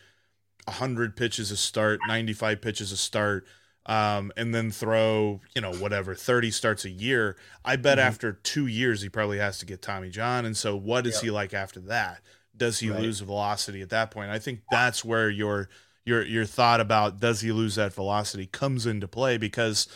100 0.66 1.16
pitches 1.16 1.52
a 1.52 1.58
start, 1.58 2.00
95 2.08 2.62
pitches 2.62 2.92
a 2.92 2.98
start, 2.98 3.46
um, 3.86 4.32
and 4.38 4.54
then 4.54 4.70
throw, 4.70 5.42
you 5.56 5.62
know, 5.62 5.74
whatever, 5.74 6.14
30 6.14 6.52
starts 6.52 6.86
a 6.86 6.90
year, 6.90 7.38
I 7.66 7.76
bet 7.76 7.98
mm-hmm. 7.98 8.08
after 8.08 8.34
two 8.34 8.68
years, 8.68 9.02
he 9.02 9.10
probably 9.10 9.40
has 9.40 9.58
to 9.60 9.66
get 9.66 9.82
Tommy 9.82 10.10
John. 10.10 10.46
And 10.46 10.56
so, 10.56 10.76
what 10.76 11.08
is 11.08 11.22
he 11.22 11.32
like 11.32 11.54
after 11.54 11.80
that? 11.82 12.22
Does 12.60 12.80
he 12.80 12.90
right. 12.92 13.02
lose 13.02 13.20
velocity 13.22 13.82
at 13.82 13.90
that 13.90 14.12
point? 14.12 14.30
I 14.30 14.38
think 14.38 14.62
that's 14.70 15.04
where 15.04 15.30
your 15.30 15.70
your 16.06 16.24
your 16.24 16.46
thought 16.46 16.80
about 16.80 17.20
does 17.20 17.42
he 17.42 17.52
lose 17.52 17.76
that 17.76 17.94
velocity 17.94 18.46
comes 18.46 18.86
into 18.86 19.08
play 19.08 19.38
because, 19.38 19.88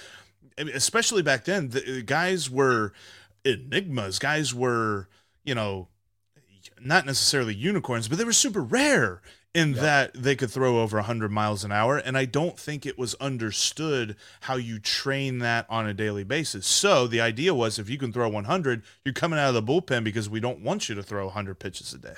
especially 0.58 1.21
back 1.21 1.45
then, 1.45 1.69
the 1.69 2.02
guys 2.02 2.49
were 2.49 2.93
enigmas. 3.45 4.19
Guys 4.19 4.54
were, 4.54 5.08
you 5.43 5.54
know, 5.54 5.88
not 6.82 7.06
necessarily 7.06 7.54
unicorns, 7.54 8.08
but 8.08 8.17
they 8.17 8.26
were 8.26 8.34
super 8.34 8.62
rare 8.62 9.21
in 9.54 9.73
that 9.73 10.13
they 10.15 10.36
could 10.36 10.49
throw 10.49 10.80
over 10.80 10.97
100 10.97 11.32
miles 11.32 11.63
an 11.63 11.71
hour 11.71 11.97
and 11.97 12.17
i 12.17 12.26
don't 12.26 12.58
think 12.58 12.86
it 12.86 12.97
was 12.97 13.13
understood 13.15 14.15
how 14.41 14.56
you 14.56 14.80
train 14.80 15.39
that 15.39 15.65
on 15.69 15.86
a 15.86 15.93
daily 15.93 16.23
basis 16.23 16.65
so 16.65 17.06
the 17.06 17.21
idea 17.21 17.54
was 17.54 17.78
if 17.78 17.89
you 17.89 17.97
can 17.97 18.12
throw 18.12 18.28
100 18.28 18.82
you're 19.06 19.13
coming 19.13 19.38
out 19.38 19.54
of 19.54 19.54
the 19.54 19.62
bullpen 19.62 20.04
because 20.04 20.28
we 20.30 20.39
don't 20.39 20.62
want 20.62 20.89
you 20.89 20.95
to 20.95 21.04
throw 21.04 21.26
100 21.26 21.60
pitches 21.60 21.93
a 21.93 21.99
day 21.99 22.15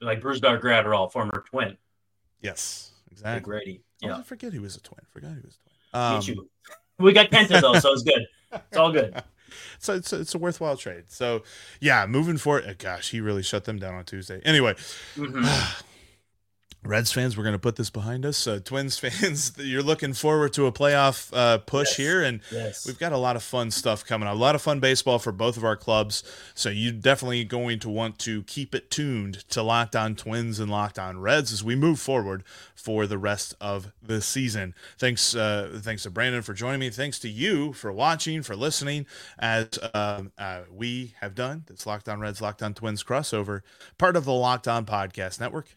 like 0.00 0.20
Brusdar 0.20 0.60
Graterol 0.60 1.10
former 1.10 1.44
twin. 1.48 1.76
Yes 2.40 2.92
exactly. 3.10 3.40
Grady 3.40 3.80
oh, 4.04 4.08
yeah. 4.08 4.16
I 4.18 4.22
forget 4.22 4.52
he 4.52 4.58
was 4.58 4.76
a 4.76 4.80
twin. 4.80 5.00
Forgot 5.12 5.30
he 5.30 5.42
was 5.44 5.58
a 5.92 5.98
twin. 6.24 6.38
Um, 6.38 6.48
we 6.98 7.12
got 7.12 7.30
Kenta 7.30 7.60
though 7.60 7.78
so 7.78 7.92
it's 7.92 8.02
good. 8.02 8.26
It's 8.52 8.76
all 8.76 8.92
good. 8.92 9.22
So 9.78 9.94
it's, 9.94 10.12
it's 10.12 10.34
a 10.34 10.38
worthwhile 10.38 10.76
trade. 10.76 11.04
So 11.06 11.44
yeah 11.80 12.04
moving 12.06 12.36
forward 12.36 12.76
gosh 12.78 13.10
he 13.10 13.20
really 13.20 13.44
shut 13.44 13.64
them 13.64 13.78
down 13.78 13.94
on 13.94 14.04
tuesday. 14.04 14.42
Anyway 14.44 14.74
mm-hmm. 14.74 15.44
Reds 16.86 17.12
fans, 17.12 17.36
we're 17.36 17.42
going 17.42 17.54
to 17.54 17.58
put 17.58 17.76
this 17.76 17.90
behind 17.90 18.24
us. 18.24 18.46
Uh, 18.46 18.60
Twins 18.62 18.98
fans, 19.00 19.52
you're 19.58 19.82
looking 19.82 20.12
forward 20.12 20.52
to 20.54 20.66
a 20.66 20.72
playoff 20.72 21.30
uh, 21.32 21.58
push 21.58 21.90
yes. 21.90 21.96
here, 21.96 22.22
and 22.22 22.40
yes. 22.52 22.86
we've 22.86 22.98
got 22.98 23.12
a 23.12 23.18
lot 23.18 23.36
of 23.36 23.42
fun 23.42 23.70
stuff 23.70 24.04
coming 24.04 24.28
up. 24.28 24.34
A 24.34 24.38
lot 24.38 24.54
of 24.54 24.62
fun 24.62 24.80
baseball 24.80 25.18
for 25.18 25.32
both 25.32 25.56
of 25.56 25.64
our 25.64 25.76
clubs. 25.76 26.22
So 26.54 26.68
you're 26.68 26.92
definitely 26.92 27.44
going 27.44 27.78
to 27.80 27.88
want 27.88 28.18
to 28.20 28.42
keep 28.44 28.74
it 28.74 28.90
tuned 28.90 29.48
to 29.50 29.62
Locked 29.62 29.96
On 29.96 30.14
Twins 30.14 30.60
and 30.60 30.70
Locked 30.70 30.98
On 30.98 31.18
Reds 31.18 31.52
as 31.52 31.64
we 31.64 31.74
move 31.74 31.98
forward 31.98 32.44
for 32.74 33.06
the 33.06 33.18
rest 33.18 33.54
of 33.60 33.92
the 34.02 34.20
season. 34.20 34.74
Thanks, 34.98 35.34
uh, 35.34 35.80
thanks 35.82 36.04
to 36.04 36.10
Brandon 36.10 36.42
for 36.42 36.54
joining 36.54 36.80
me. 36.80 36.90
Thanks 36.90 37.18
to 37.20 37.28
you 37.28 37.72
for 37.72 37.92
watching, 37.92 38.42
for 38.42 38.54
listening, 38.54 39.06
as 39.38 39.78
um, 39.94 40.32
uh, 40.38 40.62
we 40.70 41.14
have 41.20 41.34
done 41.34 41.64
this 41.66 41.86
Locked 41.86 42.08
On 42.08 42.20
Reds, 42.20 42.40
Locked 42.40 42.62
On 42.62 42.74
Twins 42.74 43.02
crossover, 43.02 43.62
part 43.98 44.16
of 44.16 44.24
the 44.24 44.32
Locked 44.32 44.68
On 44.68 44.84
Podcast 44.84 45.40
Network. 45.40 45.76